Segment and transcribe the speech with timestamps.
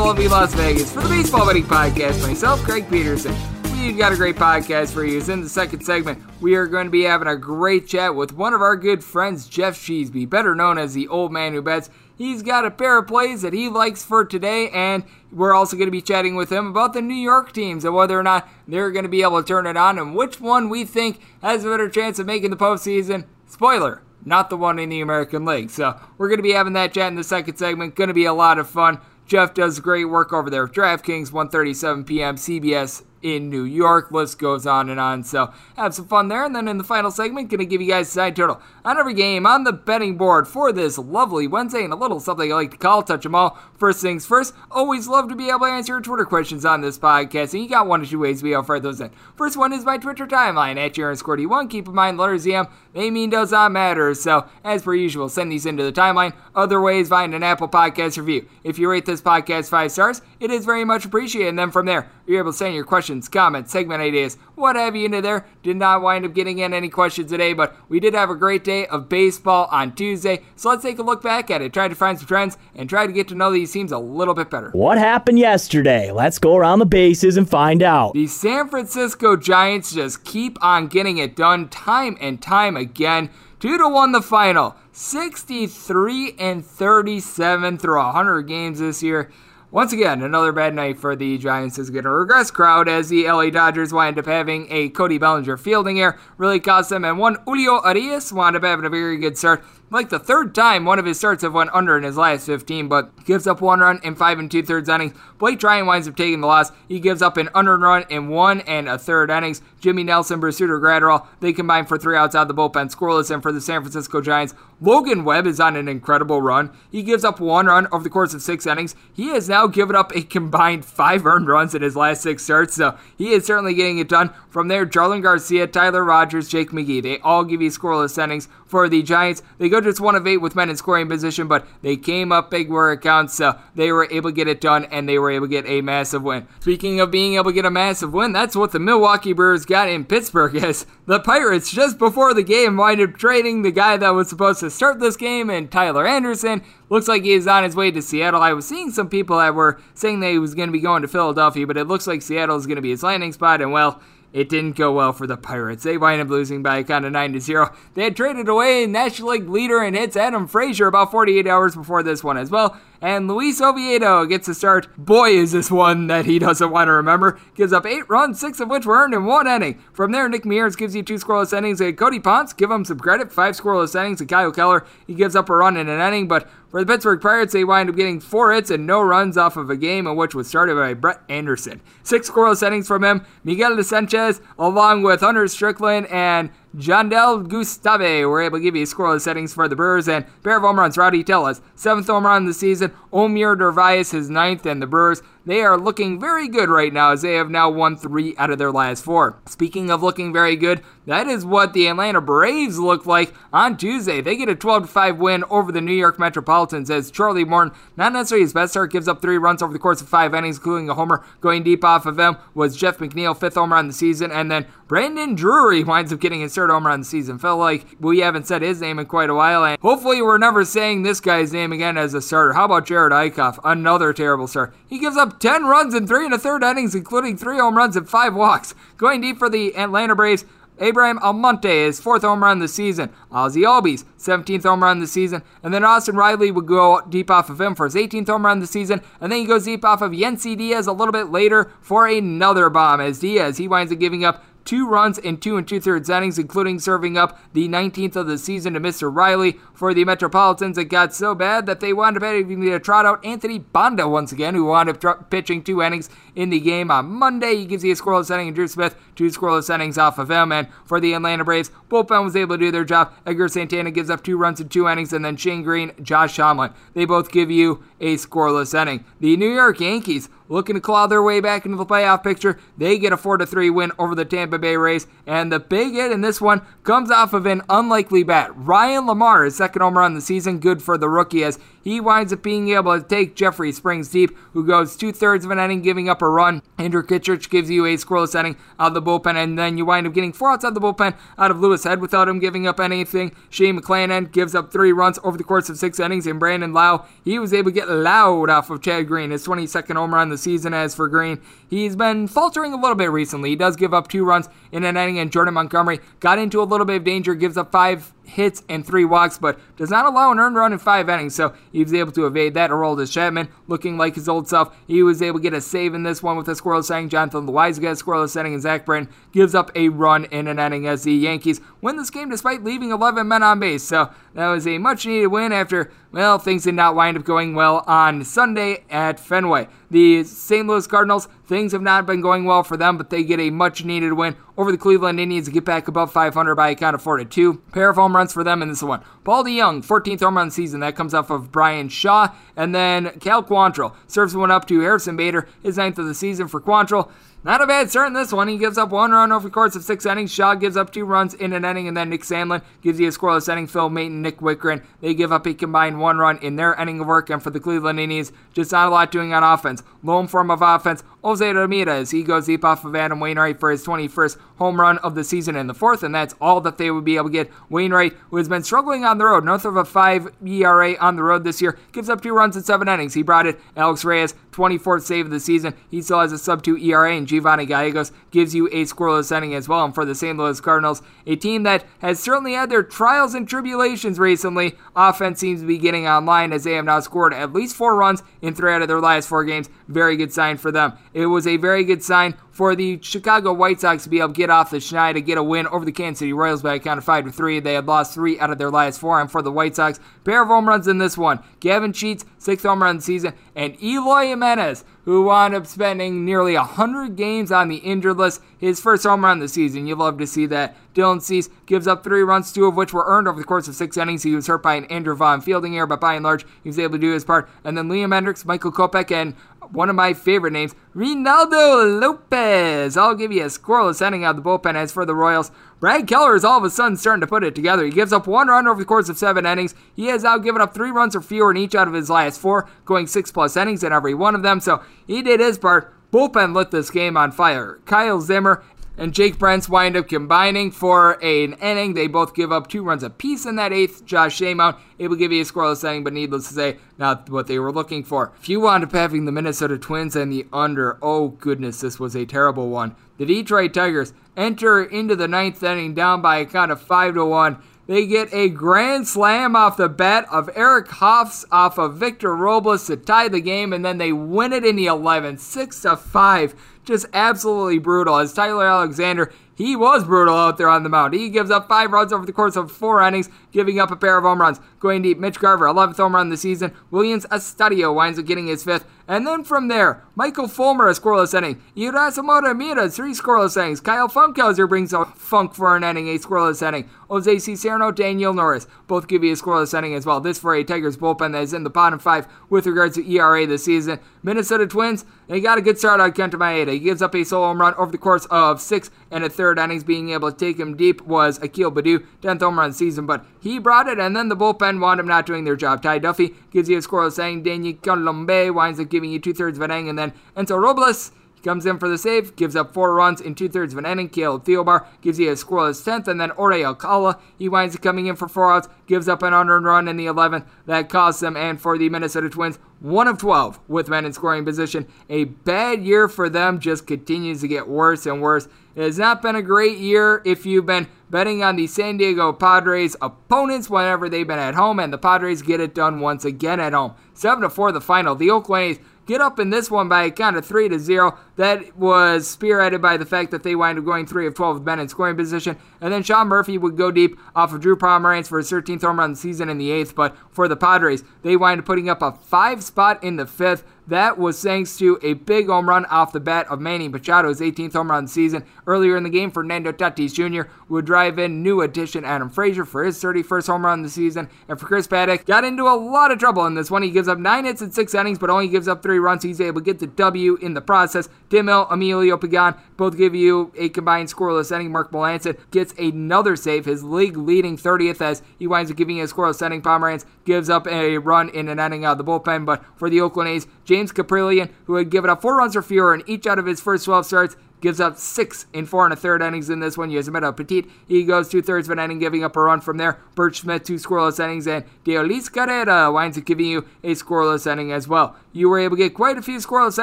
[0.00, 2.26] lovely Las Vegas for the Baseball Betting Podcast.
[2.26, 3.34] Myself, Greg Peterson.
[3.72, 5.18] We've got a great podcast for you.
[5.18, 8.32] It's In the second segment, we are going to be having a great chat with
[8.32, 11.90] one of our good friends, Geoff Sheasby, better known as the old man who bets.
[12.16, 15.86] He's got a pair of plays that he likes for today, and we're also going
[15.86, 18.90] to be chatting with him about the New York teams and whether or not they're
[18.90, 21.68] going to be able to turn it on and which one we think has a
[21.68, 23.26] better chance of making the postseason.
[23.46, 25.68] Spoiler, not the one in the American League.
[25.70, 27.96] So we're going to be having that chat in the second segment.
[27.96, 28.98] Going to be a lot of fun.
[29.30, 32.34] Geoff does great work over there DraftKings, 1:37 p.m.
[32.34, 34.10] CBS in New York.
[34.10, 35.24] List goes on and on.
[35.24, 36.44] So have some fun there.
[36.44, 39.14] And then in the final segment, gonna give you guys a side total on every
[39.14, 42.70] game on the betting board for this lovely Wednesday and a little something I like
[42.72, 43.58] to call touch 'em all.
[43.76, 46.98] First things first, always love to be able to answer your Twitter questions on this
[46.98, 47.52] podcast.
[47.54, 49.10] And you got one or two ways be able those in.
[49.36, 51.68] First one is my Twitter timeline at JaronSquarty1.
[51.68, 54.14] Keep in mind letters EM, they mean does not matter.
[54.14, 56.32] So as per usual, send these into the timeline.
[56.54, 58.46] Other ways, find an Apple Podcast review.
[58.64, 61.48] If you rate this podcast five stars, it is very much appreciated.
[61.48, 64.94] And then from there, you're able to send your questions, comments, segment ideas, what have
[64.94, 65.46] you into there.
[65.62, 68.62] Did not wind up getting in any questions today, but we did have a great
[68.62, 70.42] day of baseball on Tuesday.
[70.56, 73.06] So let's take a look back at it, try to find some trends, and try
[73.06, 74.70] to get to know these teams a little bit better.
[74.70, 76.12] What happened yesterday?
[76.12, 78.14] Let's go around the bases and find out.
[78.14, 83.30] The San Francisco Giants just keep on getting it done time and time again.
[83.60, 84.76] 2 to 1 the final.
[84.92, 89.30] 63 and 37 through 100 games this year.
[89.72, 93.24] Once again, another bad night for the Giants is going to regress crowd as the
[93.30, 97.36] LA Dodgers wind up having a Cody Bellinger fielding error, really cost them, and one
[97.44, 99.64] Julio Urías wound up having a very good start.
[99.92, 102.86] Like the third time one of his starts have went under in his last 15,
[102.86, 105.18] but gives up one run in five and two thirds innings.
[105.38, 106.70] Blake Treinen winds up taking the loss.
[106.86, 109.62] He gives up an under run in one and a third innings.
[109.80, 113.42] Jimmy Nelson, Brusdar Graterol, they combine for three outs out of the bullpen, scoreless, and
[113.42, 116.70] for the San Francisco Giants, Logan Webb is on an incredible run.
[116.90, 118.94] He gives up one run over the course of six innings.
[119.12, 122.76] He has now given up a combined five earned runs in his last six starts,
[122.76, 124.30] so he is certainly getting it done.
[124.48, 128.88] From there, Jarlin Garcia, Tyler Rogers, Jake McGee, they all give you scoreless innings for
[128.88, 129.42] the Giants.
[129.58, 132.50] They go just one of eight with men in scoring position, but they came up
[132.50, 133.40] big where it counts,
[133.74, 136.22] they were able to get it done and they were able to get a massive
[136.22, 136.46] win.
[136.60, 139.88] Speaking of being able to get a massive win, that's what the Milwaukee Brewers got
[139.88, 144.10] in Pittsburgh as the Pirates just before the game wind up trading the guy that
[144.10, 146.62] was supposed to start this game and Tyler Anderson.
[146.88, 148.42] Looks like he is on his way to Seattle.
[148.42, 151.02] I was seeing some people that were saying that he was going to be going
[151.02, 153.72] to Philadelphia, but it looks like Seattle is going to be his landing spot, and
[153.72, 154.00] well,
[154.32, 155.82] it didn't go well for the Pirates.
[155.82, 157.74] They wind up losing by a count of 9 to 0.
[157.94, 162.02] They had traded away National League leader in hits Adam Frazier about 48 hours before
[162.02, 162.78] this one as well.
[163.02, 164.86] And Luis Oviedo gets a start.
[164.98, 167.40] Boy, is this one that he doesn't want to remember.
[167.54, 169.82] Gives up eight runs, six of which were earned in one inning.
[169.92, 171.80] From there, Nick Mears gives you two scoreless innings.
[171.80, 174.20] And Cody Ponce, give him some credit, five scoreless innings.
[174.20, 176.28] And Kyle Keller, he gives up a run in an inning.
[176.28, 179.56] But for the Pittsburgh Pirates, they wind up getting four hits and no runs off
[179.56, 181.80] of a game in which was started by Brett Anderson.
[182.02, 183.24] Six scoreless innings from him.
[183.44, 188.86] Miguel de Sanchez, along with Hunter Strickland and Jandel Gustave were able to give you
[188.86, 190.96] scoreless settings for the Brewers and pair of home runs.
[190.96, 192.92] Rowdy Tellez, seventh home run of the season.
[193.12, 197.22] Omar Narvaez, his ninth, and the Brewers they are looking very good right now as
[197.22, 199.38] they have now won three out of their last four.
[199.46, 204.20] Speaking of looking very good, that is what the Atlanta Braves look like on Tuesday.
[204.20, 208.12] They get a 12 5 win over the New York Metropolitans as Charlie Morton, not
[208.12, 210.88] necessarily his best start, gives up three runs over the course of five innings, including
[210.90, 211.24] a homer.
[211.40, 214.66] Going deep off of him, was Jeff McNeil, fifth homer on the season, and then
[214.88, 217.38] Brandon Drury winds up getting his third homer on the season.
[217.38, 220.64] Felt like we haven't said his name in quite a while, and hopefully we're never
[220.64, 222.54] saying this guy's name again as a starter.
[222.54, 223.58] How about Jerad Eickhoff?
[223.64, 224.74] Another terrible start.
[224.88, 227.96] He gives up 10 runs in three and a third innings, including three home runs
[227.96, 228.74] and five walks.
[228.96, 230.44] Going deep for the Atlanta Braves,
[230.80, 233.10] Abraham Almonte, his fourth home run of the season.
[233.30, 235.42] Ozzie Albies, 17th home run of the season.
[235.62, 238.58] And then Austin Riley would go deep off of him for his 18th home run
[238.58, 239.02] of the season.
[239.20, 242.70] And then he goes deep off of Yennsy Diaz a little bit later for another
[242.70, 243.00] bomb.
[243.00, 246.38] As Diaz, he winds up giving up two runs in two and two thirds innings,
[246.38, 249.12] including serving up the 19th of the season to Mr.
[249.12, 250.78] Riley for the Metropolitans.
[250.78, 254.30] It got so bad that they wound up having to trot out Anthony Banda once
[254.30, 257.56] again, who wound up pitching two innings in the game on Monday.
[257.56, 260.52] He gives you a scoreless inning, and Drew Smith two scoreless innings off of him.
[260.52, 263.12] And for the Atlanta Braves, bullpen was able to do their job.
[263.26, 266.72] Edgar Santana gives up two runs in two innings, and then Shane Greene, Josh Tomlin,
[266.94, 269.04] they both give you a scoreless inning.
[269.18, 272.58] The New York Yankees looking to claw their way back into the playoff picture.
[272.76, 275.06] They get a 4 3 win over the Tampa Bay Rays.
[275.26, 278.50] And the big hit in this one comes off of an unlikely bat.
[278.54, 282.00] Ryan Lamar, his second home run of the season, good for the rookie as he
[282.00, 285.58] winds up being able to take Jeffrey Springs deep, who goes two thirds of an
[285.58, 286.62] inning, giving up a run.
[286.78, 290.06] Andrew Kittredge gives you a scoreless inning out of the bullpen, and then you wind
[290.06, 292.66] up getting four outs out of the bullpen out of Louis Head without him giving
[292.66, 293.34] up anything.
[293.48, 297.04] Shane McClanahan gives up three runs over the course of six innings, and Brandon Lowe,
[297.24, 300.38] he was able to get loud off of Chad Green, his 22nd home run the
[300.38, 300.74] season.
[300.74, 303.50] As for Green, he's been faltering a little bit recently.
[303.50, 306.64] He does give up two runs in an inning, and Jordan Montgomery got into a
[306.64, 310.30] little bit of danger, gives up five hits and three walks, but does not allow
[310.30, 311.34] an earned run in five innings.
[311.34, 312.70] So he was able to evade that.
[312.70, 314.76] Aroldis Chapman looking like his old self.
[314.86, 317.08] He was able to get a save in this one with a squirrel setting.
[317.08, 320.86] Jonathan Loáisiga gets squirrel setting, and Zach Britton gives up a run in an inning
[320.86, 323.82] as the Yankees win this game despite leaving 11 men on base.
[323.82, 327.54] So that was a much needed win after, well, things did not wind up going
[327.54, 329.68] well on Sunday at Fenway.
[329.90, 330.66] The St.
[330.66, 333.84] Louis Cardinals, things have not been going well for them, but they get a much
[333.84, 337.02] needed win over the Cleveland Indians to get back above 500 by a count of
[337.02, 337.54] 4 to 2.
[337.72, 339.02] Pair of home runs for them in this one.
[339.24, 340.80] Paul DeJong, 14th home run season.
[340.80, 342.34] That comes off of Bryan Shaw.
[342.56, 346.48] And then Cal Quantrill serves one up to Harrison Bader, his ninth of the season
[346.48, 347.10] for Quantrill.
[347.42, 348.48] Not a bad start in this one.
[348.48, 350.30] He gives up one run over the course of six innings.
[350.30, 353.10] Shaw gives up two runs in an inning, and then Nick Sandlin gives you a
[353.10, 353.66] scoreless inning.
[353.66, 357.06] Phil Maton, Nick Wittgren, they give up a combined one run in their inning of
[357.06, 357.30] work.
[357.30, 359.82] And for the Cleveland Indians, just not a lot doing on offense.
[360.02, 362.10] Lone form of offense, Jose Ramirez.
[362.10, 365.56] He goes deep off of Adam Wainwright for his 21st home run of the season
[365.56, 367.50] in the fourth, and that's all that they would be able to get.
[367.68, 371.22] Wainwright, who has been struggling on the road, north of a 5 ERA on the
[371.22, 373.14] road this year, gives up two runs in seven innings.
[373.14, 373.58] He brought it.
[373.76, 375.74] Alex Reyes, 24th save of the season.
[375.90, 379.54] He still has a sub 2 ERA, and Giovanni Gallegos gives you a scoreless inning
[379.54, 379.84] as well.
[379.84, 380.36] And for the St.
[380.36, 385.60] Louis Cardinals, a team that has certainly had their trials and tribulations recently, offense seems
[385.60, 388.72] to be getting online as they have now scored at least four runs in three
[388.72, 389.68] out of their last four games.
[389.88, 390.92] Very good sign for them.
[391.12, 394.34] It was a very good sign for the Chicago White Sox to be able to
[394.34, 396.78] get off the schneid to get a win over the Kansas City Royals by a
[396.78, 397.60] count of 5 to 3.
[397.60, 399.20] They had lost three out of their last four.
[399.20, 401.40] And for the White Sox, pair of home runs in this one.
[401.60, 407.16] Gavin Sheets, sixth home run season, and Eloy Jimenez, who wound up spending nearly 100
[407.16, 409.86] games on the injured list, his first home run the season.
[409.86, 410.76] You love to see that.
[410.94, 413.74] Dylan Cease gives up three runs, two of which were earned over the course of
[413.74, 414.22] six innings.
[414.22, 416.78] He was hurt by an Andrew Vaughn fielding error, but by and large, he was
[416.78, 417.48] able to do his part.
[417.64, 419.34] And then Liam Hendriks, Michael Kopech, and
[419.72, 422.96] one of my favorite names, Reynaldo Lopez.
[422.96, 424.74] I'll give you a scoreless inning out of the bullpen.
[424.74, 427.54] As for the Royals, Brad Keller is all of a sudden starting to put it
[427.54, 427.84] together.
[427.84, 429.74] He gives up one run over the course of seven innings.
[429.94, 432.40] He has now given up three runs or fewer in each out of his last
[432.40, 434.60] four, going six plus innings in every one of them.
[434.60, 435.94] So he did his part.
[436.12, 437.78] Bullpen lit this game on fire.
[437.86, 438.64] Kyle Zimmer
[439.00, 441.94] and Jake Brentz wind up combining for an inning.
[441.94, 444.04] They both give up two runs apiece in that eighth.
[444.04, 447.46] Josh Staumont able to give you a scoreless inning, but needless to say, not what
[447.46, 448.30] they were looking for.
[448.38, 452.14] If you wound up having the Minnesota Twins and the under, oh goodness, this was
[452.14, 452.94] a terrible one.
[453.16, 457.24] The Detroit Tigers enter into the ninth inning down by a count of five to
[457.24, 457.56] one.
[457.86, 462.86] They get a grand slam off the bat of Eric Hofs off of Victor Robles
[462.86, 466.54] to tie the game, and then they win it in the 11th, 6 to 5
[466.90, 468.16] just absolutely brutal.
[468.16, 471.14] As Tyler Alexander, he was brutal out there on the mound.
[471.14, 474.16] He gives up five runs over the course of four innings, giving up a pair
[474.16, 474.60] of home runs.
[474.78, 476.72] Going deep, Mitch Garver, 11th home run of the season.
[476.90, 478.84] Willians Astudillo winds up getting his fifth.
[479.08, 481.62] And then from there, Michael Fulmer, a scoreless inning.
[481.76, 483.80] Erasmo Ramirez, three scoreless innings.
[483.80, 486.88] Kyle Funkhouser brings a funk for an inning, a scoreless inning.
[487.08, 490.20] Jose Cisnero, Daniel Norris, both give you a scoreless inning as well.
[490.20, 493.46] This for a Tigers bullpen that is in the bottom five with regards to ERA
[493.46, 493.98] this season.
[494.22, 496.72] Minnesota Twins, they got a good start on Kenta Maeda.
[496.72, 499.58] He gives up a solo home run over the course of six and a third
[499.58, 499.82] innings.
[499.82, 503.58] Being able to take him deep was Akil Baddoo, 10th home run season, but he
[503.58, 505.82] brought it, and then the bullpen wound up not doing their job.
[505.82, 507.42] Ty Duffey gives you a scoreless inning.
[507.42, 511.12] Daniel Coulombe winds up giving you two thirds of an inning, and then Hansel Robles
[511.42, 514.08] comes in for the save, gives up four runs in two thirds of an inning.
[514.08, 518.06] Caleb Thielbar gives you a scoreless 10th, and then Jorge Alcala, he winds up coming
[518.06, 520.46] in for four outs, gives up an unearned run in the 11th.
[520.66, 524.44] That costs them, and for the Minnesota Twins, one of 12 with men in scoring
[524.44, 524.86] position.
[525.08, 528.48] A bad year for them just continues to get worse and worse.
[528.74, 532.32] It has not been a great year if you've been betting on the San Diego
[532.32, 536.60] Padres opponents whenever they've been at home, and the Padres get it done once again
[536.60, 536.94] at home.
[537.14, 538.14] 7 to 4 the final.
[538.14, 541.18] The Oakland A's get up in this one by a count of 3 to 0.
[541.36, 544.64] That was spearheaded by the fact that they wind up going 3 of 12 with
[544.64, 545.56] Ben in scoring position.
[545.80, 548.98] And then Sean Murphy would go deep off of Drew Pomeranz for his 13th home
[548.98, 549.94] run of the season in the 8th.
[549.94, 553.62] But for the Padres, they wind up putting up a 5 spot in the 5th.
[553.90, 557.72] That was thanks to a big home run off the bat of Manny Machado's 18th
[557.72, 558.44] home run season.
[558.64, 560.48] Earlier in the game, Fernando Tatis Jr.
[560.68, 564.28] would drive in new addition Adam Frazier for his 31st home run of the season.
[564.48, 566.84] And for Chris Paddack, got into a lot of trouble in this one.
[566.84, 569.24] He gives up 9 hits in 6 innings, but only gives up 3 runs.
[569.24, 571.08] He's able to get the W in the process.
[571.28, 574.70] Tim Hill, Emilio Pagan both give you a combined scoreless inning.
[574.70, 579.04] Mark Melancon gets another save, his league leading 30th as he winds up giving you
[579.04, 579.62] a scoreless inning.
[579.62, 583.00] Pomeranz gives up a run in an inning out of the bullpen, but for the
[583.00, 586.38] Oakland A's, James Kaprielian, who had given up four runs or fewer in each out
[586.38, 589.60] of his first 12 starts, gives up six in four and a third innings in
[589.60, 589.90] this one.
[589.90, 592.98] Yusmeiro Petit, he goes two thirds of an inning, giving up a run from there.
[593.14, 597.72] Burch Smith, two scoreless innings, and Deolis Guerra winds up giving you a scoreless inning
[597.72, 598.16] as well.
[598.32, 599.82] You were able to get quite a few scoreless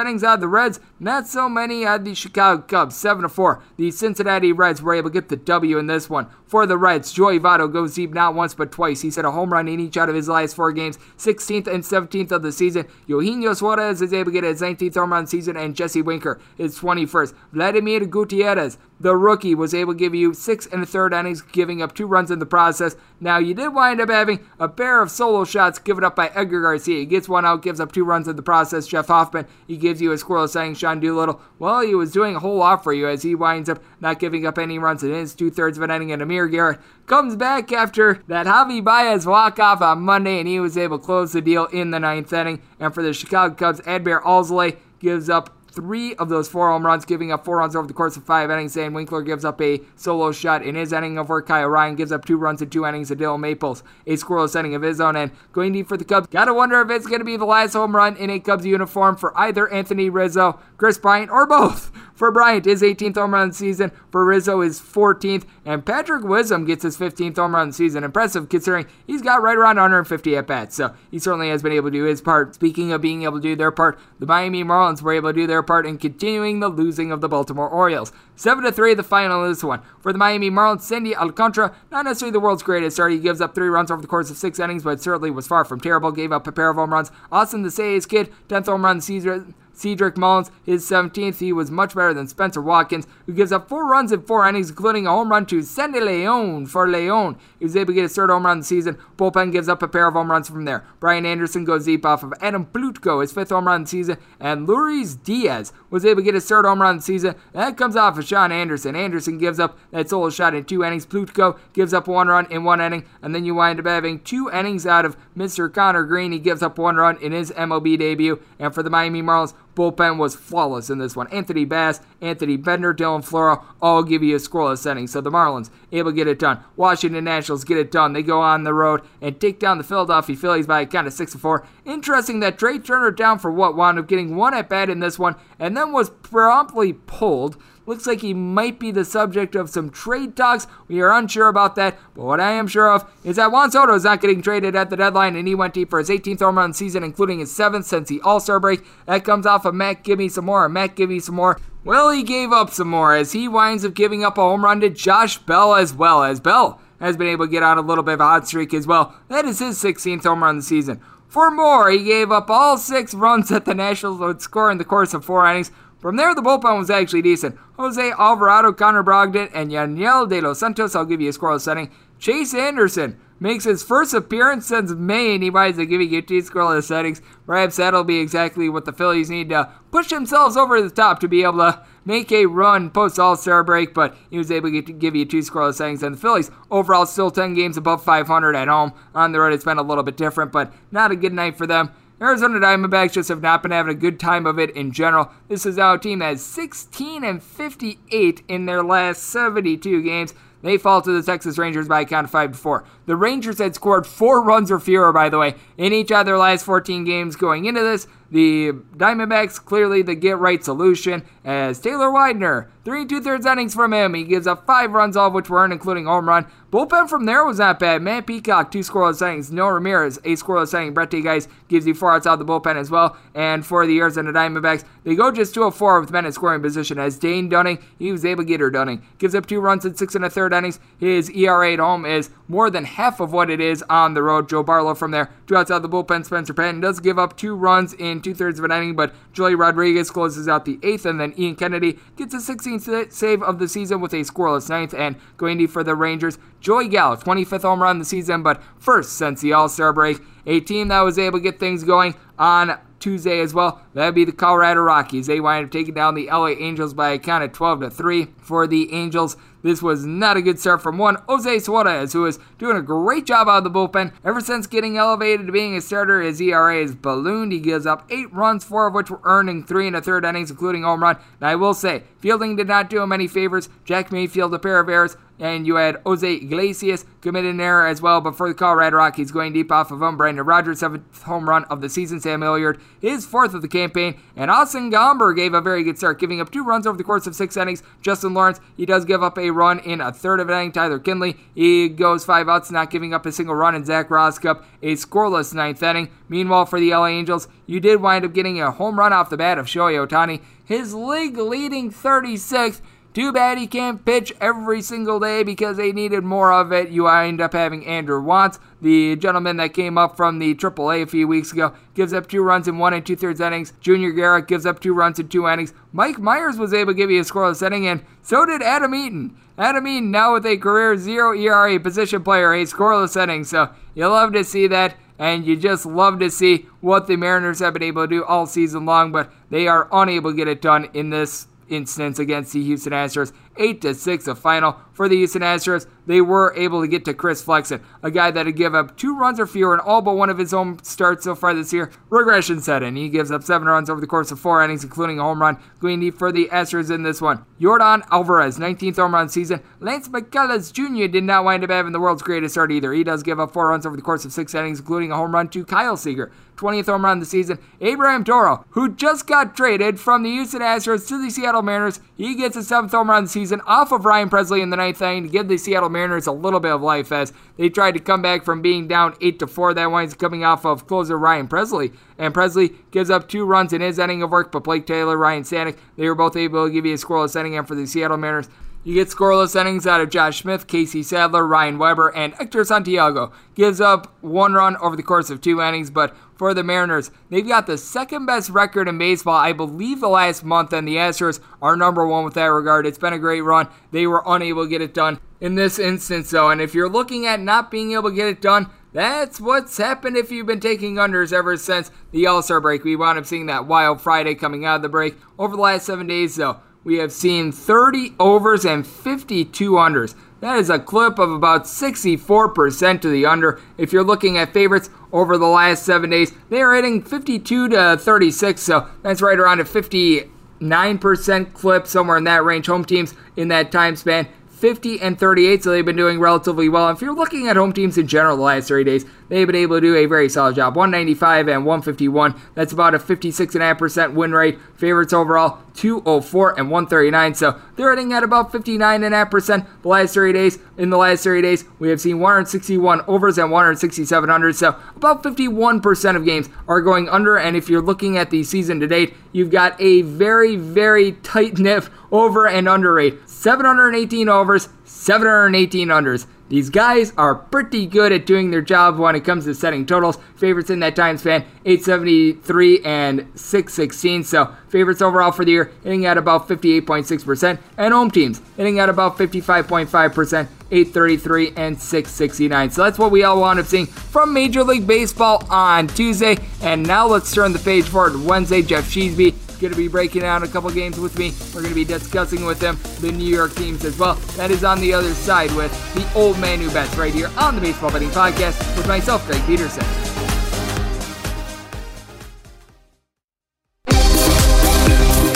[0.00, 3.62] innings out of the Reds, not so many of the Chicago Cubs, 7 to 4.
[3.76, 6.26] The Cincinnati Reds were able to get the W in this one.
[6.46, 9.02] For the Reds, Joey Votto goes deep not once but twice.
[9.02, 11.84] He's hit a home run in each out of his last four games, 16th and
[11.84, 12.86] 17th of the season.
[13.06, 16.78] Eugenio Suarez is able to get his 19th home run season, and Jesse Winker is
[16.78, 17.34] 21st.
[17.52, 21.82] Vladimir Gutierrez, the rookie, was able to give you six and a third innings, giving
[21.82, 22.96] up two runs in the process.
[23.20, 26.62] Now, you did wind up having a pair of solo shots given up by Edgar
[26.62, 27.00] Garcia.
[27.00, 28.86] He gets one out, gives up two runs in the process.
[28.86, 32.40] Jeff Hoffman, he gives you a squirrel saying Sean Doolittle, well, he was doing a
[32.40, 35.34] whole lot for you as he winds up not giving up any runs in his
[35.34, 36.12] two thirds of an inning.
[36.12, 40.60] And Amir Garrett comes back after that Javi Baez walk off on Monday, and he
[40.60, 42.60] was able to close the deal in the ninth inning.
[42.78, 47.04] And for the Chicago Cubs, Adbert Alzolay gives up three of those four home runs,
[47.04, 48.76] giving up four runs over the course of five innings.
[48.76, 51.46] And Winkler gives up a solo shot in his inning of work.
[51.46, 54.74] Kyle Ryan, gives up two runs in two innings to Dylan Maples, a scoreless inning
[54.74, 55.16] of his own.
[55.16, 57.94] And going deep for the Cubs, gotta wonder if it's gonna be the last home
[57.94, 61.92] run in a Cubs uniform for either Anthony Rizzo, Kris Bryant, or both.
[62.18, 63.92] For Bryant, his 18th home run season.
[64.10, 65.44] For Rizzo, his 14th.
[65.64, 68.02] And Patrick Wisdom gets his 15th home run season.
[68.02, 70.74] Impressive considering he's got right around 150 at bats.
[70.74, 72.56] So he certainly has been able to do his part.
[72.56, 75.46] Speaking of being able to do their part, the Miami Marlins were able to do
[75.46, 78.10] their part in continuing the losing of the Baltimore Orioles.
[78.34, 79.80] 7 to 3, the final this one.
[80.00, 83.12] For the Miami Marlins, Sandy Alcantara, not necessarily the world's greatest start.
[83.12, 85.64] He gives up three runs over the course of six innings, but certainly was far
[85.64, 86.10] from terrible.
[86.10, 87.12] Gave up a pair of home runs.
[87.30, 91.38] Austin the Sayes kid, 10th home run season Cedric Mullins, his 17th.
[91.38, 94.70] He was much better than Spencer Watkins, who gives up four runs in four innings,
[94.70, 97.38] including a home run to Sandy Leon for Leon.
[97.58, 98.98] He was able to get his third home run of the season.
[99.16, 100.84] Bullpen gives up a pair of home runs from there.
[101.00, 104.18] Brian Anderson goes deep off of Adam Plutko, his fifth home run of the season,
[104.40, 107.34] and Lewin Diaz was able to get his third home run of the season.
[107.52, 108.96] That comes off of Shaun Anderson.
[108.96, 111.06] Anderson gives up that solo shot in two innings.
[111.06, 114.50] Plutko gives up one run in one inning, and then you wind up having two
[114.50, 115.72] innings out of Mr.
[115.72, 116.32] Conner Greene.
[116.32, 120.18] He gives up one run in his MLB debut, and for the Miami Marlins, bullpen
[120.18, 121.28] was flawless in this one.
[121.28, 125.06] Anthony Bass, Anthony Bender, Dylan Floro all give you a scoreless inning.
[125.06, 126.60] So the Marlins able to get it done.
[126.76, 128.12] Washington Nationals get it done.
[128.12, 131.12] They go on the road and take down the Philadelphia Phillies by a count of
[131.12, 131.64] six to four.
[131.84, 135.18] Interesting that Trea Turner down for what wound up getting one at bat in this
[135.18, 137.56] one, and then was promptly pulled.
[137.88, 140.66] Looks like he might be the subject of some trade talks.
[140.88, 143.94] We are unsure about that, but what I am sure of is that Juan Soto
[143.94, 146.58] is not getting traded at the deadline, and he went deep for his 18th home
[146.58, 148.82] run season, including his seventh since the All Star break.
[149.06, 150.68] That comes off of Matt Give Me Some More.
[150.68, 151.58] Matt Give Me Some More.
[151.82, 154.80] Well, he gave up some more as he winds up giving up a home run
[154.80, 158.04] to Josh Bell as well as Bell has been able to get on a little
[158.04, 159.14] bit of a hot streak as well.
[159.28, 161.00] That is his 16th home run of the season.
[161.28, 164.84] For more, he gave up all six runs that the Nationals would score in the
[164.84, 165.70] course of four innings.
[166.00, 167.58] From there, the bullpen was actually decent.
[167.76, 171.90] Jose Alvarado, Connor Brogdon, and Enyel De Los Santos, I'll give you a scoreless setting.
[172.20, 176.42] Chase Anderson makes his first appearance since May, and he winds up giving you two
[176.42, 177.20] scoreless settings.
[177.46, 181.28] Perhaps that'll be exactly what the Phillies need to push themselves over the top to
[181.28, 184.80] be able to make a run post All Star break, but he was able to
[184.80, 186.02] give you two scoreless settings.
[186.04, 188.92] And the Phillies, overall, still 10 games above 500 at home.
[189.16, 191.66] On the road, it's been a little bit different, but not a good night for
[191.66, 191.90] them.
[192.20, 195.30] Arizona Diamondbacks just have not been having a good time of it in general.
[195.46, 200.34] This is now a team that is 16 and 58 in their last 72 games.
[200.62, 202.84] They fall to the Texas Rangers by a count of 5 to 4.
[203.08, 206.36] The Rangers had scored four runs or fewer, by the way, in each of their
[206.36, 208.06] last 14 games going into this.
[208.30, 213.74] The Diamondbacks clearly the get right solution as Taylor Widener, three and two thirds innings
[213.74, 214.12] from him.
[214.12, 216.46] He gives up five runs, all of which were earned, including home run.
[216.70, 218.02] Bullpen from there was not bad.
[218.02, 219.50] Matt Peacock, two scoreless innings.
[219.50, 220.92] Noé Ramirez, a scoreless inning.
[220.92, 223.16] Brett Guys gives you four outs out of the bullpen as well.
[223.34, 226.32] And for the Arizona the Diamondbacks, they go just 2 of 4 with men in
[226.32, 229.02] scoring position as Dane Dunning, he was able to get her Dunning.
[229.16, 230.78] Gives up two runs in six and a third innings.
[230.98, 234.48] His ERA at home is more than half of what it is on the road.
[234.48, 236.26] Joe Barlow from there, two outs out of the bullpen.
[236.26, 239.56] Spencer Patton does give up two runs in two thirds of an inning, but Joely
[239.56, 243.68] Rodriguez closes out the eighth, and then Ian Kennedy gets a 16th save of the
[243.68, 244.92] season with a scoreless ninth.
[244.92, 249.12] And going for the Rangers, Joey Gallo, 25th home run of the season, but first
[249.12, 250.18] since the All Star break.
[250.46, 253.80] A team that was able to get things going on Tuesday as well.
[253.94, 255.26] That'd be the Colorado Rockies.
[255.26, 258.28] They wind up taking down the LA Angels by a count of 12 to 3.
[258.38, 262.38] For the Angels, this was not a good start from one Jose Suarez, who is
[262.58, 264.12] doing a great job out of the bullpen.
[264.24, 267.52] Ever since getting elevated to being a starter, his ERA has ballooned.
[267.52, 270.24] He gives up eight runs, four of which were earned in three and a third
[270.24, 271.16] innings, including home run.
[271.40, 273.68] And I will say, fielding did not do him any favors.
[273.84, 278.02] Jack Mayfield, a pair of errors and you had Jose Iglesias committed an error as
[278.02, 278.20] well.
[278.20, 281.64] But for the Colorado Rockies, going deep off of him, Brendan Rodgers, seventh home run
[281.64, 282.20] of the season.
[282.20, 284.20] Sam Hilliard, his fourth of the campaign.
[284.36, 287.26] And Austin Gomber gave a very good start, giving up two runs over the course
[287.26, 287.82] of six innings.
[288.02, 290.72] Justin Lawrence, he does give up a run in a third of an inning.
[290.72, 293.74] Tyler Kinley, he goes five outs, not giving up a single run.
[293.74, 296.10] And Zach Rosscup, a scoreless ninth inning.
[296.28, 299.36] Meanwhile, for the LA Angels, you did wind up getting a home run off the
[299.36, 302.80] bat of Shohei Ohtani, his league leading 36th.
[303.18, 306.90] Too bad he can't pitch every single day because they needed more of it.
[306.90, 311.06] You end up having Andrew Wantz, the gentleman that came up from the AAA a
[311.08, 313.72] few weeks ago, gives up two runs in one and two thirds innings.
[313.80, 315.74] Junior Guerra gives up two runs in two innings.
[315.92, 319.36] Mike Mayers was able to give you a scoreless inning, and so did Adam Eaton.
[319.58, 323.42] Adam Eaton now with a career zero ERA position player, a scoreless inning.
[323.42, 327.58] So you love to see that and you just love to see what the Mariners
[327.58, 330.62] have been able to do all season long, but they are unable to get it
[330.62, 333.32] done in this instance against the Houston Astros.
[333.58, 335.86] 8 to 6 a final for the Houston Astros.
[336.06, 339.16] They were able to get to Chris Flexen, a guy that had given up two
[339.16, 341.90] runs or fewer in all but one of his home starts so far this year.
[342.08, 342.96] Regression set in.
[342.96, 345.58] He gives up seven runs over the course of four innings, including a home run.
[345.80, 347.44] Deep for the Astros in this one.
[347.60, 349.60] Yordan Alvarez, 19th home run season.
[349.80, 351.06] Lance McCullers Jr.
[351.06, 352.92] did not wind up having the world's greatest start either.
[352.92, 355.34] He does give up four runs over the course of six innings, including a home
[355.34, 356.32] run to Kyle Seager.
[356.56, 357.58] 20th home run of the season.
[357.80, 362.34] Abraham Toro, who just got traded from the Houston Astros to the Seattle Mariners, he
[362.34, 365.00] gets a seventh home run of the season off of Ryan Pressly in the ninth
[365.02, 368.00] inning to give the Seattle Mariners a little bit of life as they tried to
[368.00, 369.74] come back from being down 8 to 4.
[369.74, 371.94] That winds coming off of closer Ryan Pressly.
[372.18, 375.42] And Pressly gives up two runs in his inning of work, but Blake Taylor, Ryan
[375.42, 377.64] Stanek, they were both able to give you a scoreless inning.
[377.64, 378.48] For the Seattle Mariners,
[378.84, 383.32] You get scoreless innings out of Josh Smith, Casey Sadler, Ryan Weber, and Hector Santiago.
[383.54, 387.46] Gives up one run over the course of two innings, but for the Mariners, they've
[387.46, 391.40] got the second best record in baseball, I believe, the last month, and the Astros
[391.60, 392.86] are number one with that regard.
[392.86, 393.68] It's been a great run.
[393.90, 397.26] They were unable to get it done in this instance, though, and if you're looking
[397.26, 400.94] at not being able to get it done, that's what's happened if you've been taking
[400.94, 402.84] unders ever since the All Star break.
[402.84, 405.16] We wound up seeing that wild Friday coming out of the break.
[405.38, 410.14] Over the last seven days, though, we have seen 30 overs and 52 unders.
[410.40, 413.60] That is a clip of about 64% to the under.
[413.76, 417.98] If you're looking at favorites over the last seven days, they are hitting 52 to
[417.98, 422.68] 36, so that's right around a 59% clip, somewhere in that range.
[422.68, 426.88] Home teams in that time span 50 and 38, so they've been doing relatively well.
[426.88, 429.76] If you're looking at home teams in general the last three days, they've been able
[429.76, 430.76] to do a very solid job.
[430.76, 432.40] 195 and 151.
[432.54, 434.58] That's about a 56.5% win rate.
[434.74, 437.34] Favorites overall, 204 and 139.
[437.34, 440.58] So they're hitting at about 59.5% the last 30 days.
[440.76, 444.56] In the last 30 days, we have seen 161 overs and 167 unders.
[444.56, 447.36] So about 51% of games are going under.
[447.36, 451.58] And if you're looking at the season to date, you've got a very, very tight
[451.58, 453.28] knit over and under rate.
[453.28, 456.26] 718 overs, 718 unders.
[456.48, 460.18] These guys are pretty good at doing their job when it comes to setting totals.
[460.36, 464.24] Favorites in that time span, 873 and 616.
[464.24, 467.58] So favorites overall for the year hitting at about 58.6%.
[467.76, 472.70] And home teams hitting at about 55.5%, 833 and 669.
[472.70, 476.38] So that's what we all wound up seeing from Major League Baseball on Tuesday.
[476.62, 478.62] And now let's turn the page forward Wednesday.
[478.62, 481.32] Geoff Sheasby going to be breaking down a couple games with me.
[481.54, 484.14] We're going to be discussing with them the New York teams as well.
[484.36, 487.54] That is on the other side with the old man who bets right here on
[487.54, 489.84] the Baseball Betting Podcast with myself, Greg Peterson.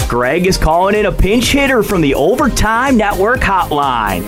[0.08, 4.22] Greg is calling in a pinch hitter from the Overtime Network hotline.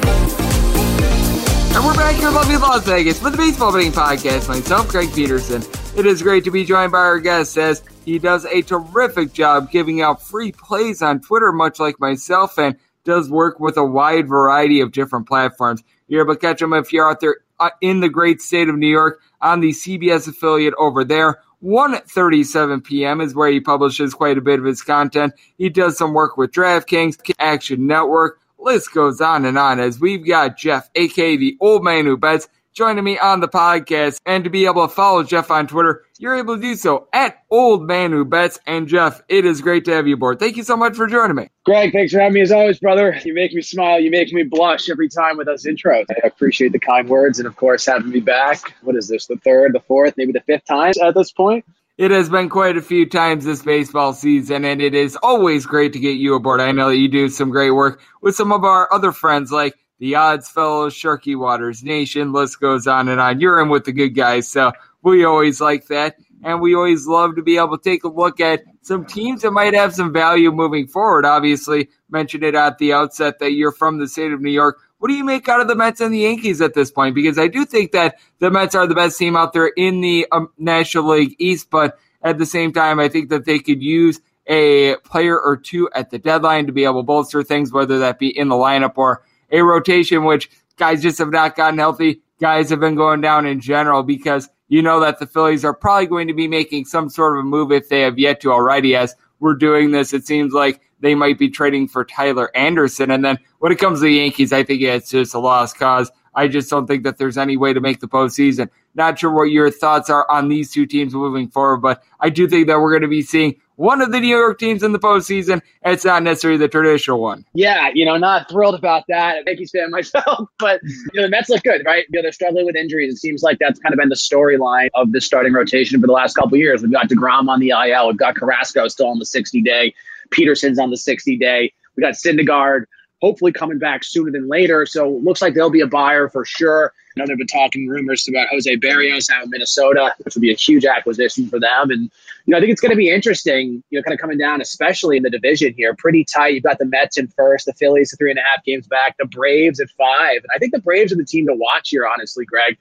[1.75, 4.49] And we're back here in lovely Las Vegas with the Baseball Betting Podcast.
[4.49, 5.61] Myself, Greg Peterson.
[5.99, 9.73] It is great to be joined by our guest as he does a terrific job
[9.73, 14.29] giving out free plays on Twitter, much like myself, and does work with a wide
[14.29, 15.83] variety of different platforms.
[16.07, 18.77] You're able to catch him if you're out there uh, in the great state of
[18.77, 21.41] New York on the CBS affiliate over there.
[21.61, 23.21] 1:37 p.m.
[23.21, 25.33] is where he publishes quite a bit of his content.
[25.59, 28.39] He does some work with DraftKings, Action Network.
[28.64, 32.48] List goes on and on as we've got Geoff, aka the old man who bets,
[32.72, 34.18] joining me on the podcast.
[34.27, 37.42] And to be able to follow Geoff on Twitter, you're able to do so at
[37.50, 38.59] Old Man Who Bets.
[38.66, 40.38] And Geoff, it is great to have you aboard.
[40.38, 41.48] Thank you so much for joining me.
[41.64, 43.18] Greg, thanks for having me as always, brother.
[43.24, 44.00] You make me smile.
[44.00, 46.07] You make me blush every time with us intros.
[46.11, 48.74] I appreciate the kind words and, of course, having me back.
[48.83, 51.64] What is this, the third, the fourth, maybe the fifth time at this point?
[51.96, 55.92] It has been quite a few times this baseball season, and it is always great
[55.92, 56.61] to get you aboard.
[56.61, 59.78] I know that you do some great work with some of our other friends like
[60.00, 63.38] the Odds Fellows, Sharky Waters Nation, list goes on and on.
[63.38, 66.16] You're in with the good guys, so we always like that.
[66.42, 69.52] And we always love to be able to take a look at some teams that
[69.52, 71.24] might have some value moving forward.
[71.24, 74.80] Obviously, mentioned it at the outset that you're from the state of New York.
[75.05, 77.14] What do you make out of the Mets and the Yankees at this point?
[77.14, 80.27] Because I do think that the Mets are the best team out there in the
[80.33, 84.23] um, National League East, but at the same time, I think that they could use
[84.47, 88.19] a player or two at the deadline to be able to bolster things, whether that
[88.19, 92.23] be in the lineup or a rotation, which guys just have not gotten healthy.
[92.40, 96.07] Guys have been going down in general because you know that the Phillies are probably
[96.07, 98.97] going to be making some sort of a move if they have yet to already.
[98.97, 103.11] As we're doing this, it seems like they might be trading for Tyler Anderson.
[103.11, 106.11] And then when it comes to the Yankees, I think it's just a lost cause.
[106.35, 108.69] I just don't think that there's any way to make the postseason.
[108.95, 112.49] Not sure what your thoughts are on these two teams moving forward, but I do
[112.49, 114.99] think that we're going to be seeing one of the New York teams in the
[114.99, 115.61] postseason.
[115.85, 117.45] It's not necessarily the traditional one.
[117.55, 119.45] Yeah, you know, not thrilled about that.
[119.47, 122.05] Yankees fan myself, but you know, the Mets look good, right?
[122.11, 123.14] You know, they're struggling with injuries.
[123.14, 126.12] It seems like that's kind of been the storyline of the starting rotation for the
[126.12, 126.83] last couple years.
[126.83, 128.09] We've got Degrom on the IL.
[128.09, 129.95] We've got Carrasco still on the 60 day.
[130.31, 131.73] Peterson's on the 60 day.
[131.97, 132.85] We got Syndergaard
[133.25, 134.85] hopefully coming back sooner than later.
[134.85, 136.93] So looks like they'll be a buyer for sure.
[137.17, 140.53] I know they've been talking rumors about Jose Berrios out of Minnesota, which would be
[140.53, 141.91] a huge acquisition for them.
[141.91, 142.11] And,
[142.45, 144.61] you know, I think it's going to be interesting, you know, kind of coming down,
[144.61, 145.95] especially in the division here.
[145.95, 146.55] Pretty tight.
[146.55, 149.25] You've got the Mets in first, the Phillies three and a half games back, the
[149.27, 150.39] Braves at five.
[150.43, 152.77] And I think the Braves are the team to watch here, honestly, Greg.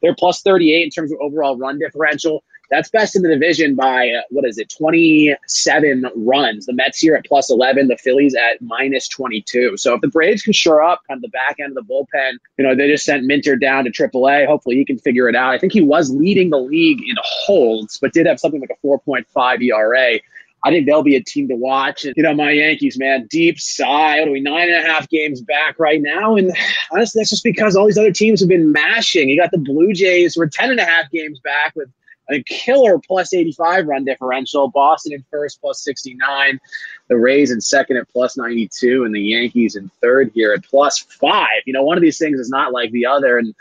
[0.00, 2.44] They're plus 38 in terms of overall run differential.
[2.70, 6.66] That's best in the division by uh, what is it, 27 runs.
[6.66, 9.76] The Mets here at plus 11, the Phillies at minus 22.
[9.76, 12.32] So if the Braves can shore up kind of the back end of the bullpen,
[12.58, 14.46] you know, they just sent Minter down to AAA.
[14.46, 15.54] Hopefully he can figure it out.
[15.54, 18.86] I think he was leading the league in holds, but did have something like a
[18.86, 20.20] 4.5 ERA
[20.64, 22.04] I think they'll be a team to watch.
[22.04, 24.18] And, you know, my Yankees, man, deep sigh.
[24.18, 26.36] What are we, nine and a half games back right now?
[26.36, 26.52] And
[26.92, 29.28] honestly, that's just because all these other teams have been mashing.
[29.28, 31.88] You got the Blue Jays, we're 10 and a half games back with
[32.30, 34.68] a killer plus 85 run differential.
[34.68, 36.60] Boston in first plus 69.
[37.08, 39.04] The Rays in second at plus 92.
[39.04, 41.62] And the Yankees in third here at plus five.
[41.66, 43.38] You know, one of these things is not like the other.
[43.38, 43.54] And,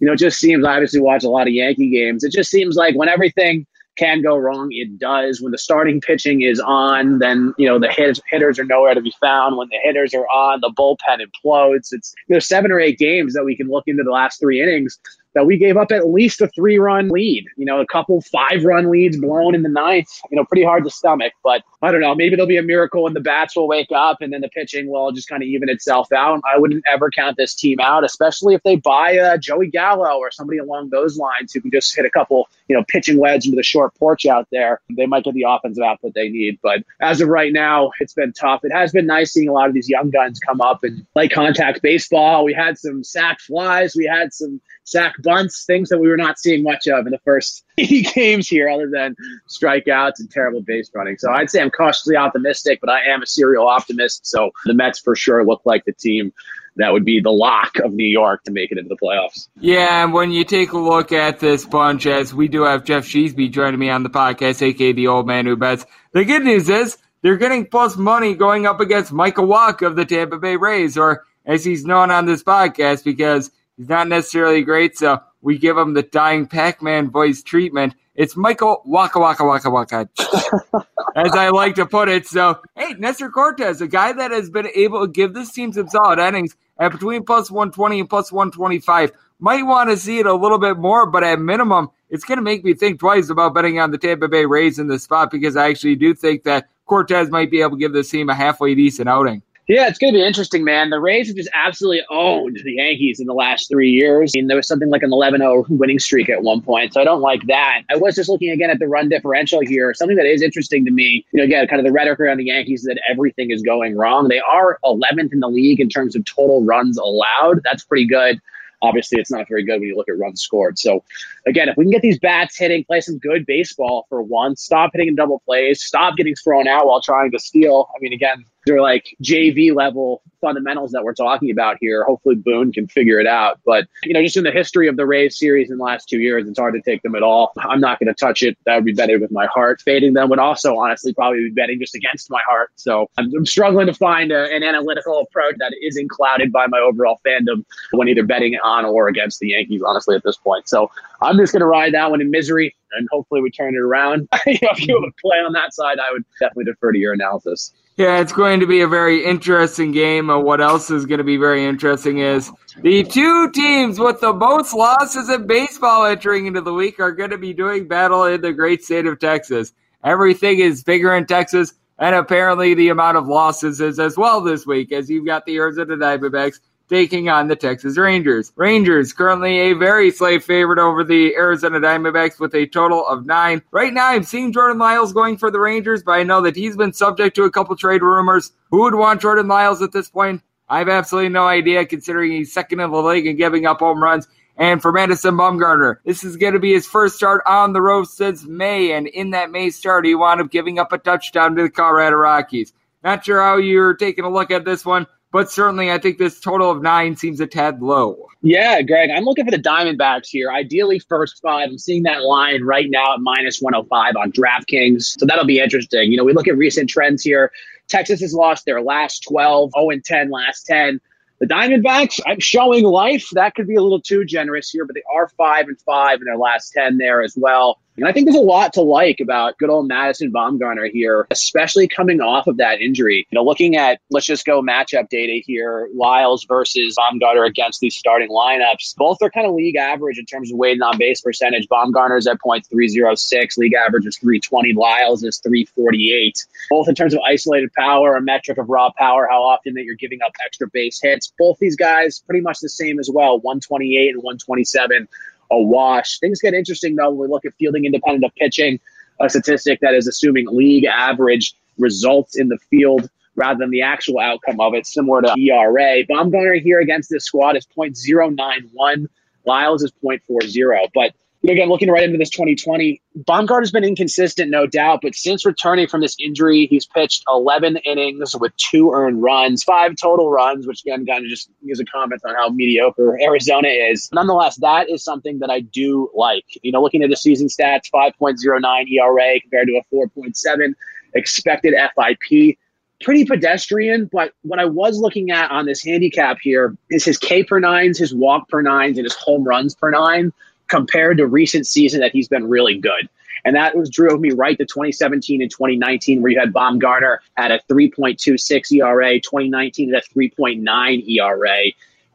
[0.00, 2.24] you know, it just seems, I obviously watch a lot of Yankee games.
[2.24, 4.68] It just seems like when everything– can go wrong.
[4.72, 5.40] It does.
[5.40, 9.00] When the starting pitching is on, then you know the hit, hitters are nowhere to
[9.00, 9.56] be found.
[9.56, 11.92] When the hitters are on, the bullpen implodes.
[11.92, 14.98] It's there's seven or eight games that we can look into the last three innings
[15.34, 17.46] that we gave up at least a three run lead.
[17.56, 20.08] You know, a couple five run leads blown in the ninth.
[20.30, 21.32] You know, pretty hard to stomach.
[21.42, 22.14] But I don't know.
[22.14, 24.88] Maybe there'll be a miracle and the bats will wake up and then the pitching
[24.88, 26.40] will just kind of even itself out.
[26.44, 30.30] I wouldn't ever count this team out, especially if they buy uh, Joey Gallo or
[30.30, 33.56] somebody along those lines who can just hit a couple, you know, pitching wedge into
[33.56, 34.80] the short porch out there.
[34.96, 36.58] They might get the offensive output they need.
[36.62, 38.60] But as of right now, it's been tough.
[38.64, 41.28] It has been nice seeing a lot of these young guns come up and play
[41.28, 42.44] contact baseball.
[42.44, 43.94] We had some sack flies.
[43.96, 47.18] We had some sack bunts, things that we were not seeing much of in the
[47.24, 49.16] first games here, other than
[49.48, 51.18] strikeouts and terrible base running.
[51.18, 54.26] So I'd say I'm cautiously optimistic, but I am a serial optimist.
[54.26, 56.32] So the Mets for sure look like the team
[56.76, 59.48] that would be the lock of New York to make it into the playoffs.
[59.60, 63.04] Yeah, and when you take a look at this bunch, as we do have Geoff
[63.04, 66.68] Sheasby joining me on the podcast, aka the old man who bets, the good news
[66.68, 70.98] is they're getting plus money going up against Michael Wacha of the Tampa Bay Rays,
[70.98, 75.76] or as he's known on this podcast, because He's not necessarily great, so we give
[75.76, 77.94] him the dying Pac-Man voice treatment.
[78.14, 80.08] It's Michael Waka Waka Waka Waka,
[81.16, 82.28] as I like to put it.
[82.28, 85.88] So, hey, Nestor Cortes, a guy that has been able to give this team some
[85.88, 89.10] solid innings at between plus 120 and plus 125.
[89.40, 92.42] Might want to see it a little bit more, but at minimum, it's going to
[92.42, 95.56] make me think twice about betting on the Tampa Bay Rays in this spot because
[95.56, 98.76] I actually do think that Cortes might be able to give this team a halfway
[98.76, 99.42] decent outing.
[99.66, 100.90] Yeah, it's going to be interesting, man.
[100.90, 104.32] The Rays have just absolutely owned the Yankees in the last three years.
[104.34, 107.00] I mean, there was something like an 11 0 winning streak at one point, so
[107.00, 107.80] I don't like that.
[107.90, 109.94] I was just looking again at the run differential here.
[109.94, 112.44] Something that is interesting to me, you know, again, kind of the rhetoric around the
[112.44, 114.28] Yankees that everything is going wrong.
[114.28, 117.60] They are 11th in the league in terms of total runs allowed.
[117.64, 118.42] That's pretty good.
[118.82, 120.78] Obviously, it's not very good when you look at runs scored.
[120.78, 121.02] So,
[121.46, 124.90] again, if we can get these bats hitting, play some good baseball for once, stop
[124.92, 127.88] hitting in double plays, stop getting thrown out while trying to steal.
[127.96, 132.04] I mean, again, they're like JV level fundamentals that we're talking about here.
[132.04, 133.60] Hopefully Boone can figure it out.
[133.64, 136.18] But, you know, just in the history of the Rays series in the last two
[136.18, 137.52] years, it's hard to take them at all.
[137.58, 138.58] I'm not going to touch it.
[138.66, 139.80] That would be betting with my heart.
[139.80, 142.70] Fading them would also honestly probably be betting just against my heart.
[142.74, 146.78] So I'm, I'm struggling to find a, an analytical approach that isn't clouded by my
[146.78, 150.68] overall fandom when either betting on or against the Yankees, honestly, at this point.
[150.68, 150.90] So
[151.22, 154.28] I'm just going to ride that one in misery and hopefully we turn it around.
[154.46, 157.72] if you have a play on that side, I would definitely defer to your analysis.
[157.96, 160.28] Yeah, it's going to be a very interesting game.
[160.28, 162.50] Uh, what else is going to be very interesting is
[162.82, 167.30] the two teams with the most losses in baseball entering into the week are going
[167.30, 169.72] to be doing battle in the great state of Texas.
[170.02, 174.66] Everything is bigger in Texas, and apparently the amount of losses is as well this
[174.66, 178.52] week, as you've got the Arizona Diamondbacks taking on the Texas Rangers.
[178.56, 183.62] Rangers currently a very slight favorite over the Arizona Diamondbacks with a total of nine.
[183.70, 186.76] Right now, I'm seeing Jordan Lyles going for the Rangers, but I know that he's
[186.76, 188.52] been subject to a couple trade rumors.
[188.70, 190.42] Who would want Jordan Lyles at this point?
[190.68, 194.02] I have absolutely no idea, considering he's second in the league and giving up home
[194.02, 194.26] runs.
[194.56, 198.04] And for Madison Bumgarner, this is going to be his first start on the road
[198.04, 198.92] since May.
[198.92, 202.16] And in that May start, he wound up giving up a touchdown to the Colorado
[202.16, 202.72] Rockies.
[203.02, 206.38] Not sure how you're taking a look at this one, but certainly I think this
[206.38, 208.28] total of nine seems a tad low.
[208.42, 210.52] Yeah, Greg, I'm looking for the Diamondbacks here.
[210.52, 211.70] Ideally, first five.
[211.70, 215.18] I'm seeing that line right now at minus 105 on DraftKings.
[215.18, 216.12] So that'll be interesting.
[216.12, 217.50] You know, we look at recent trends here.
[217.88, 221.00] Texas has lost their last 12, 0 and 10, last 10.
[221.40, 223.26] The Diamondbacks, I'm showing life.
[223.32, 226.26] That could be a little too generous here, but they are five and five in
[226.26, 227.80] their last 10 there as well.
[227.96, 231.86] And I think there's a lot to like about good old Madison Bumgarner here, especially
[231.86, 233.26] coming off of that injury.
[233.30, 237.94] You know, looking at, let's just go matchup data here Lyles versus Bumgarner against these
[237.94, 238.96] starting lineups.
[238.96, 241.68] Both are kind of league average in terms of weighted on base percentage.
[241.68, 244.72] Bumgarner's at .306, league average is 320.
[244.72, 246.46] Lyles is 348.
[246.70, 249.94] Both in terms of isolated power, a metric of raw power, how often that you're
[249.94, 251.32] giving up extra base hits.
[251.38, 255.08] Both these guys pretty much the same as well 128 and 127
[255.50, 256.18] a wash.
[256.18, 258.80] Things get interesting though when we look at fielding independent of pitching,
[259.20, 264.20] a statistic that is assuming league average results in the field rather than the actual
[264.20, 266.04] outcome of it, similar to ERA.
[266.04, 269.06] Bumgarner here against this squad is .091.
[269.44, 270.88] Lyles is .40.
[270.94, 271.12] But
[271.52, 276.00] again, looking right into this 2020, Bumgarner's been inconsistent, no doubt, but since returning from
[276.00, 281.04] this injury, he's pitched 11 innings with two earned runs, five total runs, which again
[281.04, 284.08] kind of just gives a comment on how mediocre Arizona is.
[284.12, 286.44] Nonetheless, that is something that I do like.
[286.62, 290.74] You know, looking at the season stats, 5.09 ERA compared to a 4.7
[291.14, 292.58] expected FIP
[293.02, 297.44] pretty pedestrian, but what I was looking at on this handicap here is his K
[297.44, 300.32] per nines, his walk per nines, and his home runs per nine
[300.74, 303.08] compared to recent season that he's been really good.
[303.44, 307.52] And that was drove me right to 2017 and 2019, where you had Bumgarner at
[307.52, 311.62] a 3.26 ERA, 2019 at a 3.9 ERA.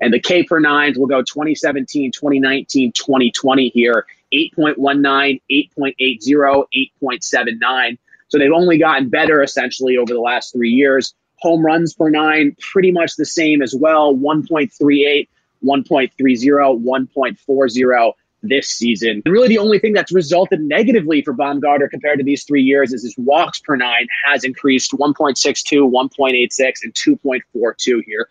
[0.01, 7.97] And the K per nines will go 2017, 2019, 2020 here 8.19, 8.80, 8.79.
[8.27, 11.13] So they've only gotten better essentially over the last three years.
[11.37, 15.29] Home runs per nine, pretty much the same as well 1.38,
[15.63, 19.21] 1.30, 1.40 this season.
[19.25, 22.93] And really, the only thing that's resulted negatively for Bumgarner compared to these three years
[22.93, 28.29] is his walks per nine has increased 1.62, 1.86, and 2.42 here.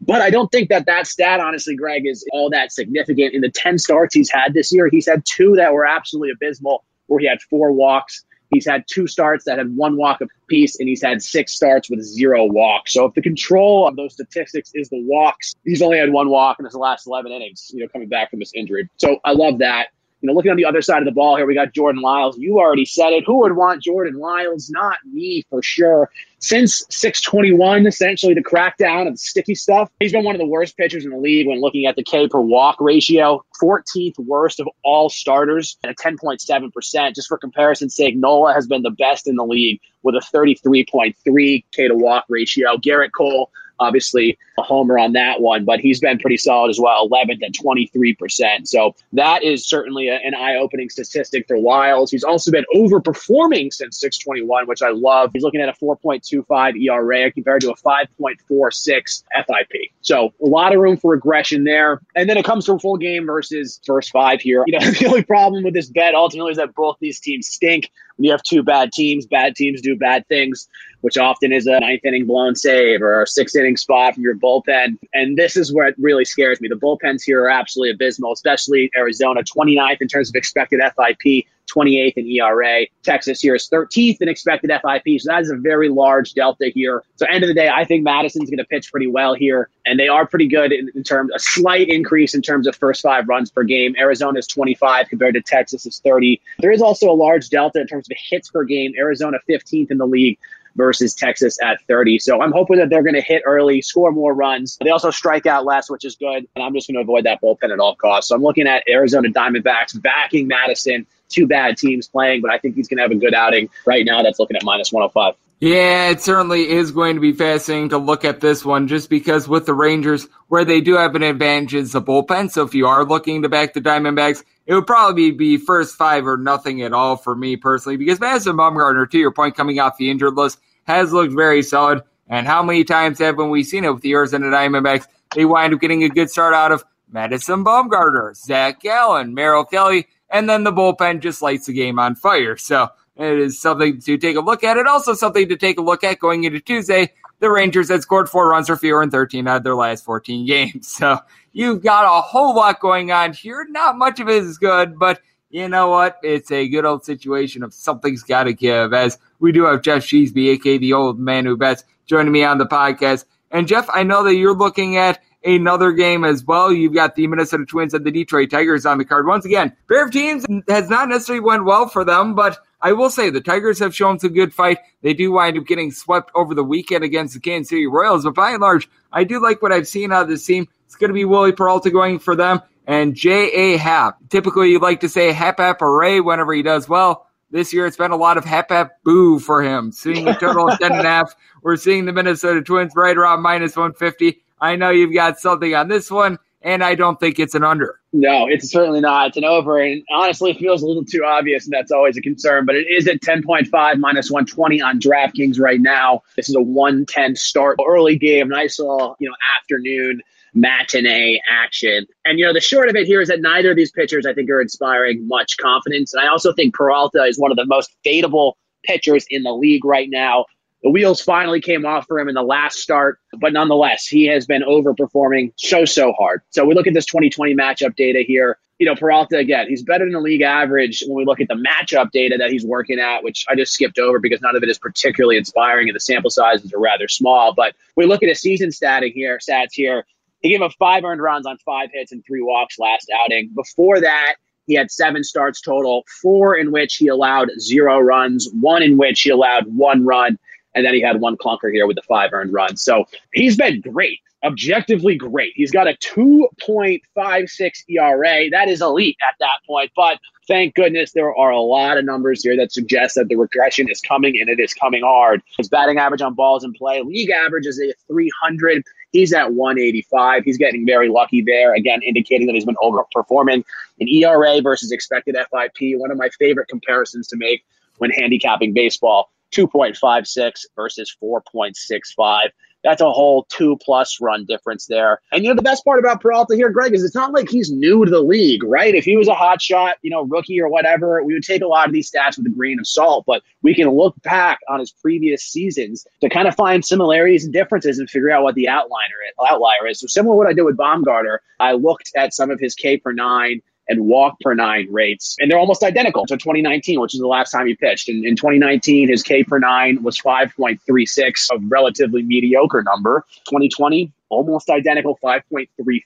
[0.00, 3.34] But I don't think that that stat, honestly, Greg, is all that significant.
[3.34, 6.84] In the 10 starts he's had this year, he's had two that were absolutely abysmal,
[7.06, 10.88] where he had four walks He's had two starts that had one walk apiece, and
[10.88, 12.92] he's had six starts with zero walks.
[12.92, 16.58] So if the control of those statistics is the walks, he's only had one walk
[16.58, 18.88] in his last 11 innings, you know, coming back from this injury.
[18.96, 19.88] So I love that.
[20.20, 22.38] You know, looking on the other side of the ball here, we got Jordan Lyles.
[22.38, 23.24] You already said it.
[23.26, 24.68] Who would want Jordan Lyles?
[24.68, 26.10] Not me for sure.
[26.40, 31.04] Since 621, essentially the crackdown of sticky stuff, he's been one of the worst pitchers
[31.04, 33.44] in the league when looking at the K per walk ratio.
[33.62, 37.14] 14th worst of all starters at a 10.7%.
[37.14, 41.64] Just for comparison's sake, Nola has been the best in the league with a 33.3
[41.72, 42.76] K to walk ratio.
[42.76, 43.50] Gerrit Cole
[43.80, 47.50] obviously a homer on that one, but he's been pretty solid as well, 11 to
[47.50, 48.68] 23%.
[48.68, 52.10] So that is certainly a, an eye opening statistic for Lyles.
[52.10, 55.30] He's also been overperforming since 621, which I love.
[55.32, 59.92] He's looking at a 4.25 ERA compared to a 5.46 FIP.
[60.02, 62.00] So a lot of room for regression there.
[62.14, 64.64] And then it comes a full game versus first five here.
[64.66, 67.90] You know, the only problem with this bet ultimately is that both these teams stink.
[68.24, 70.68] You have two bad teams, bad teams do bad things
[71.00, 74.36] which often is a ninth inning blown save or a sixth inning spot from your
[74.36, 74.98] bullpen.
[75.14, 76.68] And this is where it really scares me.
[76.68, 82.14] The bullpens here are absolutely abysmal, especially Arizona, 29th in terms of expected FIP, 28th
[82.16, 82.86] in ERA.
[83.02, 85.20] Texas here is 13th in expected FIP.
[85.20, 87.02] So that is a very large delta here.
[87.16, 89.68] So end of the day, I think Madison's going to pitch pretty well here.
[89.86, 93.02] And they are pretty good in, in terms, a slight increase in terms of first
[93.02, 93.94] five runs per game.
[93.98, 96.40] Arizona is 25 compared to Texas is 30.
[96.58, 98.92] There is also a large delta in terms of hits per game.
[98.98, 100.38] Arizona 15th in the league
[100.76, 102.18] versus Texas at 30.
[102.18, 104.78] So I'm hoping that they're going to hit early, score more runs.
[104.82, 106.46] They also strike out less, which is good.
[106.54, 108.28] And I'm just going to avoid that bullpen at all costs.
[108.28, 111.06] So I'm looking at Arizona Diamondbacks backing Madison.
[111.30, 114.04] Two bad teams playing, but I think he's going to have a good outing right
[114.04, 114.22] now.
[114.22, 115.34] That's looking at minus 105.
[115.60, 119.46] Yeah, it certainly is going to be fascinating to look at this one just because
[119.46, 122.50] with the Rangers, where they do have an advantage is the bullpen.
[122.50, 126.26] So if you are looking to back the Diamondbacks, it would probably be first five
[126.26, 129.98] or nothing at all for me personally because Madison Bumgarner, to your point, coming off
[129.98, 132.04] the injured list, has looked very solid.
[132.26, 135.06] And how many times haven't we seen it with the Arizona Diamondbacks?
[135.34, 140.06] They wind up getting a good start out of Madison Bumgarner, Zac Gallen, Merrill Kelly,
[140.30, 142.56] and then the bullpen just lights the game on fire.
[142.56, 144.78] So it is something to take a look at.
[144.78, 147.12] And also something to take a look at going into Tuesday.
[147.40, 150.46] The Rangers had scored four runs or fewer in 13 out of their last 14
[150.46, 150.88] games.
[150.98, 151.18] So
[151.52, 153.66] You've got a whole lot going on here.
[153.68, 156.18] Not much of it is good, but you know what?
[156.22, 158.92] It's a good old situation of something's got to give.
[158.92, 162.58] As we do have Geoff Sheasby, aka the old man who bets, joining me on
[162.58, 163.24] the podcast.
[163.50, 166.72] And Geoff, I know that you're looking at another game as well.
[166.72, 169.26] You've got the Minnesota Twins and the Detroit Tigers on the card.
[169.26, 173.10] Once again, pair of teams has not necessarily went well for them, but I will
[173.10, 174.78] say the Tigers have shown some good fight.
[175.02, 178.34] They do wind up getting swept over the weekend against the Kansas City Royals, but
[178.34, 180.68] by and large, I do like what I've seen out of this team.
[180.86, 183.76] It's going to be Wily Peralta going for them and J.A.
[183.76, 184.18] Happ.
[184.30, 187.28] Typically, you like to say Hap Hap Hooray whenever he does well.
[187.52, 189.92] This year, it's been a lot of Hap Hap Boo for him.
[189.92, 191.34] Seeing a total of 10 and half.
[191.62, 194.42] We're seeing the Minnesota Twins right around minus 150.
[194.60, 198.00] I know you've got something on this one, and I don't think it's an under.
[198.12, 199.28] No, it's certainly not.
[199.28, 202.20] It's an over, and honestly, it feels a little too obvious, and that's always a
[202.20, 202.66] concern.
[202.66, 206.22] But it is at 10.5 minus 120 on DraftKings right now.
[206.36, 208.48] This is a 110 start early game.
[208.48, 210.20] Nice little, you know, afternoon
[210.54, 212.06] matinee action.
[212.24, 214.34] And, you know, the short of it here is that neither of these pitchers, I
[214.34, 216.12] think, are inspiring much confidence.
[216.12, 219.84] And I also think Peralta is one of the most fadeable pitchers in the league
[219.84, 220.46] right now.
[220.82, 224.46] The wheels finally came off for him in the last start, but nonetheless, he has
[224.46, 226.40] been overperforming so, so hard.
[226.50, 228.58] So we look at this 2020 matchup data here.
[228.78, 231.54] you know, Peralta again, he's better than the league average when we look at the
[231.54, 234.70] matchup data that he's working at, which I just skipped over because none of it
[234.70, 237.52] is particularly inspiring and the sample sizes are rather small.
[237.52, 240.06] But we look at his season statting here, stats here.
[240.40, 243.50] He gave up five earned runs on five hits and three walks last outing.
[243.54, 248.82] Before that, he had seven starts total, four in which he allowed zero runs, one
[248.82, 250.38] in which he allowed one run,
[250.74, 252.82] and then he had one clunker here with the five earned runs.
[252.82, 255.52] So he's been great objectively great.
[255.54, 258.50] He's got a 2.56 ERA.
[258.50, 259.90] That is elite at that point.
[259.94, 260.18] But
[260.48, 264.00] thank goodness there are a lot of numbers here that suggest that the regression is
[264.00, 265.42] coming and it is coming hard.
[265.58, 268.82] His batting average on balls in play, league average is a 300.
[269.12, 270.44] He's at 185.
[270.44, 273.64] He's getting very lucky there, again, indicating that he's been overperforming.
[273.98, 277.64] An ERA versus expected FIP, one of my favorite comparisons to make
[277.98, 279.30] when handicapping baseball.
[279.52, 282.50] 2.56 versus 4.65
[282.82, 285.20] that's a whole two plus run difference there.
[285.32, 287.70] And you know, the best part about Peralta here, Greg, is it's not like he's
[287.70, 288.94] new to the league, right?
[288.94, 291.66] If he was a hot shot, you know, rookie or whatever, we would take a
[291.66, 294.80] lot of these stats with a grain of salt, but we can look back on
[294.80, 298.66] his previous seasons to kind of find similarities and differences and figure out what the
[298.70, 300.00] outliner outlier is.
[300.00, 302.96] So similar to what I did with Bumgarner, I looked at some of his K
[302.96, 303.60] per nine
[303.90, 305.36] and walk per nine rates.
[305.38, 308.08] And they're almost identical to 2019, which is the last time he pitched.
[308.08, 313.26] In, in 2019, his K per nine was 5.36, a relatively mediocre number.
[313.46, 316.00] 2020, almost identical, 5.35.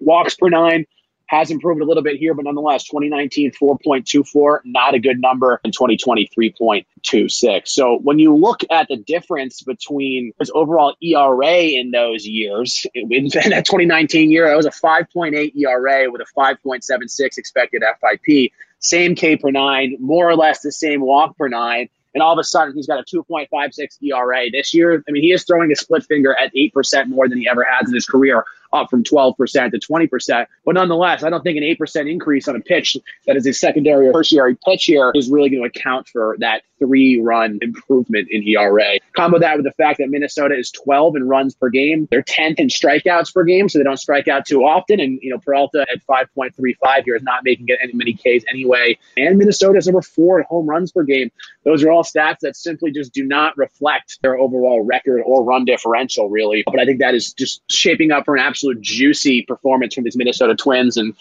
[0.00, 0.84] Walks per nine,
[1.28, 5.72] has improved a little bit here, but nonetheless, 2019, 4.24, not a good number, and
[5.72, 7.68] 2020, 3.26.
[7.68, 13.28] So when you look at the difference between his overall ERA in those years, in
[13.34, 18.50] that 2019 year, it was a 5.8 ERA with a 5.76 expected FIP.
[18.80, 21.88] Same K per nine, more or less the same walk per nine.
[22.14, 25.04] And all of a sudden, he's got a 2.56 ERA this year.
[25.06, 27.86] I mean, he is throwing a split finger at 8% more than he ever has
[27.86, 29.36] in his career up from 12%
[29.70, 30.46] to 20%.
[30.64, 32.96] But nonetheless, I don't think an 8% increase on a pitch
[33.26, 36.62] that is a secondary or tertiary pitch here is really going to account for that
[36.78, 38.98] three run improvement in ERA.
[39.16, 42.06] Combo that with the fact that Minnesota is 12 in runs per game.
[42.10, 45.00] They're 10th in strikeouts per game, so they don't strike out too often.
[45.00, 48.98] And, you know, Peralta at 5.35 here is not making it any many Ks anyway.
[49.16, 51.30] And Minnesota is number four in home runs per game.
[51.64, 55.64] Those are all stats that simply just do not reflect their overall record or run
[55.64, 56.62] differential, really.
[56.64, 60.04] But I think that is just shaping up for an absolute absolute juicy performance from
[60.04, 60.96] these Minnesota Twins.
[60.96, 61.14] And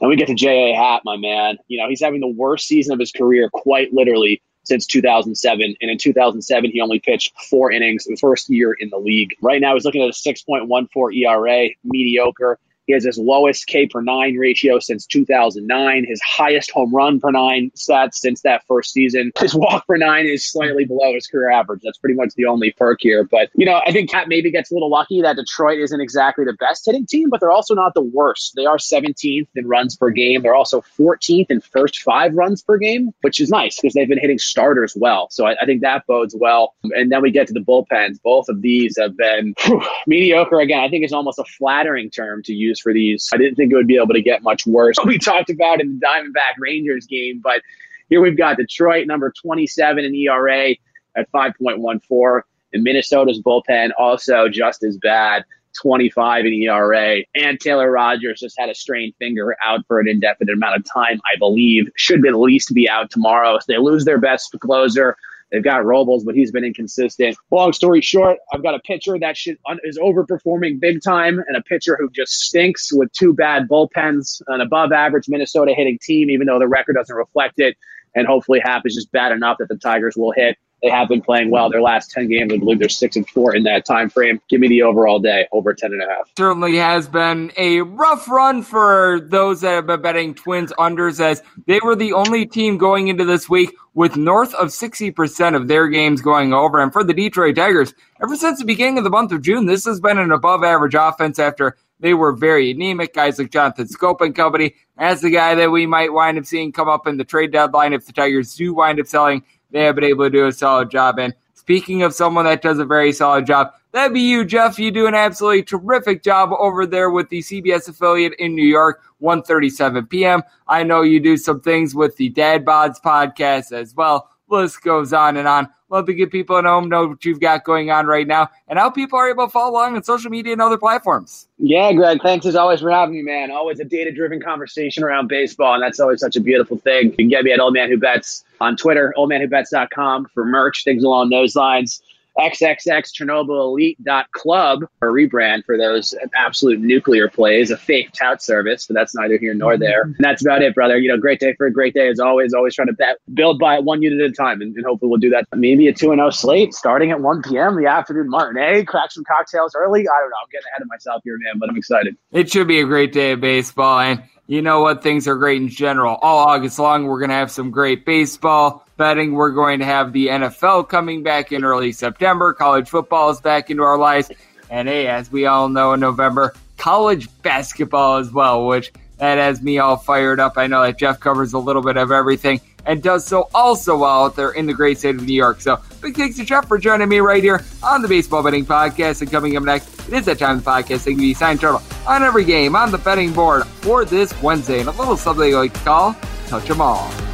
[0.00, 0.74] and we get to J.A.
[0.74, 1.56] Happ, my man.
[1.68, 5.76] You know, he's having the worst season of his career, quite literally, since 2007.
[5.80, 9.36] And in 2007, he only pitched four innings, his first year in the league.
[9.40, 12.58] Right now, he's looking at a 6.14 ERA, mediocre.
[12.86, 17.30] He has his lowest K per nine ratio since 2009, his highest home run per
[17.30, 19.32] nine stats since that first season.
[19.38, 21.80] His walk per nine is slightly below his career average.
[21.84, 23.24] That's pretty much the only perk here.
[23.24, 26.44] But, you know, I think Cat maybe gets a little lucky that Detroit isn't exactly
[26.44, 28.52] the best hitting team, but they're also not the worst.
[28.56, 30.42] They are 17th in runs per game.
[30.42, 34.20] They're also 14th in first five runs per game, which is nice because they've been
[34.20, 35.28] hitting starters well.
[35.30, 36.74] So I, I, think that bodes well.
[36.82, 38.20] And then we get to the bullpens.
[38.22, 40.80] Both of these have been whew, mediocre again.
[40.80, 43.28] I think it's almost a flattering term to use for these.
[43.32, 44.96] I didn't think it would be able to get much worse.
[45.04, 47.60] We talked about in the Diamondback Rangers game, but
[48.08, 50.70] here we've got Detroit number 27 in ERA
[51.16, 55.44] at 5.14, and Minnesota's bullpen also just as bad.
[55.80, 57.18] 25 in ERA.
[57.34, 61.20] And Taylor Rogers just had a strained finger out for an indefinite amount of time,
[61.24, 61.88] I believe.
[61.96, 63.56] Should at least be out tomorrow.
[63.56, 65.16] If they lose their best closer,
[65.50, 67.36] They've got Robles, but he's been inconsistent.
[67.50, 71.62] Long story short, I've got a pitcher that should, is overperforming big time and a
[71.62, 76.46] pitcher who just stinks with two bad bullpens, an above average Minnesota hitting team, even
[76.46, 77.76] though the record doesn't reflect it.
[78.16, 81.22] And hopefully Happ is just bad enough that the Tigers will hit they have been
[81.22, 81.70] playing well.
[81.70, 84.38] Their last 10 games, I believe they're 6 and 4 in that time frame.
[84.50, 86.30] Give me the overall day, over 10 and a half.
[86.36, 91.42] Certainly has been a rough run for those that have been betting Twins unders as
[91.66, 95.88] they were the only team going into this week with north of 60% of their
[95.88, 96.80] games going over.
[96.80, 99.86] And for the Detroit Tigers, ever since the beginning of the month of June, this
[99.86, 103.14] has been an above average offense after they were very anemic.
[103.14, 106.72] Guys like Jonathan Schoop and company, as the guy that we might wind up seeing
[106.72, 109.42] come up in the trade deadline if the Tigers do wind up selling
[109.74, 111.18] they have been able to do a solid job.
[111.18, 114.78] And speaking of someone that does a very solid job, that'd be you, Geoff.
[114.78, 119.02] You do an absolutely terrific job over there with the CBS affiliate in New York,
[119.20, 120.44] 1:37 p.m.
[120.68, 124.30] I know you do some things with the Dad Bods podcast as well.
[124.48, 125.68] List goes on and on.
[125.94, 128.80] Love to get people at home know what you've got going on right now and
[128.80, 131.46] how people are able to follow along on social media and other platforms.
[131.56, 133.52] Yeah, Greg, thanks as always for having me, man.
[133.52, 137.10] Always a data driven conversation around baseball, and that's always such a beautiful thing.
[137.10, 141.04] You can get me at Old Man Who Bets on Twitter, oldmanwhobets.com for merch, things
[141.04, 142.02] along those lines.
[142.38, 143.98] XXX Chernobyl Elite
[144.32, 149.38] Club, a rebrand for those absolute nuclear plays, a fake tout service, but that's neither
[149.38, 149.82] here nor mm-hmm.
[149.82, 150.02] there.
[150.02, 150.98] And that's about it, brother.
[150.98, 152.54] You know, great day for a great day as always.
[152.54, 155.20] Always trying to bet, build by one unit at a time, and, and hopefully we'll
[155.20, 155.46] do that.
[155.54, 157.76] Maybe a 2 0 slate starting at 1 p.m.
[157.76, 158.84] the afternoon matinee, eh?
[158.84, 160.00] crack some cocktails early.
[160.00, 160.36] I don't know.
[160.42, 162.16] I'm getting ahead of myself here, man, but I'm excited.
[162.32, 164.00] It should be a great day of baseball.
[164.00, 165.02] And you know what?
[165.02, 166.16] Things are great in general.
[166.16, 169.32] All August long, we're going to have some great baseball betting.
[169.32, 172.52] We're going to have the NFL coming back in early September.
[172.52, 174.30] College football is back into our lives.
[174.70, 179.62] And hey, as we all know in November, college basketball as well, which that has
[179.62, 180.54] me all fired up.
[180.56, 184.24] I know that Geoff covers a little bit of everything and does so also well
[184.24, 185.60] out there in the great state of New York.
[185.60, 189.22] So big thanks to Geoff for joining me right here on the Baseball Betting Podcast.
[189.22, 191.04] And coming up next, it is that time of the podcast.
[191.04, 194.80] They you sign total on every game on the betting board for this Wednesday.
[194.80, 196.14] And a little something like call
[196.46, 197.33] Touch 'em All.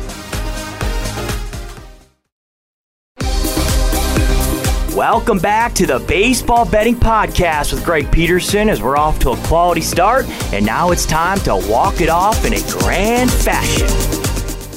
[4.97, 9.36] Welcome back to the Baseball Betting Podcast with Greg Peterson as we're off to a
[9.47, 13.86] quality start, and now it's time to walk it off in a grand fashion.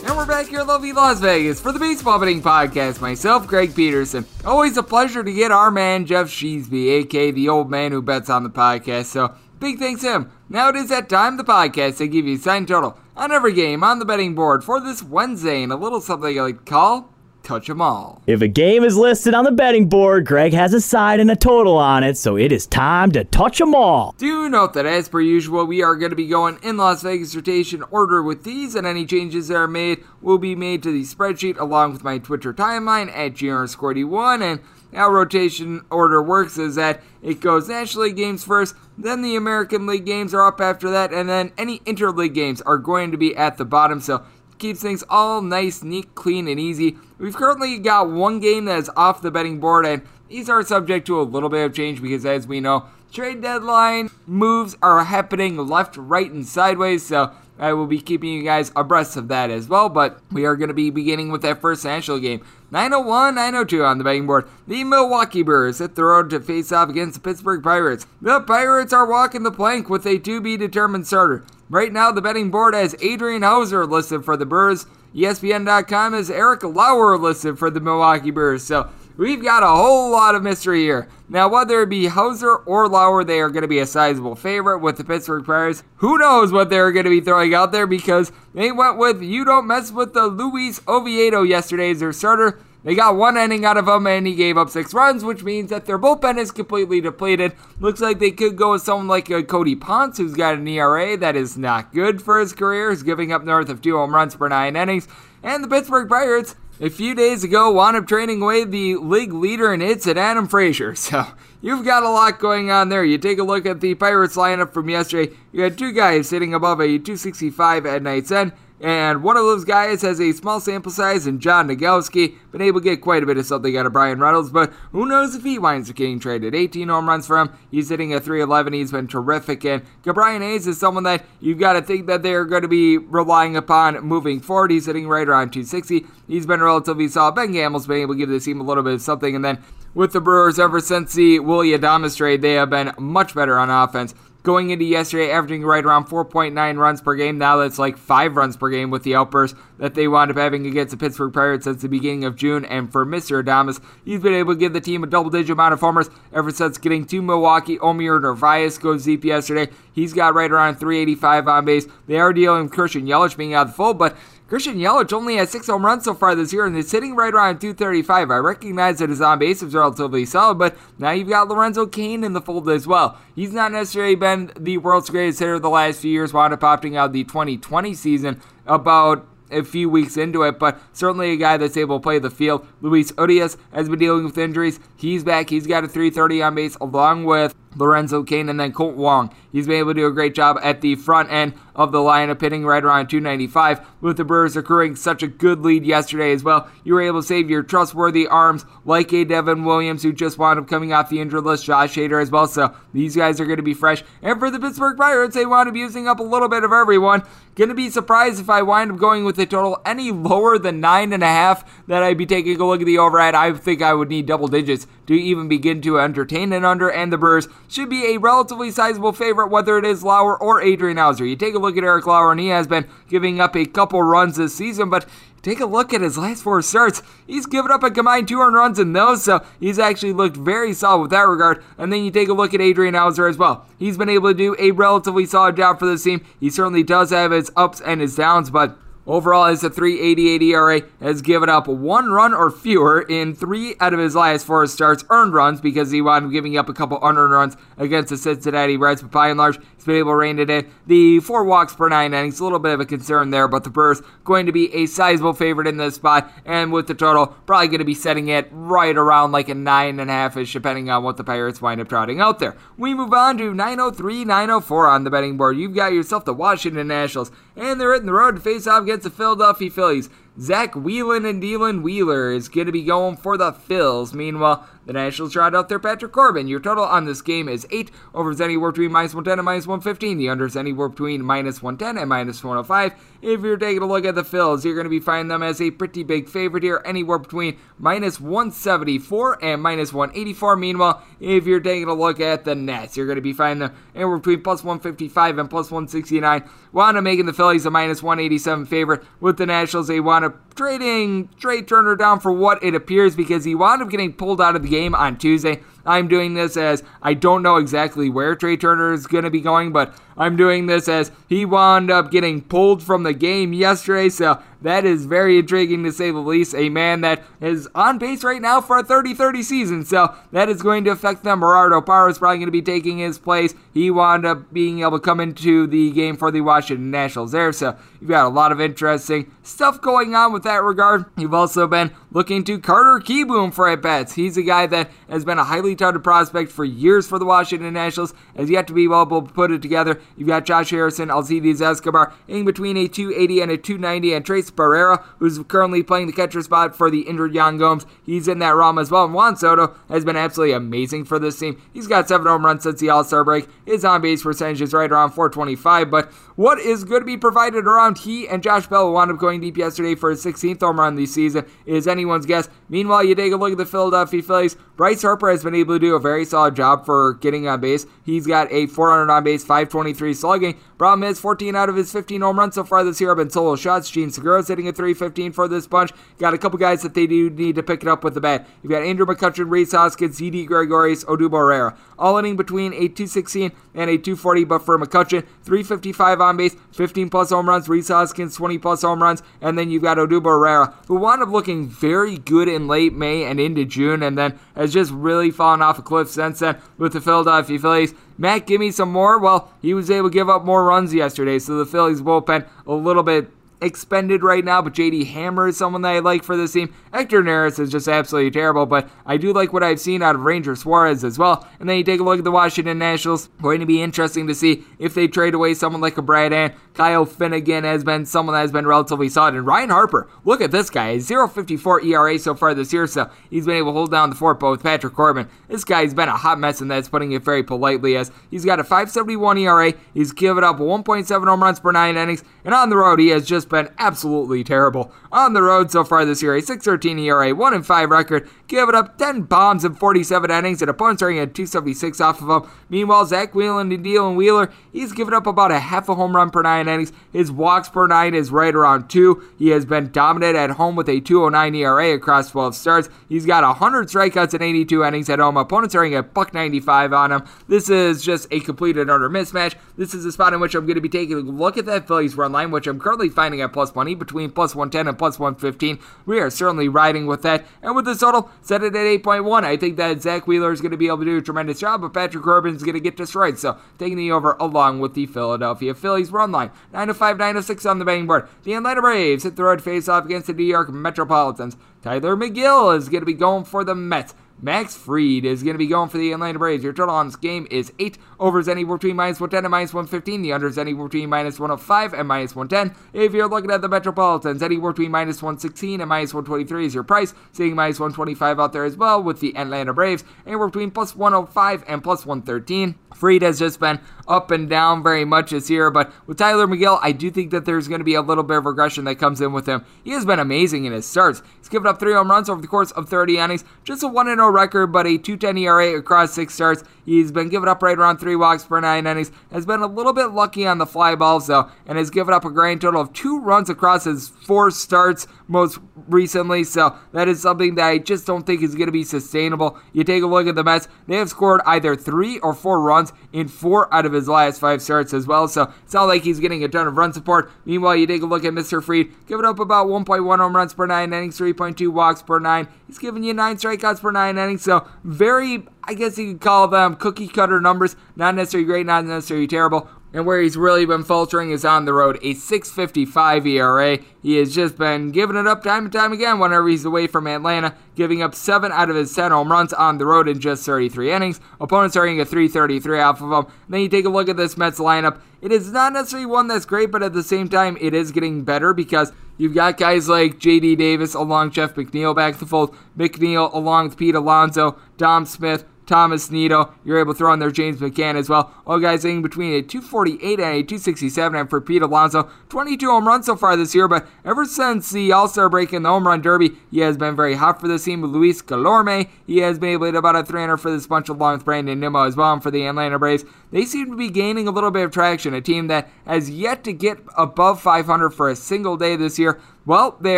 [0.08, 3.02] And we're back here in lovely Las Vegas for the Baseball Betting Podcast.
[3.02, 4.24] Myself, Greg Peterson.
[4.46, 8.30] Always a pleasure to get our man, Geoff Sheasby, aka the old man who bets
[8.30, 9.06] on the podcast.
[9.06, 10.32] So, big thanks to him.
[10.48, 13.84] Now it is that time, the podcast, to give you sign total on every game
[13.84, 17.13] on the betting board for this Wednesday and a little something I like call
[17.44, 18.22] touch 'em all.
[18.26, 21.36] If a game is listed on the betting board, Greg has a side and a
[21.36, 24.16] total on it, so it is time to touch 'em all.
[24.18, 27.36] Do note that, as per usual, we are going to be going in Las Vegas
[27.36, 31.04] rotation order with these, and any changes that are made will be made to the
[31.04, 34.42] spreadsheet along with my Twitter timeline at GRSquarty1.
[34.42, 34.60] And
[34.94, 39.88] how rotation order works is that it goes National League games first, then the American
[39.88, 43.36] League games are up after that, and then any interleague games are going to be
[43.36, 44.00] at the bottom.
[44.00, 44.22] So
[44.58, 46.98] keeps things all nice, neat, clean, and easy.
[47.18, 51.08] We've currently got one game that is off the betting board, and these are subject
[51.08, 55.58] to a little bit of change because, as we know, trade deadline moves are happening
[55.58, 57.06] left, right, and sideways.
[57.06, 59.90] So I will be keeping you guys abreast of that as well.
[59.90, 62.44] But we are going to be beginning with that first national game.
[62.72, 64.50] 901 902 on the betting board.
[64.68, 68.08] The Milwaukee Brewers hit the road to face off against the Pittsburgh Pirates.
[68.22, 71.44] The Pirates are walking the plank with a to be determined starter.
[71.74, 74.86] Right now, the betting board has Adrian Houser listed for the Brewers.
[75.16, 78.64] ESPN.com has Eric Lauer listed for the Milwaukee Brewers.
[78.64, 81.10] So we've got a whole lot of mystery here.
[81.28, 84.82] Now, whether it be Houser or Lauer, they are going to be a sizable favorite
[84.82, 85.82] with the Pittsburgh Pirates.
[85.96, 89.44] Who knows what they're going to be throwing out there because they went with you
[89.44, 92.60] don't mess with the Luis Oviedo yesterday as their starter.
[92.84, 95.70] They got one inning out of him and he gave up six runs, which means
[95.70, 97.54] that their bullpen is completely depleted.
[97.80, 101.16] Looks like they could go with someone like uh, Cody Ponce, who's got an ERA
[101.18, 102.90] that is not good for his career.
[102.90, 105.08] He's giving up north of two home runs per nine innings.
[105.42, 109.74] And the Pittsburgh Pirates, a few days ago, wound up trading away the league leader
[109.74, 110.94] in hits at Adam Frazier.
[111.04, 111.26] So
[111.62, 113.06] you've got a lot going on there.
[113.06, 115.34] You take a look at the Pirates lineup from yesterday.
[115.54, 118.52] You had two guys sitting above a 265 at night's end.
[118.84, 122.36] And one of those guys has a small sample size in John Nogowski.
[122.52, 125.06] Been able to get quite a bit of something out of Bryan Reynolds, but who
[125.06, 126.54] knows if he winds up getting traded.
[126.54, 127.50] 18 home runs for him.
[127.72, 128.74] He's hitting a 311.
[128.74, 129.64] He's been terrific.
[129.64, 132.98] And Ke'Bryan Hayes is someone that you've got to think that they're going to be
[132.98, 134.72] relying upon moving forward.
[134.72, 136.06] He's hitting right around 260.
[136.28, 137.36] He's been relatively solid.
[137.36, 139.34] Ben Gamel's been able to give the team a little bit of something.
[139.34, 139.64] And then
[139.94, 143.70] with the Brewers, ever since the Willy Adames trade, they have been much better on
[143.70, 144.14] offense
[144.44, 147.38] going into yesterday, averaging right around 4.9 runs per game.
[147.38, 150.68] Now that's like five runs per game with the outburst that they wound up having
[150.68, 152.66] against the Pittsburgh Pirates since the beginning of June.
[152.66, 153.42] And for Mr.
[153.42, 156.52] Adames, he's been able to give the team a double digit amount of homers ever
[156.52, 157.80] since getting to Milwaukee.
[157.80, 159.72] Omar Narvaez goes deep yesterday.
[159.94, 161.88] He's got right around 385 on base.
[162.08, 164.18] They are dealing with Christian Yelich being out of the fold, but
[164.48, 167.34] Christian Yelich only has six home runs so far this year, and it's hitting right
[167.34, 168.30] around 235.
[168.30, 172.24] I recognize that his on base is relatively solid, but now you've got Lorenzo Cain
[172.24, 173.18] in the fold as well.
[173.36, 176.98] He's not necessarily been the world's greatest hitter the last few years, wound up opting
[176.98, 181.78] out the 2020 season about a few weeks into it, but certainly a guy that's
[181.78, 182.68] able to play the field.
[182.82, 184.80] Luis Urias has been dealing with injuries.
[184.98, 185.50] He's back.
[185.50, 189.34] He's got a 330 on base along with Lorenzo Cain and then Colt Wong.
[189.52, 192.42] He's been able to do a great job at the front end of the lineup,
[192.42, 193.82] hitting right around 295.
[194.02, 197.28] With the Brewers accruing such a good lead yesterday as well, you were able to
[197.28, 201.20] save your trustworthy arms like a Devin Williams, who just wound up coming off the
[201.20, 202.48] injured list, Josh Hader as well.
[202.48, 204.04] So these guys are going to be fresh.
[204.22, 207.24] And for the Pittsburgh Pirates, they wound up using up a little bit of everyone.
[207.56, 210.80] Going to be surprised if I wind up going with a total any lower than
[210.80, 211.88] nine and a half.
[211.88, 213.36] That I'd be taking a look at the overhead.
[213.36, 216.92] I think I would need double digits to even begin to entertain an under.
[216.92, 220.98] And the Brewers should be a relatively sizable favorite, whether it is Lauer or Adrian
[220.98, 221.26] Houser.
[221.26, 224.02] You take a look at Eric Lauer, and he has been giving up a couple
[224.02, 225.06] runs this season, but
[225.44, 227.04] Take a look at his last four starts.
[227.28, 230.72] He's given up a combined two earned runs in those, so he's actually looked very
[230.72, 231.62] solid with that regard.
[231.78, 233.66] And then you take a look at Adrian Houser as well.
[233.78, 236.26] He's been able to do a relatively solid job for this team.
[236.40, 241.22] He certainly does have his ups and his downs, but Overall, his 3.88 ERA has
[241.22, 245.34] given up one run or fewer in three out of his last four starts, earned
[245.34, 249.02] runs because he wound up giving up a couple unearned runs against the Cincinnati Reds.
[249.02, 250.70] But by and large, been able to rein it in.
[250.88, 253.70] The four walks per nine innings, a little bit of a concern there, but the
[253.70, 257.68] Brewers going to be a sizable favorite in this spot, and with the total, probably
[257.68, 260.90] going to be setting it right around like a nine and a half ish, depending
[260.90, 262.56] on what the Pirates wind up trotting out there.
[262.78, 265.58] We move on to 903, 904 on the betting board.
[265.58, 269.04] You've got yourself the Washington Nationals, and they're hitting the road to face off against
[269.04, 270.10] the Philadelphia Phillies.
[270.40, 274.16] Zach Whelan and Dylan Wheeler is going to be going for the Phils.
[274.16, 276.48] Meanwhile, the Nationals trot out their Patrick Corbin.
[276.48, 277.92] Your total on this game is 8.
[278.14, 280.18] Over is anywhere between minus 110 and minus 115.
[280.18, 282.94] The under is anywhere between minus 110 and minus 105.
[283.22, 285.62] If you're taking a look at the Phils, you're going to be finding them as
[285.62, 290.58] a pretty big favorite here, anywhere between minus 174 and minus 184.
[290.58, 293.78] Meanwhile, if you're taking a look at the Nats, you're going to be finding them
[293.96, 296.50] anywhere between plus 155 and plus 169.
[296.74, 299.88] Wanda making the Phillies a minus 187 favorite with the Nationals.
[299.88, 303.90] They wound up trading Trea Turner down for what it appears because he wound up
[303.90, 305.62] getting pulled out of the game on Tuesday.
[305.86, 309.42] I'm doing this as I don't know exactly where Trea Turner is going to be
[309.42, 314.10] going, but I'm doing this as he wound up getting pulled from the game yesterday.
[314.10, 316.56] So that is very intriguing to say the least.
[316.56, 319.86] A man that is on pace right now for a 30 30 season.
[319.86, 321.42] So that is going to affect them.
[321.42, 323.54] Gerardo Parra is probably going to be taking his place.
[323.74, 327.52] He wound up being able to come into the game for the Washington Nationals there.
[327.52, 331.06] So you've got a lot of interesting stuff going on with that regard.
[331.18, 334.14] You've also been looking to Carter Kieboom for at bats.
[334.14, 337.74] He's a guy that has been a highly touted prospect for years for the Washington
[337.74, 340.00] Nationals, has yet to be able to put it together.
[340.16, 344.52] You've got Josh Harrison, Alcides Escobar in between a 280 and a 290, and Tres
[344.52, 347.86] Barrera, who's currently playing the catcher spot for the injured Yan Gomes.
[348.06, 349.06] He's in that realm as well.
[349.06, 351.62] And Juan Soto has been absolutely amazing for this team.
[351.74, 353.48] He's got seven home runs since the All Star break.
[353.66, 357.66] His on base percentage is right around 425, but what is going to be provided
[357.66, 360.80] around he and Josh Bell, who wound up going deep yesterday for his 16th home
[360.80, 362.50] run this season, is anyone's guess.
[362.68, 364.56] Meanwhile, you take a look at the Philadelphia Phillies.
[364.76, 367.86] Bryce Harper has been able to do a very solid job for getting on base.
[368.06, 370.60] He's got a 400 on base, 523 slugging.
[370.84, 373.30] Problem is, 14 out of his 15 home runs so far this year have been
[373.30, 373.90] solo shots.
[373.90, 375.92] Jean Segura's hitting a 315 for this bunch.
[376.18, 378.46] Got a couple guys that they do need to pick it up with the bat.
[378.62, 381.78] You've got Andrew McCutchen, Rhys Hoskins, Didi Gregorius, Odubel Herrera.
[381.98, 387.10] All hitting between a 216 and a 240, but for McCutchen, 355 on base, 15
[387.10, 387.70] plus home runs.
[387.70, 389.24] Rhys Hoskins, 20 plus home runs.
[389.40, 393.24] And then you've got Odubel Herrera, who wound up looking very good in late May
[393.24, 396.92] and into June, and then has just really fallen off a cliff since then with
[396.92, 397.94] the Philadelphia Phillies.
[398.18, 399.18] Matt, give me some more.
[399.18, 402.74] Well, he was able to give up more runs yesterday, so the Phillies bullpen a
[402.74, 403.30] little bit
[403.64, 406.74] expended right now, but JD Hammer is someone that I like for this team.
[406.94, 410.22] Hector Neris is just absolutely terrible, but I do like what I've seen out of
[410.22, 411.48] Ranger Suarez as well.
[411.60, 413.30] And then you take a look at the Washington Nationals.
[413.42, 416.54] Going to be interesting to see if they trade away someone like a Brad Hand.
[416.74, 419.36] Kyle Finnegan has been someone that has been relatively solid.
[419.36, 420.98] And Ryne Harper, look at this guy.
[420.98, 424.40] 0.54 ERA so far this year, so he's been able to hold down the fort,
[424.40, 427.44] but with Patrick Corbin, this guy's been a hot mess, and that's putting it very
[427.44, 429.74] politely as he's got a 571 ERA.
[429.94, 433.26] He's given up 1.7 home runs per nine innings, and on the road, he has
[433.26, 434.92] just been absolutely terrible.
[435.12, 438.76] On the road so far this year, a 6.13 ERA, 1 and 5 record, giving
[438.76, 442.52] up 10 bombs in 47 innings, and opponents are at 276 off of him.
[442.68, 446.32] Meanwhile, Zach Whelan and Dylan Wheeler, he's given up about a half a home run
[446.32, 446.92] per nine innings.
[447.12, 449.24] His walks per nine is right around two.
[449.38, 452.90] He has been dominant at home with a 209 ERA across 12 starts.
[453.08, 455.38] He's got 100 strikeouts in 82 innings at home.
[455.38, 457.24] Opponents are at buck 95 on him.
[457.48, 459.54] This is just a complete and utter mismatch.
[459.78, 461.88] This is a spot in which I'm going to be taking a look at that
[461.88, 465.20] Phillies run line, which I'm currently finding at plus money between plus 110 and plus
[465.20, 465.80] 115.
[466.06, 467.46] We are certainly riding with that.
[467.62, 469.44] And with the total, set it at 8.1.
[469.44, 471.82] I think that Zack Wheeler is going to be able to do a tremendous job,
[471.82, 473.40] but Patrick Corbin is going to get destroyed.
[473.40, 476.52] So taking the over along with the Philadelphia Phillies run line.
[476.72, 478.28] 905, 906 on the betting board.
[478.44, 481.58] The Atlanta Braves hit the road face off against the New York Metropolitans.
[481.82, 484.14] Tylor Megill is going to be going for the Mets.
[484.42, 486.64] Max Fried is going to be going for the Atlanta Braves.
[486.64, 487.98] Your total on this game is 8.
[488.24, 490.22] Over is anywhere between minus 110 and minus 115.
[490.22, 492.74] The under is anywhere between minus 105 and minus 110.
[492.94, 496.86] If you're looking at the Metropolitans, anywhere between minus 116 and minus 123 is your
[496.86, 497.14] price.
[497.34, 501.66] Seeing minus 125 out there as well with the Atlanta Braves, anywhere between plus 105
[501.68, 502.76] and plus 113.
[502.96, 506.80] Fried has just been up and down very much this year, but with Tylor Megill,
[506.82, 509.20] I do think that there's going to be a little bit of regression that comes
[509.20, 509.66] in with him.
[509.84, 511.22] He has been amazing in his starts.
[511.40, 514.06] He's given up three home runs over the course of 30 innings, just a 1
[514.06, 516.64] 0 record, but a 210 ERA across six starts.
[516.86, 519.94] He's been giving up right around three walks per nine innings, has been a little
[519.94, 522.94] bit lucky on the fly balls, though, and has given up a grand total of
[522.94, 528.06] two runs across his four starts most recently, so that is something that I just
[528.06, 529.60] don't think is going to be sustainable.
[529.74, 532.94] You take a look at the Mets, they have scored either three or four runs
[533.12, 536.20] in four out of his last five starts as well, so it's not like he's
[536.20, 537.32] getting a ton of run support.
[537.46, 538.64] Meanwhile, you take a look at Mr.
[538.64, 542.48] Fried, giving up about 1.1 home runs per nine innings, 3.2 walks per nine.
[542.68, 546.48] He's giving you nine strikeouts per nine innings, so very, I guess you could call
[546.48, 547.76] them cookie cutter numbers.
[547.96, 549.68] Not necessarily great, not necessarily terrible.
[549.94, 551.98] And where he's really been faltering is on the road.
[551.98, 553.78] A 6.55 ERA.
[554.02, 557.06] He has just been giving it up time and time again whenever he's away from
[557.06, 560.46] Atlanta, giving up 7 out of his 10 home runs on the road in just
[560.46, 561.22] 33 innings.
[561.40, 563.32] Opponents are getting a 333 off of him.
[563.48, 565.00] then you take a look at this Mets lineup.
[565.22, 568.24] It is not necessarily one that's great, but at the same time, it is getting
[568.24, 570.56] better because you've got guys like J.D.
[570.56, 575.46] Davis along Jeff McNeil back to the fold, McNeil along with Pete Alonso, Dom Smith,
[575.74, 576.54] Tomás Nido.
[576.64, 578.32] You're able to throw in there James McCann as well.
[578.46, 581.20] All guys hitting between a 248 and a 267.
[581.20, 583.68] And for Pete Alonso, 22 home runs so far this year.
[583.68, 586.96] But ever since the All Star break in the home run derby, he has been
[586.96, 588.88] very hot for this team Luis Guillorme.
[589.08, 591.60] He has been able to hit about a 300 for this bunch along with Brandon
[591.60, 592.14] Nimmo as well.
[592.14, 595.16] And for the Atlanta Braves, they seem to be gaining a little bit of traction.
[595.16, 599.20] A team that has yet to get above 500 for a single day this year.
[599.46, 599.98] Well, they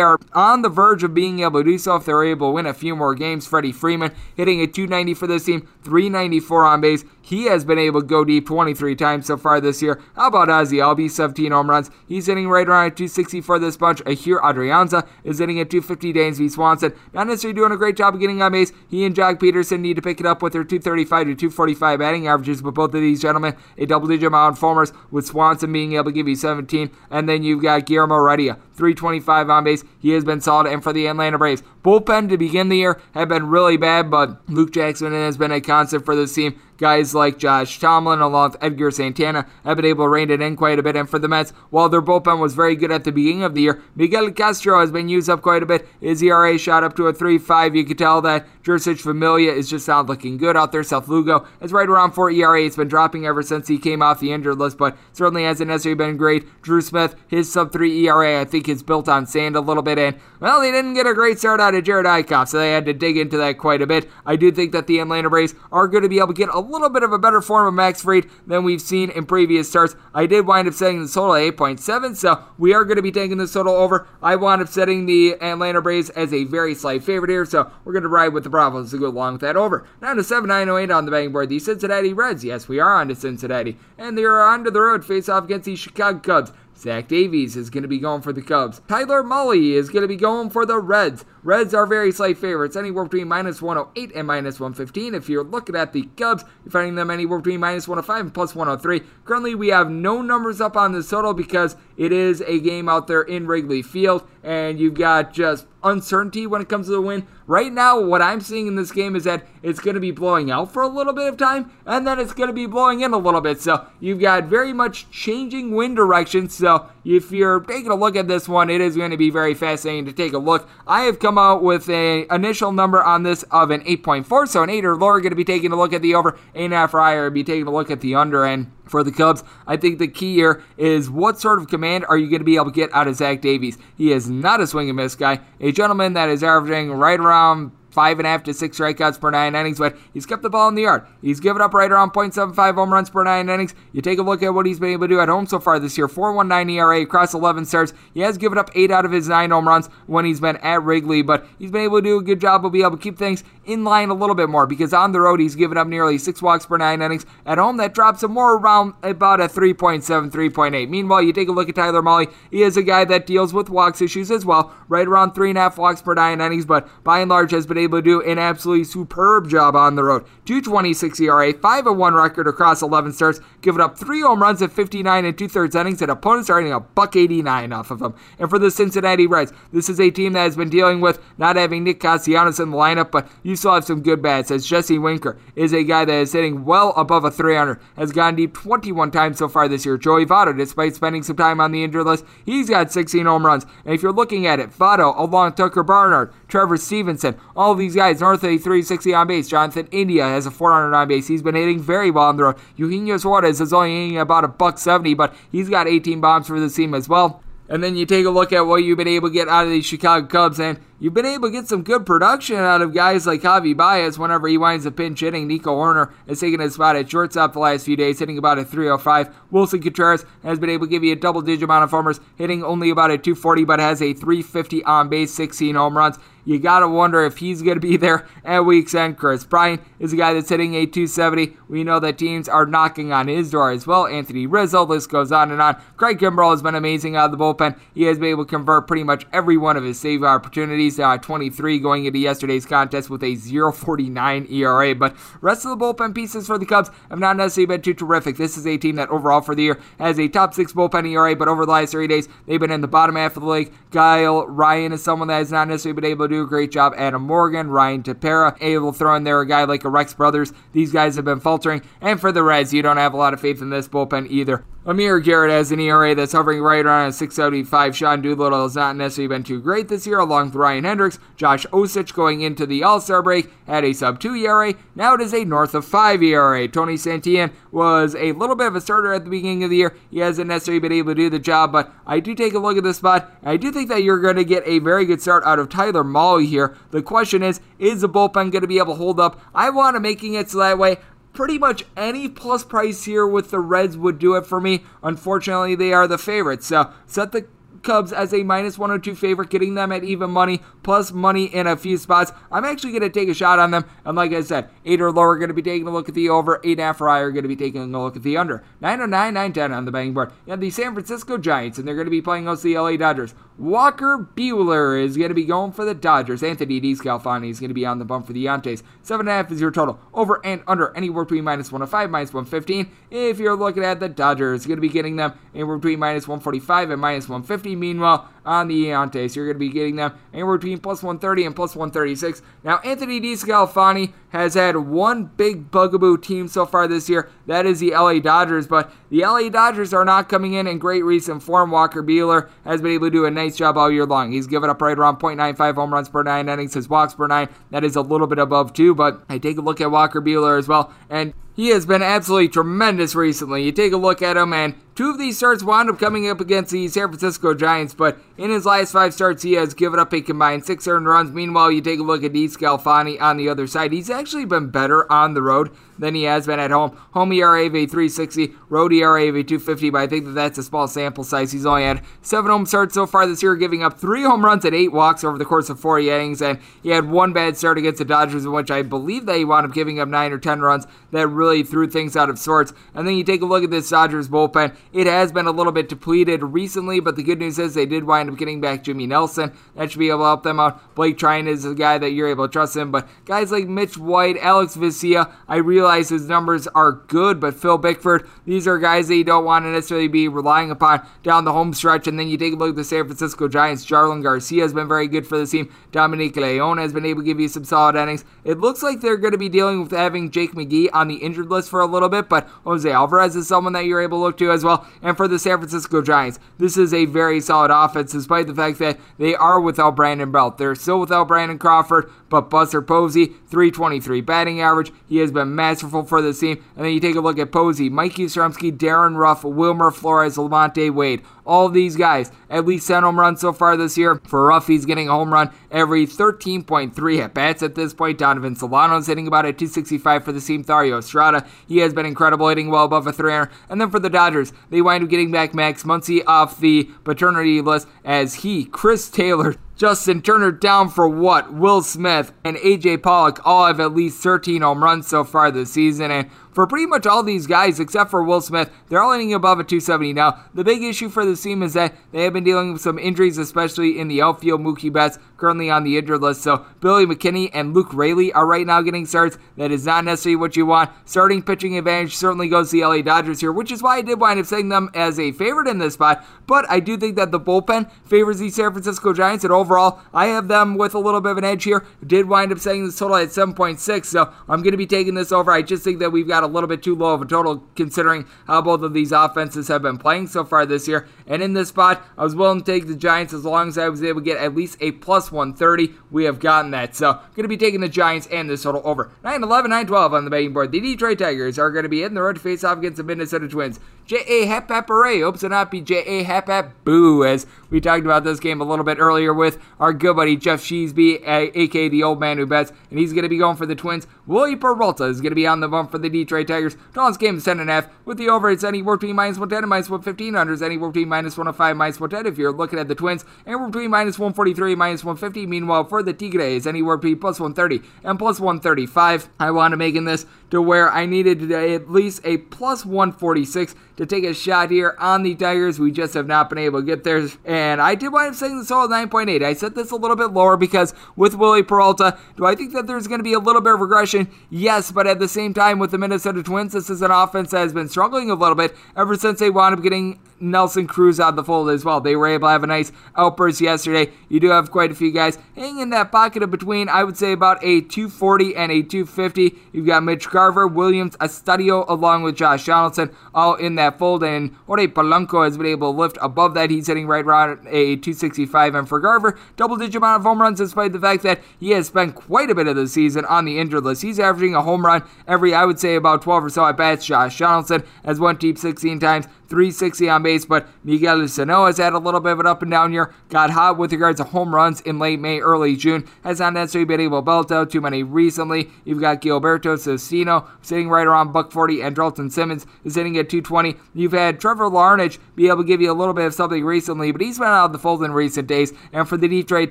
[0.00, 2.66] are on the verge of being able to do so if they're able to win
[2.66, 3.46] a few more games.
[3.46, 7.04] Freddie Freeman hitting a 290 for this team, 394 on base.
[7.22, 10.00] He has been able to go deep 23 times so far this year.
[10.14, 11.90] How about Ozzie Albies, 17 home runs?
[12.08, 14.02] He's hitting right around 260 for this bunch.
[14.04, 16.12] Ehire Adrianza is hitting at 250.
[16.12, 18.72] Dansby Swanson, not necessarily doing a great job of getting on base.
[18.88, 22.28] He and Joc Pederson need to pick it up with their 235 to 245 batting
[22.28, 26.06] averages, but both of these gentlemen, a double digit amount of with Swanson being able
[26.06, 26.90] to give you 17.
[27.10, 29.84] And then you've got Guillermo Heredia, 325 on base.
[29.98, 30.66] He has been solid.
[30.66, 34.40] And for the Atlanta Braves, bullpen to begin the year have been really bad, but
[34.48, 36.60] Luke Jackson has been a constant for this team.
[36.78, 40.56] Guys like Josh Tomlin, along with Edgar Santana, have been able to rein it in
[40.56, 40.96] quite a bit.
[40.96, 43.62] And for the Mets, while their bullpen was very good at the beginning of the
[43.62, 45.88] year, Miguel Castro has been used up quite a bit.
[46.00, 47.76] His ERA shot up to a 3.5.
[47.76, 50.82] You could tell that Jeurys Familia is just not looking good out there.
[50.82, 52.62] Seth Lugo is right around 4 ERA.
[52.62, 55.96] It's been dropping ever since he came off the injured list, but certainly hasn't necessarily
[55.96, 56.62] been great.
[56.62, 59.98] Drew Smith, his sub 3 ERA, I think is built on sand a little bit.
[59.98, 62.84] And, well, they didn't get a great start out of Jerad Eickhoff, so they had
[62.86, 64.10] to dig into that quite a bit.
[64.26, 66.65] I do think that the Atlanta Braves are going to be able to get a
[66.66, 69.96] little bit of a better form of Max Fried than we've seen in previous starts.
[70.12, 73.12] I did wind up setting the total at 8.7, so we are going to be
[73.12, 74.06] taking this total over.
[74.22, 77.92] I wound up setting the Atlanta Braves as a very slight favorite here, so we're
[77.92, 79.86] going to ride with the Bravos to go along with that over.
[80.00, 82.44] Now to 7908 on the betting board, the Cincinnati Reds.
[82.44, 85.44] Yes, we are on to Cincinnati, and they are on to the road face off
[85.44, 86.52] against the Chicago Cubs.
[86.78, 88.82] Zach Davies is going to be going for the Cubs.
[88.86, 91.24] Tyler Mahle is going to be going for the Reds.
[91.46, 95.14] Reds are very slight favorites, anywhere between minus 108 and minus 115.
[95.14, 98.56] If you're looking at the Cubs, you're finding them anywhere between minus 105 and plus
[98.56, 99.08] 103.
[99.24, 103.06] Currently, we have no numbers up on this total because it is a game out
[103.06, 107.24] there in Wrigley Field, and you've got just uncertainty when it comes to the win.
[107.46, 110.50] Right now, what I'm seeing in this game is that it's going to be blowing
[110.50, 113.12] out for a little bit of time, and then it's going to be blowing in
[113.12, 113.60] a little bit.
[113.60, 116.48] So you've got very much changing wind direction.
[116.48, 119.54] So if you're taking a look at this one, it is going to be very
[119.54, 120.68] fascinating to take a look.
[120.88, 124.70] I have come out with a initial number on this of an 8.4, so an
[124.70, 125.20] 8 or lower.
[125.20, 127.30] Going to be taking a look at the over, 8.5 or higher.
[127.30, 129.42] Be taking a look at the under and for the Cubs.
[129.66, 132.56] I think the key here is what sort of command are you going to be
[132.56, 133.78] able to get out of Zach Davies?
[133.96, 137.72] He is not a swing and miss guy, a gentleman that is averaging right around
[137.96, 140.68] five and a half to six strikeouts per nine innings, but he's kept the ball
[140.68, 141.06] in the yard.
[141.22, 143.74] He's given up right around 0.75 home runs per nine innings.
[143.92, 145.78] You take a look at what he's been able to do at home so far
[145.78, 147.94] this year 4.19 ERA across 11 starts.
[148.12, 150.82] He has given up eight out of his nine home runs when he's been at
[150.82, 153.16] Wrigley, but he's been able to do a good job of being able to keep
[153.16, 156.18] things in line a little bit more because on the road he's given up nearly
[156.18, 157.26] six walks per nine innings.
[157.44, 160.88] At home, that drops him more around about a 3.7, 3.8.
[160.88, 162.32] Meanwhile, you take a look at Tyler Mahle.
[162.50, 165.58] He is a guy that deals with walks issues as well, right around three and
[165.58, 168.22] a half walks per nine innings, but by and large has been able to do
[168.22, 170.24] an absolutely superb job on the road.
[170.46, 175.24] 226 ERA, 5 1 record across 11 starts, giving up three home runs at 59
[175.24, 178.14] and two thirds innings, and opponents are getting a buck 89 off of them.
[178.38, 181.56] And for the Cincinnati Reds, this is a team that has been dealing with not
[181.56, 184.66] having Nick Castellanos in the lineup, but you you still have some good bats as
[184.66, 188.52] Jesse Winker is a guy that is hitting well above a 300, has gone deep
[188.52, 189.96] 21 times so far this year.
[189.96, 193.64] Joey Votto, despite spending some time on the injured list, he's got 16 home runs.
[193.86, 198.20] And if you're looking at it, Votto along Tucker Barnhart, Trevor Stephenson, all these guys
[198.20, 199.48] north of 360 on base.
[199.48, 201.26] Jonathan India has a 400 on base.
[201.26, 202.56] He's been hitting very well on the road.
[202.76, 206.60] Eugenio Suarez is only hitting about a buck 70, but he's got 18 bombs for
[206.60, 207.42] the team as well.
[207.70, 209.70] And then you take a look at what you've been able to get out of
[209.70, 213.26] the Chicago Cubs, and you've been able to get some good production out of guys
[213.26, 215.46] like Javi Baez whenever he winds up pinch hitting.
[215.46, 218.64] Nico Hoerner has taken his spot at shortstop the last few days, hitting about a
[218.64, 219.34] 305.
[219.52, 222.62] Willson Contreras has been able to give you a double digit amount of homers, hitting
[222.62, 226.18] only about a 240, but has a 350 on base, 16 home runs.
[226.46, 229.18] You got to wonder if he's going to be there at week's end.
[229.18, 231.56] Kris Bryant is a guy that's hitting a 270.
[231.68, 234.06] We know that teams are knocking on his door as well.
[234.06, 235.76] Anthony Rizzo, this goes on and on.
[235.96, 237.76] Craig Kimbrel has been amazing out of the bullpen.
[237.94, 240.85] He has been able to convert pretty much every one of his save opportunities.
[240.86, 244.94] At uh, 23 going into yesterday's contest with a 0.49 ERA.
[244.94, 248.36] But rest of the bullpen pieces for the Cubs have not necessarily been too terrific.
[248.36, 251.34] This is a team that overall for the year has a top six bullpen ERA,
[251.34, 253.72] but over the last three days they've been in the bottom half of the league.
[253.90, 256.94] Kyle Ryan is someone that has not necessarily been able to do a great job.
[256.96, 260.52] Adam Morgan, Ryan Tepera, able to throw in there a guy like a Rex Brothers.
[260.72, 261.82] These guys have been faltering.
[262.00, 264.64] And for the Reds, you don't have a lot of faith in this bullpen either.
[264.88, 267.96] Amir Garrett has an ERA that's hovering right around a 675.
[267.96, 271.18] Sean Doolittle has not necessarily been too great this year, along with Ryan Hendrix.
[271.36, 274.74] Josh Osich going into the All Star break had a sub 2 ERA.
[274.94, 276.68] Now it is a north of 5 ERA.
[276.68, 279.96] Tony Santillan was a little bit of a starter at the beginning of the year.
[280.08, 282.76] He hasn't necessarily been able to do the job, but I do take a look
[282.76, 283.32] at this spot.
[283.42, 286.04] I do think that you're going to get a very good start out of Tyler
[286.04, 286.76] Mahle here.
[286.92, 289.40] The question is, is the bullpen going to be able to hold up?
[289.52, 290.98] I want to making it so that way
[291.36, 294.84] pretty much any plus price here with the Reds would do it for me.
[295.02, 296.66] Unfortunately, they are the favorites.
[296.66, 297.46] So set the
[297.82, 301.76] Cubs as a minus 102 favorite, getting them at even money, plus money in a
[301.76, 302.32] few spots.
[302.50, 303.84] I'm actually going to take a shot on them.
[304.04, 306.28] And like I said, 8 or lower going to be taking a look at the
[306.28, 308.64] over, 8.5 or higher are going to be taking a look at the under.
[308.80, 310.32] 909, 910 on the betting board.
[310.46, 312.96] You have the San Francisco Giants, and they're going to be playing against the LA
[312.96, 313.34] Dodgers.
[313.58, 316.42] Walker Buehler is going to be going for the Dodgers.
[316.42, 318.82] Anthony DeSclafani is going to be on the bump for the Yantes.
[319.02, 319.98] 7.5 is your total.
[320.12, 322.90] Over and under anywhere between minus 105, minus 115.
[323.10, 326.90] If you're looking at the Dodgers, going to be getting them anywhere between minus 145
[326.90, 327.76] and minus 150.
[327.76, 331.56] Meanwhile, on the Yantes, you're going to be getting them anywhere between plus 130 and
[331.56, 332.42] plus 136.
[332.64, 337.28] Now, Anthony DeSclafani has had one big bugaboo team so far this year.
[337.46, 341.04] That is the LA Dodgers, but the LA Dodgers are not coming in in great
[341.04, 341.70] recent form.
[341.70, 344.32] Walker Buehler has been able to do a nice job all year long.
[344.32, 347.48] He's given up right around 0.95 home runs per nine innings, his walks per nine.
[347.70, 350.58] That is a little bit above two, but I take a look at Walker Buehler
[350.58, 353.64] as well, and he has been absolutely tremendous recently.
[353.64, 356.38] You take a look at him, and two of these starts wound up coming up
[356.38, 360.12] against the San Francisco Giants, but in his last five starts, he has given up
[360.12, 361.32] a combined six earned runs.
[361.32, 363.92] Meanwhile, you take a look at DeSclafani on the other side.
[363.92, 366.96] He's actually been better on the road than he has been at home.
[367.12, 370.58] Home ERA of a 360, road ERA of a 250, but I think that that's
[370.58, 371.52] a small sample size.
[371.52, 374.64] He's only had seven home starts so far this year, giving up three home runs
[374.64, 377.78] and eight walks over the course of four innings, and he had one bad start
[377.78, 380.38] against the Dodgers, in which I believe that he wound up giving up nine or
[380.38, 380.86] ten runs.
[381.12, 382.72] That really threw things out of sorts.
[382.94, 384.74] And then you take a look at this Dodgers bullpen.
[384.92, 388.04] It has been a little bit depleted recently, but the good news is they did
[388.04, 389.52] wind up getting back Jimmy Nelson.
[389.74, 390.94] That should be able to help them out.
[390.94, 393.96] Blake Treinen is a guy that you're able to trust him, but guys like Mitch
[393.96, 399.06] White, Alex Vesia, I realize his numbers are good, but Phil Bickford, these are guys
[399.06, 402.08] that you don't want to necessarily be relying upon down the home stretch.
[402.08, 403.86] And then you take a look at the San Francisco Giants.
[403.86, 405.72] Jarlin Garcia has been very good for the team.
[405.92, 408.24] Dominic Leone has been able to give you some solid innings.
[408.42, 411.50] It looks like they're going to be dealing with having Jake McGee on the injured
[411.50, 414.38] list for a little bit, but Jose Alvarez is someone that you're able to look
[414.38, 414.88] to as well.
[415.02, 418.80] And for the San Francisco Giants, this is a very solid offense, despite the fact
[418.80, 420.58] that they are without Brandon Belt.
[420.58, 424.92] They're still without Brandon Crawford, but Buster Posey, 323 batting average.
[425.08, 426.62] He has been masterful for the team.
[426.76, 430.92] And then you take a look at Posey, Mike Yastrzemski, Darin Ruf, Wilmer Flores, Lamonte
[430.92, 431.22] Wade.
[431.46, 434.20] All these guys, at least 10 home runs so far this year.
[434.24, 438.18] For Ruf, he's getting a home run every 13.3 at bats at this point.
[438.18, 440.64] Donovan Solano's hitting about a 265 for the team.
[440.64, 443.50] Thairo Estrada, he has been incredible, hitting well above a 300.
[443.68, 447.60] And then for the Dodgers, they wind up getting back Max Muncy off the paternity
[447.60, 451.52] list as he, Chris Taylor, Justin Turner down for what?
[451.52, 455.72] Will Smith and AJ Pollock all have at least 13 home runs so far this
[455.72, 456.10] season.
[456.10, 459.60] And for pretty much all these guys except for Will Smith, they're all hitting above
[459.60, 460.42] a 270 now.
[460.54, 463.36] The big issue for this team is that they have been dealing with some injuries,
[463.36, 464.62] especially in the outfield.
[464.62, 468.66] Mookie Betts currently on the injured list, so Billy McKinney and Luke Raley are right
[468.66, 469.36] now getting starts.
[469.58, 470.90] That is not necessarily what you want.
[471.04, 474.18] Starting pitching advantage certainly goes to the LA Dodgers here, which is why I did
[474.18, 476.24] wind up setting them as a favorite in this spot.
[476.46, 480.28] But I do think that the bullpen favors the San Francisco Giants, and overall, I
[480.28, 481.84] have them with a little bit of an edge here.
[482.06, 485.32] Did wind up setting this total at 7.6, so I'm going to be taking this
[485.32, 485.52] over.
[485.52, 488.26] I just think that we've got a little bit too low of a total considering
[488.46, 491.06] how both of these offenses have been playing so far this year.
[491.26, 493.88] And in this spot, I was willing to take the Giants as long as I
[493.88, 495.94] was able to get at least a plus 130.
[496.10, 496.96] We have gotten that.
[496.96, 499.10] So, going to be taking the Giants and this total over.
[499.24, 500.72] 9 11, 9 12 on the betting board.
[500.72, 503.04] The Detroit Tigers are going to be in the road to face off against the
[503.04, 503.80] Minnesota Twins.
[504.06, 504.46] J.A.
[504.46, 505.20] Hep Hep Hooray.
[505.20, 506.22] Hopes to not be J.A.
[506.22, 509.92] Hep Hep Boo, as we talked about this game a little bit earlier with our
[509.92, 513.38] good buddy Geoff Sheasby, aka the old man who bets, and he's going to be
[513.38, 514.06] going for the Twins.
[514.24, 516.76] Wily Peralta is going to be on the bump for the Detroit Tigers.
[516.94, 518.48] Total's game is 10.5 with the over.
[518.48, 520.36] It's anywhere between minus 110 and minus 115.
[520.36, 523.24] Under is anywhere between minus 105 minus 110 if you're looking at the Twins.
[523.44, 525.46] Anywhere between minus 143 minus 150.
[525.46, 529.28] Meanwhile, for the Tigres, anywhere between plus 130 and plus 135.
[529.40, 534.06] I want to making this to where I needed at least a plus 146 to
[534.06, 535.78] take a shot here on the Tigers.
[535.78, 537.26] We just have not been able to get there.
[537.44, 539.42] And I did wind up saying this all at 9.8.
[539.42, 542.86] I set this a little bit lower because with Wily Peralta, do I think that
[542.86, 544.28] there's going to be a little bit of regression?
[544.50, 547.60] Yes, but at the same time, with the Minnesota Twins, this is an offense that
[547.60, 551.30] has been struggling a little bit ever since they wound up getting Nelson Cruz out
[551.30, 552.00] of the fold as well.
[552.00, 554.12] They were able to have a nice outburst yesterday.
[554.28, 557.16] You do have quite a few guys hanging in that pocket of between, I would
[557.16, 559.54] say, about a 240 and a 250.
[559.72, 564.24] You've got Mitch Garver, Willians, Astudillo, along with Josh Donaldson, all in that fold.
[564.24, 566.70] And Jorge Polanco has been able to lift above that.
[566.70, 568.74] He's hitting right around a 265.
[568.74, 571.86] And for Garver, double digit amount of home runs, despite the fact that he has
[571.86, 574.02] spent quite a bit of the season on the injured list.
[574.02, 577.06] He's averaging a home run every, I would say, about 12 or so at bats.
[577.06, 579.26] Josh Donaldson has went deep 16 times.
[579.48, 582.70] 360 on base, but Miguel Sano has had a little bit of an up and
[582.70, 583.12] down year.
[583.28, 586.04] Got hot with regards to home runs in late May, early June.
[586.24, 588.70] Has not necessarily been able to belt out too many recently.
[588.84, 593.28] You've got Gilberto Celestino sitting right around buck 40, and Dalton Simmons is sitting at
[593.28, 593.76] 220.
[593.94, 597.12] You've had Trevor Larnach be able to give you a little bit of something recently,
[597.12, 598.72] but he's been out of the fold in recent days.
[598.92, 599.70] And for the Detroit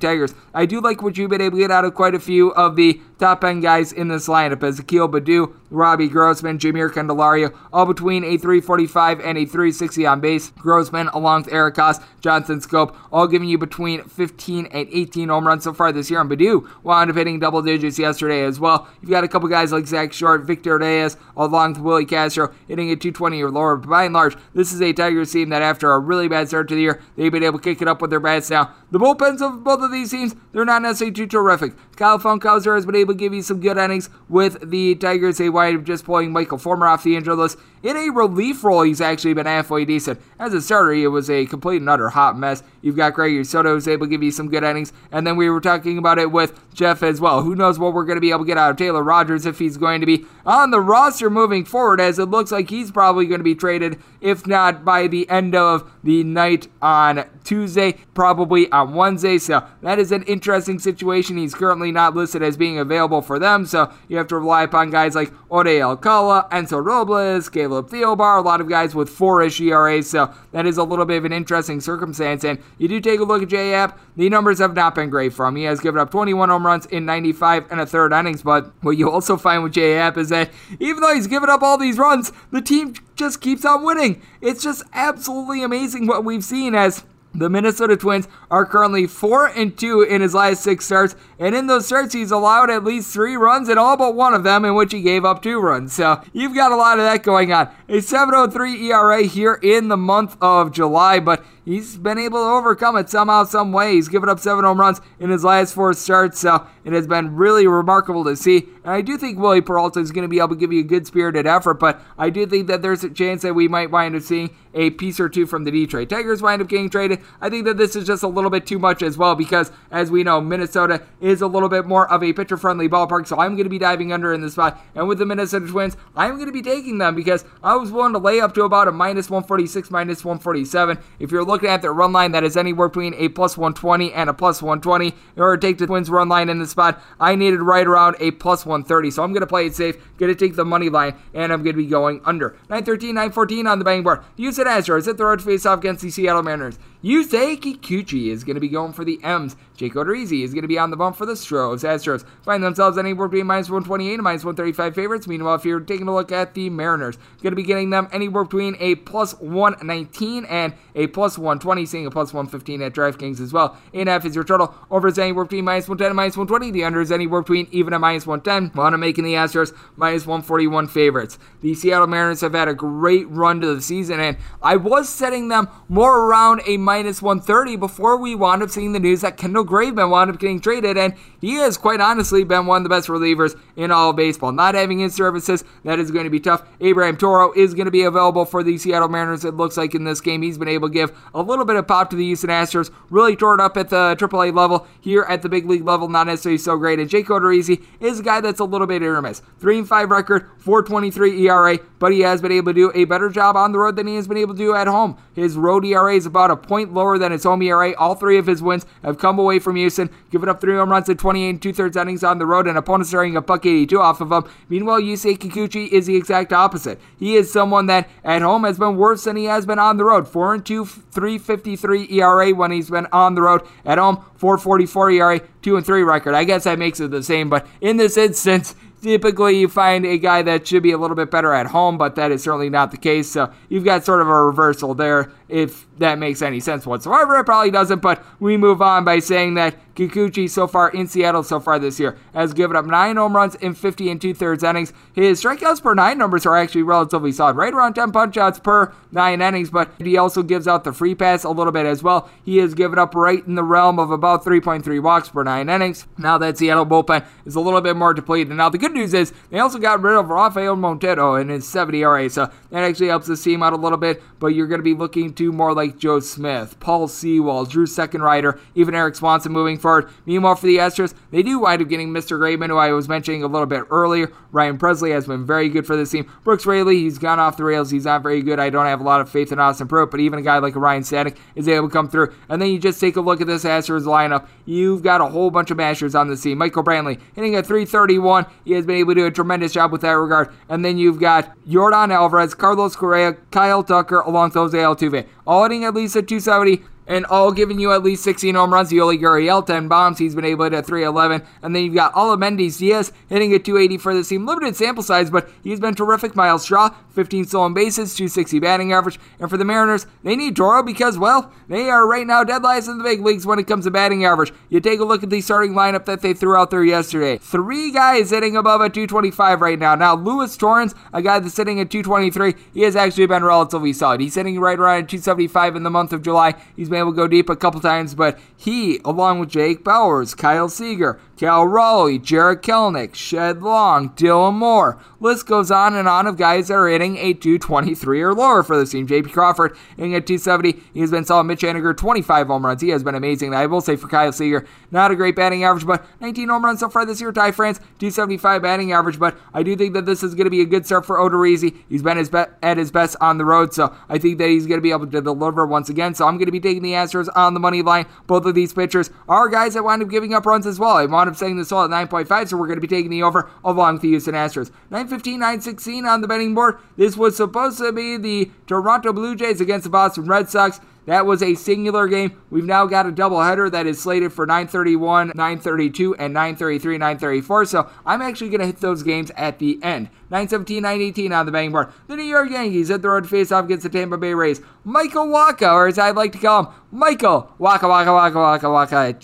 [0.00, 2.52] Tigers, I do like what you've been able to get out of quite a few
[2.52, 7.56] of the top end guys in this lineup as Akil Baddoo, Robbie Grossman, Jeimer Candelario,
[7.72, 10.50] all between a 345 and a 360 on base.
[10.50, 15.46] Grossman along with Eric Haase, Jonathan Schoop, all giving you between 15 and 18 home
[15.46, 16.20] runs so far this year.
[16.20, 18.88] And Baddoo wound up hitting double digits yesterday as well.
[19.00, 22.90] You've got a couple guys like Zack Short, Victor Reyes, along with Willi Castro hitting
[22.90, 23.76] at 220 or lower.
[23.76, 26.68] But by and large, this is a Tigers team that after a really bad start
[26.68, 28.74] to the year, they've been able to kick it up with their bats now.
[28.90, 31.74] The bullpens of both of these teams, they're not necessarily too terrific.
[31.96, 35.38] Kyle Funkhouser has been able to give you some good innings with the Tigers.
[35.38, 37.58] They up just pulling Michael Fulmer off the injured list.
[37.82, 40.20] In a relief role, he's actually been halfway decent.
[40.38, 42.62] As a starter, he was a complete and utter hot mess.
[42.86, 44.92] You've got Gregory Soto who's able to give you some good innings.
[45.10, 47.42] And then we were talking about it with Geoff as well.
[47.42, 49.58] Who knows what we're going to be able to get out of Taylor Rogers if
[49.58, 53.26] he's going to be on the roster moving forward, as it looks like he's probably
[53.26, 58.70] going to be traded, if not by the end of the night on Tuesday, probably
[58.70, 59.38] on Wednesday.
[59.38, 61.36] So that is an interesting situation.
[61.36, 64.90] He's currently not listed as being available for them, so you have to rely upon
[64.90, 70.08] guys like Jorge Alcala, Hansel Robles, Caleb Thielbar, a lot of guys with four-ish ERAs.
[70.08, 72.44] So that is a little bit of an interesting circumstance.
[72.44, 73.76] And you do take a look at J.A.
[73.76, 75.56] Happ, the numbers have not been great for him.
[75.56, 78.42] He has given up 21 home runs in 95 and a third innings.
[78.42, 79.98] But what you also find with J.A.
[79.98, 83.64] Happ is that even though he's given up all these runs, the team just keeps
[83.64, 84.22] on winning.
[84.40, 87.04] It's just absolutely amazing what we've seen as
[87.38, 91.66] the Minnesota Twins are currently 4 and 2 in his last 6 starts, and in
[91.66, 94.74] those starts he's allowed at least 3 runs in all but one of them in
[94.74, 95.92] which he gave up 2 runs.
[95.92, 97.68] So, you've got a lot of that going on.
[97.88, 102.96] A 7.03 ERA here in the month of July, but he's been able to overcome
[102.96, 103.92] it somehow, some way.
[103.92, 107.36] He's given up 7 home runs in his last 4 starts, so it has been
[107.36, 108.68] really remarkable to see.
[108.84, 110.84] And I do think Wily Peralta is going to be able to give you a
[110.84, 114.16] good spirited effort, but I do think that there's a chance that we might wind
[114.16, 117.20] up seeing a piece or two from the Detroit Tigers wind up getting traded.
[117.40, 120.10] I think that this is just a little bit too much as well because, as
[120.10, 123.54] we know, Minnesota is a little bit more of a pitcher friendly ballpark, so I'm
[123.54, 124.80] going to be diving under in this spot.
[124.94, 128.12] And with the Minnesota Twins, I'm going to be taking them because I was willing
[128.12, 130.98] to lay up to about a minus 146, minus 147.
[131.18, 134.30] If you're looking at their run line, that is anywhere between a plus 120 and
[134.30, 135.08] a plus 120.
[135.08, 138.16] In order to take the Twins run line in this spot, I needed right around
[138.20, 139.10] a plus 130.
[139.10, 141.62] So I'm going to play it safe, going to take the money line, and I'm
[141.62, 142.50] going to be going under.
[142.70, 144.20] 913, 914 on the bang board.
[144.36, 146.78] Use it as Astros hit the road face off against the Seattle Mariners.
[147.06, 149.54] Yusei Kikuchi is going to be going for the M's.
[149.76, 151.84] Jake Odorizzi is going to be on the bump for the Stros.
[151.84, 155.28] Astros find themselves anywhere between minus 128 and minus 135 favorites.
[155.28, 158.42] Meanwhile, if you're taking a look at the Mariners, going to be getting them anywhere
[158.42, 163.52] between a plus 119 and a plus 120, seeing a plus 115 at DraftKings as
[163.52, 163.76] well.
[163.94, 164.74] 8.5 is your total.
[164.90, 166.72] Over is anywhere between minus 110 and minus 120.
[166.72, 168.76] The under is anywhere between even and minus 110.
[168.76, 171.38] While I'm making the Astros minus 141 favorites.
[171.60, 175.48] The Seattle Mariners have had a great run to the season, and I was setting
[175.48, 179.64] them more around a minus 130 before we wound up seeing the news that Kendall
[179.64, 183.08] Graveman wound up getting traded, and he has quite honestly been one of the best
[183.08, 184.52] relievers in all of baseball.
[184.52, 186.66] Not having his services, that is going to be tough.
[186.80, 190.04] Abraham Toro is going to be available for the Seattle Mariners, it looks like in
[190.04, 190.42] this game.
[190.42, 193.36] He's been able to give a little bit of pop to the Houston Astros, really
[193.36, 194.86] tore it up at the AAA level.
[195.00, 196.98] Here at the big league level, not necessarily so great.
[196.98, 199.42] And Jake Odorizzi is a guy that's a little bit hit or miss.
[199.60, 203.28] 3 and 5 record, 423 ERA, but he has been able to do a better
[203.28, 205.16] job on the road than he has been able to do at home.
[205.34, 207.94] His road ERA is about a point lower than his home ERA.
[207.96, 211.08] All three of his wins have come away from Houston, giving up three home runs
[211.08, 214.00] in 28 and two thirds innings on the road, and opponents starting a buck 82
[214.00, 214.44] off of him.
[214.68, 217.00] Meanwhile, Yusei Kikuchi is the exact opposite.
[217.18, 220.04] He is someone that at home has been worse than he has been on the
[220.04, 220.28] road.
[220.28, 223.62] 4 and 2, 353 ERA when he's been on the road.
[223.84, 226.34] At home, 444 ERA, 2 and 3 record.
[226.34, 230.18] I guess that makes it the same, but in this instance, typically you find a
[230.18, 232.90] guy that should be a little bit better at home, but that is certainly not
[232.90, 233.30] the case.
[233.30, 237.36] So you've got sort of a reversal there, if that makes any sense whatsoever.
[237.36, 241.42] It probably doesn't, but we move on by saying that Kikuchi so far in Seattle
[241.42, 244.62] so far this year has given up nine home runs in 50 and two thirds
[244.62, 244.92] innings.
[245.14, 248.92] His strikeouts per nine numbers are actually relatively solid, right around 10 punch outs per
[249.10, 252.30] nine innings, but he also gives out the free pass a little bit as well.
[252.44, 256.06] He has given up right in the realm of about 3.3 walks per nine innings.
[256.18, 258.54] Now that Seattle bullpen is a little bit more depleted.
[258.54, 262.02] Now the good news is they also got rid of Rafael Montero in his 70
[262.02, 264.22] ERA, so that actually helps the team out a little bit.
[264.38, 268.58] But you're going to be looking to more like Joe Smith, Paul Sewald, Drew Steckenrider,
[268.74, 270.10] even Erik Swanson moving forward.
[270.24, 272.38] Meanwhile, for the Astros, they do wind up getting Mr.
[272.38, 274.32] Graveman, who I was mentioning a little bit earlier.
[274.52, 276.30] Ryan Pressly has been very good for this team.
[276.44, 277.90] Brooks Raley, he's gone off the rails.
[277.90, 278.58] He's not very good.
[278.58, 280.74] I don't have a lot of faith in Austin Pruitt, but even a guy like
[280.74, 282.34] Ryan Stanek is able to come through.
[282.48, 284.48] And then you just take a look at this Astros lineup.
[284.64, 286.58] You've got a whole bunch of mashers on the team.
[286.58, 288.46] Michael Brantley hitting at 331.
[288.64, 290.52] He has been able to do a tremendous job with that regard.
[290.68, 295.26] And then you've got Yordan Alvarez, Carlos Correa, Kyle Tucker, along with Jose Altuve.
[295.46, 298.90] All hitting at least at 270 and all giving you at least 16 home runs.
[298.90, 300.18] Yuli Gurriel, 10 bombs.
[300.18, 301.46] He's been able to hit at 311.
[301.62, 304.46] And then you've got Aledmys Diaz hitting at 280 for the team.
[304.46, 306.34] Limited sample size, but he's been terrific.
[306.34, 309.18] Myles Straw, 15 stolen bases, 260 batting average.
[309.38, 312.88] And for the Mariners, they need Toro because, well, they are right now dead last
[312.88, 314.52] in the big leagues when it comes to batting average.
[314.68, 317.38] You take a look at the starting lineup that they threw out there yesterday.
[317.38, 319.94] Three guys hitting above a 225 right now.
[319.94, 324.20] Now, Luis Torrens, a guy that's sitting at 223, he has actually been relatively solid.
[324.20, 326.54] He's sitting right around 275 in the month of July.
[326.74, 330.36] He's been able to go deep a couple times, but he, along with Jake Bauers,
[330.36, 334.98] Kyle Seager, Cal Raleigh, Jarred Kelenic, Shed Long, Dylan Moore.
[335.20, 338.78] List goes on and on of guys that are hitting a 223 or lower for
[338.78, 339.06] the team.
[339.06, 340.82] JP Crawford hitting at 270.
[340.94, 341.44] He has been solid.
[341.44, 342.80] Mitch Haniger, 25 home runs.
[342.80, 343.54] He has been amazing.
[343.54, 346.80] I will say for Kyle Seager, not a great batting average, but 19 home runs
[346.80, 347.32] so far this year.
[347.32, 350.62] Ty France, 275 batting average, but I do think that this is going to be
[350.62, 351.76] a good start for Odorizzi.
[351.88, 354.66] He's been his be- at his best on the road, so I think that he's
[354.66, 356.14] going to be able to deliver once again.
[356.14, 358.06] So I'm going to be taking the Astros on the money line.
[358.26, 360.96] Both of these pitchers are guys that wind up giving up runs as well.
[360.96, 363.22] I wound up saying this all at 9.5, so we're going to be taking the
[363.22, 364.70] over along with the Houston Astros.
[364.90, 366.78] 915, 916 on the betting board.
[366.96, 370.80] This was supposed to be the Toronto Blue Jays against the Boston Red Sox.
[371.06, 372.40] That was a singular game.
[372.50, 377.64] We've now got a doubleheader that is slated for 931, 932, and 933, 934.
[377.64, 380.10] So I'm actually going to hit those games at the end.
[380.30, 381.92] 917, 918 on the betting board.
[382.08, 384.60] The New York Yankees at the road face off against the Tampa Bay Rays.
[384.84, 389.14] Michael Wacha, or as I'd like to call him, Michael Waka Waka Waka Waka Waka,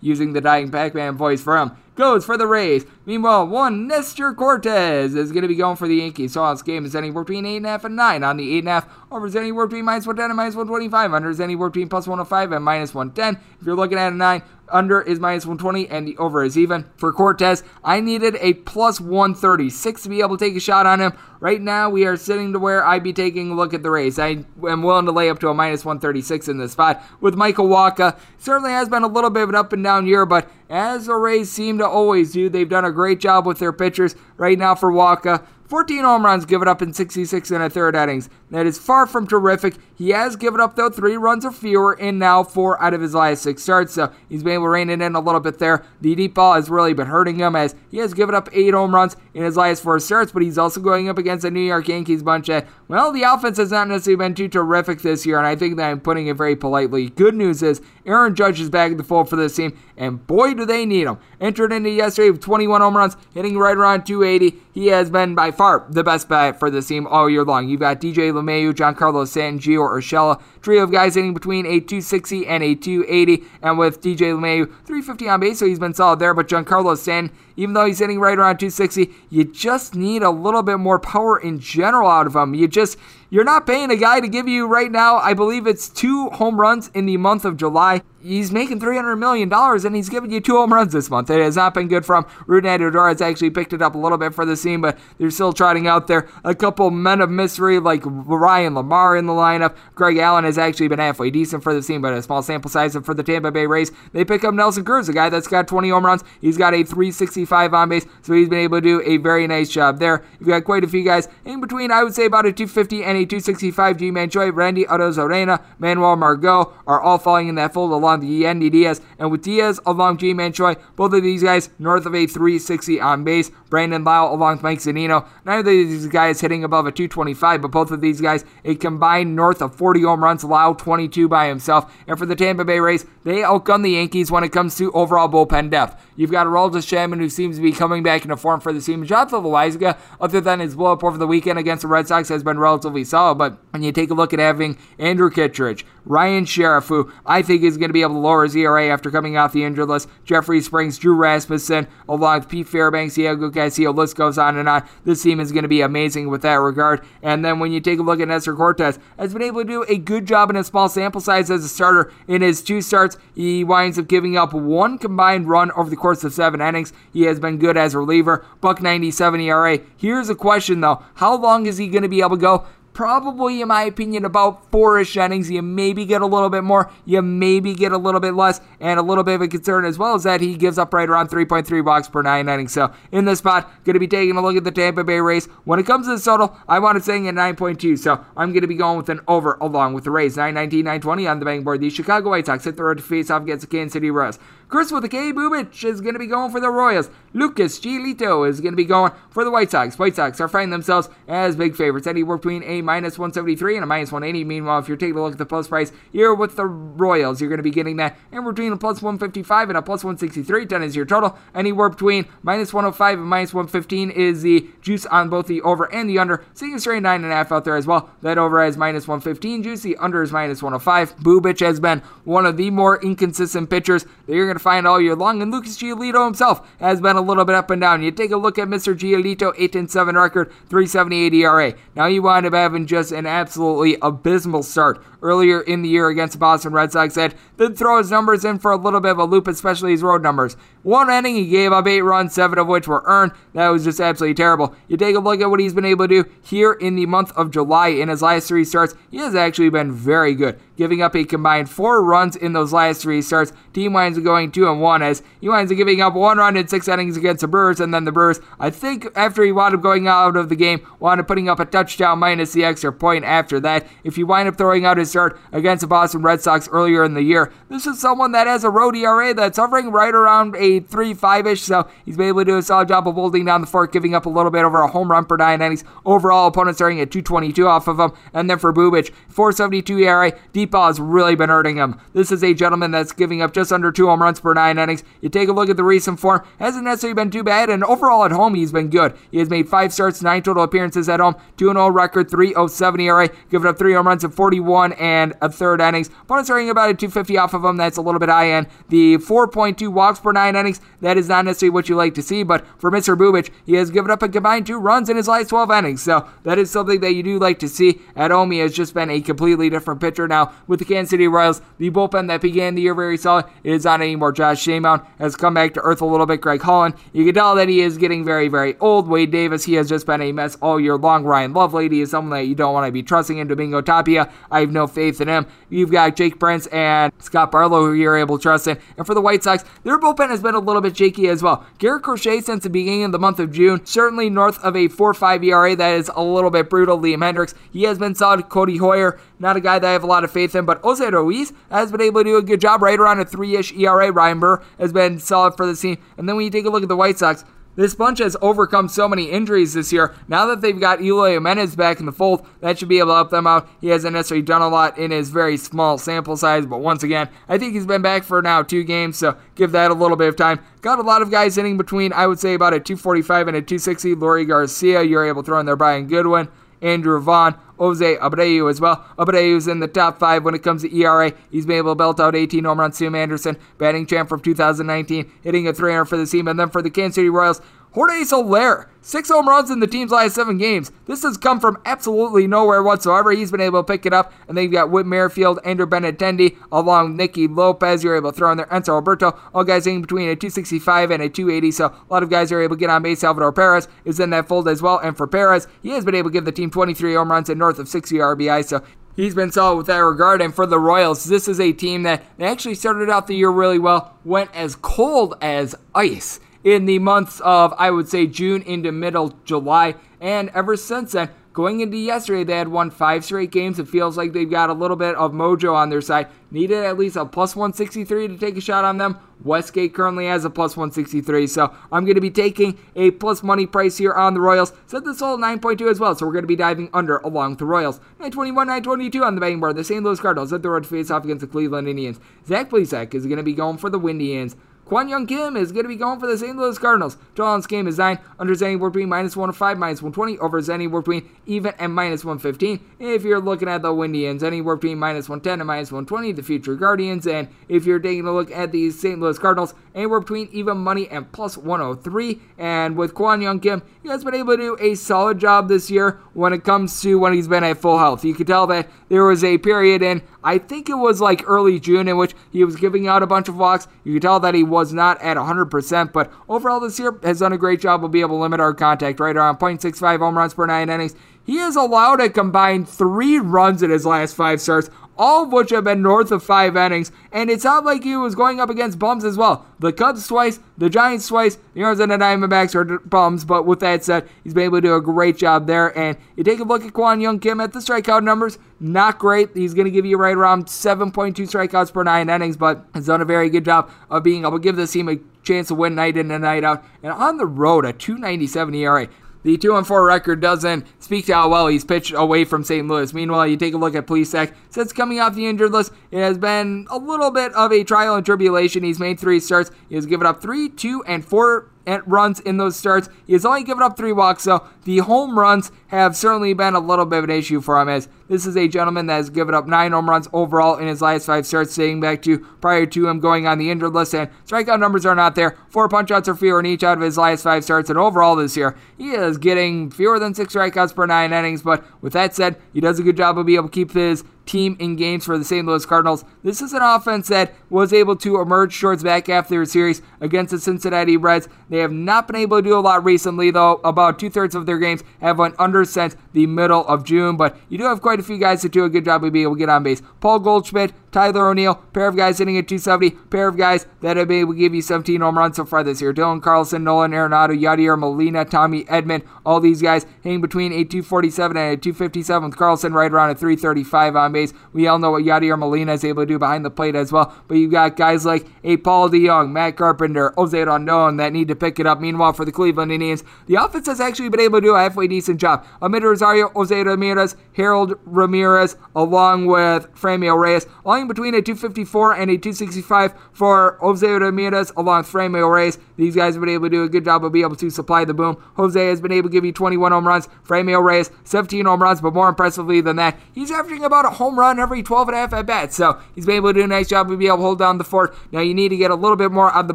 [0.00, 2.84] using the dying Pac-Man voice for him goes for the Rays.
[3.04, 6.34] Meanwhile, one Nestor Cortes is going to be going for the Yankees.
[6.34, 8.24] So this game is anywhere between 8.5 and 9.
[8.24, 11.12] On the 8.5, over is anywhere between minus 110 and minus 125.
[11.12, 13.42] Under is anywhere between plus 105 and minus 110.
[13.60, 16.84] If you're looking at a 9, under is minus 120 and the over is even.
[16.96, 21.00] For Cortes, I needed a plus 136 to be able to take a shot on
[21.00, 21.12] him.
[21.40, 24.18] Right now, we are sitting to where I'd be taking a look at the Rays.
[24.18, 27.02] I am willing to lay up to a minus 136 in this spot.
[27.20, 30.24] With Michael Wacha, certainly has been a little bit of an up and down year,
[30.24, 33.72] but as the Rays seem to always do, they've done a great job with their
[33.72, 34.16] pitchers.
[34.36, 38.30] Right now for Wacha, 14 home runs given up in 66 and a third innings.
[38.50, 39.76] That is far from terrific.
[39.96, 43.14] He has given up, though, three runs or fewer in now four out of his
[43.14, 45.84] last six starts, so he's been able to rein it in a little bit there.
[46.00, 48.94] The deep ball has really been hurting him as he has given up eight home
[48.94, 51.88] runs in his last four starts, but he's also going up against a New York
[51.88, 55.46] Yankees bunch that, well, the offense has not necessarily been too terrific this year, and
[55.46, 57.10] I think that I'm putting it very politely.
[57.10, 60.54] Good news is Aaron Judge is back in the fold for this team, and boy,
[60.54, 61.18] do they need him.
[61.40, 64.56] Entered into yesterday with 21 home runs, hitting right around 280.
[64.72, 67.68] He has been by far the best bat for this team all year long.
[67.68, 72.46] You've got DJ LeMahieu, Giancarlo Stanton, Gio Urshela, trio of guys hitting between a 260
[72.46, 76.32] and a 280, and with DJ LeMahieu, 350 on base, so he's been solid there.
[76.32, 80.62] But Giancarlo Stanton, even though he's hitting right around 260, you just need a little
[80.62, 82.54] bit more power in general out of him.
[82.54, 82.98] You just
[83.30, 86.60] you're not paying a guy to give you right now, I believe it's two home
[86.60, 88.02] runs in the month of July.
[88.26, 91.30] He's making $300 million and he's giving you two home runs this month.
[91.30, 94.34] It has not been good from Odor has actually picked it up a little bit
[94.34, 98.02] for the team, but they're still trotting out there a couple men of mystery like
[98.04, 99.76] Ryan LaMarre in the lineup.
[99.94, 102.96] Greg Allen has actually been halfway decent for the team, but a small sample size
[102.96, 103.92] for the Tampa Bay Rays.
[104.12, 106.24] They pick up Nelson Cruz, a guy that's got 20 home runs.
[106.40, 109.68] He's got a 365 on base, so he's been able to do a very nice
[109.68, 110.24] job there.
[110.40, 113.18] You've got quite a few guys in between, I would say about a 250 and
[113.18, 118.15] a 265 Ji-Man Choi, Randy Arozarena, Manuel Margot are all falling in that fold along
[118.20, 119.00] the Yandy Diaz.
[119.18, 123.24] And with Diaz along Ji-Man Choi, both of these guys north of a 360 on
[123.24, 123.50] base.
[123.68, 125.26] Brandon Lowe along Mike Zunino.
[125.44, 129.34] Neither of these guys hitting above a 225, but both of these guys a combined
[129.34, 130.44] north of 40 home runs.
[130.44, 131.92] Lowe 22 by himself.
[132.06, 135.28] And for the Tampa Bay Rays, they outgun the Yankees when it comes to overall
[135.28, 136.00] bullpen depth.
[136.16, 139.04] You've got Aroldis Chapman, who seems to be coming back into form for the team.
[139.04, 142.42] Jonathan Loáisiga, other than his blow up over the weekend against the Red Sox, has
[142.42, 143.36] been relatively solid.
[143.36, 147.62] But when you take a look at having Andrew Kittredge, Ryan Sherriff, who I think
[147.62, 150.08] is going to be able to lower his ERA after coming off the injured list,
[150.24, 154.88] Jeffrey Springs, Drew Rasmussen, along with Pete Fairbanks, Diego Castillo, list goes on and on.
[155.04, 157.04] This team is going to be amazing with that regard.
[157.22, 159.84] And then when you take a look at Nestor Cortes, has been able to do
[159.88, 162.12] a good job in a small sample size as a starter.
[162.28, 166.22] In his two starts, he winds up giving up one combined run over the course
[166.22, 166.92] of seven innings.
[167.12, 168.46] He has been good as a reliever.
[168.60, 169.80] Buck 97 ERA.
[169.96, 172.66] Here's a question though: How long is he going to be able to go?
[172.96, 175.50] probably, in my opinion, about four-ish innings.
[175.50, 178.98] You maybe get a little bit more, you maybe get a little bit less, and
[178.98, 181.28] a little bit of a concern as well is that he gives up right around
[181.28, 182.72] 3.3 walks per nine innings.
[182.72, 185.44] So in this spot, going to be taking a look at the Tampa Bay Rays.
[185.64, 188.62] When it comes to the total, I want it saying at 9.2, so I'm going
[188.62, 190.38] to be going with an over along with the Rays.
[190.38, 191.82] 919, 920 on the betting board.
[191.82, 194.38] The Chicago White Sox hit the road to face off against the Kansas City Royals.
[194.68, 195.32] Chris with the K.
[195.32, 197.08] Bubic is going to be going for the Royals.
[197.32, 199.96] Lucas Giolito is going to be going for the White Sox.
[199.96, 203.86] White Sox are finding themselves as big favorites, anywhere between a minus 173 and a
[203.86, 204.42] minus 180.
[204.42, 207.48] Meanwhile, if you're taking a look at the plus price here with the Royals, you're
[207.48, 210.66] going to be getting that in between a plus 155 and a plus 163.
[210.66, 211.38] 10 is your total.
[211.54, 216.10] Anywhere between minus 105 and minus 115 is the juice on both the over and
[216.10, 216.44] the under.
[216.54, 218.10] Seeing a straight 9.5 out there as well.
[218.22, 219.62] That over is minus 115.
[219.62, 221.18] Juice, under is minus 105.
[221.18, 225.00] Bubic has been one of the more inconsistent pitchers that you're going to find all
[225.00, 228.02] year long, and Lucas Giolito himself has been a little bit up and down.
[228.02, 228.96] You take a look at Mr.
[228.96, 231.74] Giolito, 8 7 record, 378 ERA.
[231.94, 236.34] Now you wind up having just an absolutely abysmal start earlier in the year against
[236.34, 239.18] the Boston Red Sox that did throw his numbers in for a little bit of
[239.18, 240.56] a loop, especially his road numbers.
[240.82, 243.32] One inning, he gave up eight runs, seven of which were earned.
[243.54, 244.74] That was just absolutely terrible.
[244.88, 247.32] You take a look at what he's been able to do here in the month
[247.32, 248.94] of July in his last three starts.
[249.10, 253.02] He has actually been very good, giving up a combined four runs in those last
[253.02, 253.52] three starts.
[253.72, 256.56] Team winds up going two and one as he winds up giving up one run
[256.56, 259.74] in six innings against the Brewers, and then the Brewers, I think after he wound
[259.74, 262.92] up going out of the game, wound up putting up a touchdown minus the extra
[262.92, 263.86] point after that.
[264.04, 267.14] If you wind up throwing out his start against the Boston Red Sox earlier in
[267.14, 270.80] the year, this is someone that has a road ERA that's hovering right around a
[270.80, 273.60] 3 5 ish, so he's been able to do a solid job of holding down
[273.60, 275.84] the fork, giving up a little bit over a home run per nine innings.
[276.04, 280.32] Overall, opponents starting at 222 off of him, and then for Bubic, 472 ERA.
[280.52, 282.00] Deep ball has really been hurting him.
[282.12, 285.04] This is a gentleman that's giving up just under two home runs per nine innings.
[285.20, 288.24] You take a look at the recent form, hasn't necessarily been too bad, and overall
[288.24, 289.16] at home, he's been good.
[289.30, 293.28] He has made five starts, nine total appearances at home, 2 0 record, 307 ERA,
[293.50, 296.08] giving up three home runs in 41 and a third innings.
[296.22, 297.76] Opponents starting about a 250 off of him.
[297.76, 298.66] That's a little bit high end.
[298.88, 302.42] The 4.2 walks per nine innings, that is not necessarily what you like to see,
[302.42, 303.16] but for Mr.
[303.16, 306.28] Bubic, he has given up a combined two runs in his last 12 innings, so
[306.42, 308.00] that is something that you do like to see.
[308.14, 310.26] At home, he has just been a completely different pitcher.
[310.28, 311.62] Now, with the Kansas City Royals.
[311.78, 314.32] The bullpen that began the year very solid is not anymore.
[314.32, 316.40] Josh Staumont has come back to earth a little bit.
[316.40, 319.08] Greg Holland, you can tell that he is getting very, very old.
[319.08, 321.24] Wade Davis, he has just been a mess all year long.
[321.24, 323.48] Ryan Lovelady is someone that you don't want to be trusting in.
[323.48, 325.46] Domingo Tapia, I have no faith in him.
[325.68, 328.78] You've got Jake Prince and Scott Barlow who you're able to trust in.
[328.96, 331.66] And for the White Sox, their bullpen has been a little bit shaky as well.
[331.78, 335.44] Garrett Crochet since the beginning of the month of June, certainly north of a 4-5
[335.44, 336.98] ERA, that is a little bit brutal.
[336.98, 338.48] Liam Hendriks, he has been solid.
[338.48, 341.08] Codi Heuer, not a guy that I have a lot of faith in, but Jose
[341.08, 344.12] Ruiz has been able to do a good job right around a 3-ish ERA.
[344.12, 345.98] Ryan Burr has been solid for the team.
[346.16, 347.44] And then when you take a look at the White Sox,
[347.76, 350.14] this bunch has overcome so many injuries this year.
[350.28, 353.16] Now that they've got Eloy Jimenez back in the fold, that should be able to
[353.16, 353.68] help them out.
[353.82, 357.28] He hasn't necessarily done a lot in his very small sample size, but once again,
[357.48, 360.28] I think he's been back for now two games, so give that a little bit
[360.28, 360.60] of time.
[360.80, 363.60] Got a lot of guys hitting between, I would say, about a 245 and a
[363.60, 364.14] 260.
[364.14, 366.48] Leury Garcia, you're able to throw in there Brian Goodwin.
[366.82, 369.04] Andrew Vaughn, Jose Abreu as well.
[369.18, 371.32] Abreu's in the top five when it comes to ERA.
[371.50, 372.98] He's been able to belt out 18 home runs.
[372.98, 376.48] Tim Anderson, batting champ from 2019, hitting a 300 for the team.
[376.48, 377.60] And then for the Kansas City Royals,
[377.96, 380.92] Jorge Soler, six home runs in the team's last seven games.
[381.06, 383.30] This has come from absolutely nowhere whatsoever.
[383.32, 386.58] He's been able to pick it up, and then you've got Whit Merrifield, Andrew Benintendi,
[386.70, 388.04] along Nicky Lopez.
[388.04, 389.40] You're able to throw in there Hanser Alberto.
[389.54, 392.60] All guys in between a 265 and a 280, so a lot of guys are
[392.60, 393.20] able to get on base.
[393.20, 396.28] Salvador Perez is in that fold as well, and for Perez, he has been able
[396.28, 398.84] to give the team 23 home runs and north of 60 RBI, so
[399.16, 400.42] he's been solid with that regard.
[400.42, 403.48] And for the Royals, this is a team that they actually started out the year
[403.48, 408.60] really well, went as cold as ice in the months of, I would say, June
[408.62, 409.94] into middle July.
[410.20, 413.78] And ever since then, going into yesterday, they had won five straight games.
[413.78, 416.26] It feels like they've got a little bit of mojo on their side.
[416.50, 419.16] Needed at least a plus 163 to take a shot on them.
[419.44, 423.66] Westgate currently has a plus 163, so I'm going to be taking a plus money
[423.66, 424.72] price here on the Royals.
[424.88, 427.58] Set this all 9.2 as well, so we're going to be diving under along with
[427.60, 427.98] the Royals.
[428.18, 429.76] 921, 922 on the betting board.
[429.76, 430.02] The St.
[430.02, 432.18] Louis Cardinals at the road to face off against the Cleveland Indians.
[432.44, 434.56] Zach Plesac is going to be going for the Indians.
[434.86, 436.56] Kwang Hyun Kim is going to be going for the St.
[436.56, 437.16] Louis Cardinals.
[437.34, 438.20] This game is 9.
[438.38, 440.38] Under is anywhere between minus 105, minus 120.
[440.38, 442.78] Over is anywhere between even and minus 115.
[443.00, 446.30] If you're looking at the Indians, anywhere between minus 110 and minus 120.
[446.30, 447.26] The future Guardians.
[447.26, 449.18] And if you're taking a look at the St.
[449.18, 452.40] Louis Cardinals, anywhere between even money and plus 103.
[452.56, 455.90] And with Kwang Hyun Kim, he has been able to do a solid job this
[455.90, 458.24] year when it comes to when he's been at full health.
[458.24, 461.80] You could tell that there was a period in, I think it was like early
[461.80, 463.88] June, in which he was giving out a bunch of walks.
[464.04, 467.52] You could tell that he was not at 100%, but overall this year has done
[467.52, 470.54] a great job of being able to limit our contact right around 0.65 home runs
[470.54, 471.16] per nine innings.
[471.44, 475.70] He has allowed a combined three runs in his last five starts, all of which
[475.70, 478.98] have been north of five innings, and it's not like he was going up against
[478.98, 479.66] bums as well.
[479.78, 484.28] The Cubs twice, the Giants twice, the Arizona Diamondbacks are bums, but with that said,
[484.44, 485.96] he's been able to do a great job there.
[485.96, 489.50] And you take a look at Kwang Hyun Kim at the strikeout numbers, not great.
[489.54, 493.20] He's going to give you right around 7.2 strikeouts per nine innings, but has done
[493.20, 495.94] a very good job of being able to give this team a chance to win
[495.94, 496.84] night in and night out.
[497.02, 499.08] And on the road, a 297 ERA.
[499.46, 502.88] The 2 4 record doesn't speak to how well he's pitched away from St.
[502.88, 503.14] Louis.
[503.14, 504.52] Meanwhile, you take a look at Plesac.
[504.70, 508.16] Since coming off the injured list, it has been a little bit of a trial
[508.16, 508.82] and tribulation.
[508.82, 509.70] He's made three starts.
[509.88, 511.70] He has given up three, two, and four
[512.06, 513.08] runs in those starts.
[513.24, 516.80] He has only given up three walks, so the home runs have certainly been a
[516.80, 517.88] little bit of an issue for him.
[517.88, 521.00] As this is a gentleman that has given up nine home runs overall in his
[521.00, 524.14] last five starts, dating back to prior to him going on the injured list.
[524.14, 525.56] And strikeout numbers are not there.
[525.68, 528.56] Four punchouts or fewer in each out of his last five starts, and overall this
[528.56, 531.62] year he is getting fewer than six strikeouts per nine innings.
[531.62, 534.24] But with that said, he does a good job of being able to keep his
[534.46, 535.66] team in games for the St.
[535.66, 536.24] Louis Cardinals.
[536.42, 540.52] This is an offense that was able to emerge towards back after their series against
[540.52, 541.48] the Cincinnati Reds.
[541.68, 543.80] They have not been able to do a lot recently, though.
[543.84, 547.58] About two thirds of their games have went under since the middle of June, but
[547.68, 549.54] you do have quite a few guys that do a good job of being able
[549.54, 550.02] to get on base.
[550.20, 554.28] Paul Goldschmidt, Tyler O'Neill, pair of guys hitting at 270, pair of guys that have
[554.28, 556.12] been able to give you 17 home runs so far this year.
[556.12, 561.56] Dylan Carlson, Nolan Arenado, Yadier Molina, Tommy Edman, all these guys hanging between a 247
[561.56, 564.52] and a 257 with Carlson right around a 335 on base.
[564.72, 567.34] We all know what Yadier Molina is able to do behind the plate as well,
[567.48, 571.56] but you've got guys like a Paul DeJong, Matt Carpenter, Jose Rondon that need to
[571.56, 572.00] pick it up.
[572.00, 575.06] Meanwhile, for the Cleveland Indians, the offense has actually been able to do a halfway
[575.06, 575.66] decent job.
[575.80, 582.30] Amed Rosario, Jose Ramirez, Harold Ramirez, along with Franmil Reyes, lying between a 254 and
[582.30, 585.78] a 265 for Jose Ramirez, along with Franmil Reyes.
[585.96, 588.04] These guys have been able to do a good job of being able to supply
[588.04, 588.36] the boom.
[588.54, 590.28] Jose has been able to give you 21 home runs.
[590.46, 594.38] Franmil Reyes, 17 home runs, but more impressively than that, he's averaging about a home
[594.38, 595.76] run every 12 and a half at bats.
[595.76, 597.78] So he's been able to do a nice job of being able to hold down
[597.78, 598.14] the fort.
[598.30, 599.74] Now you need to get a little bit more on the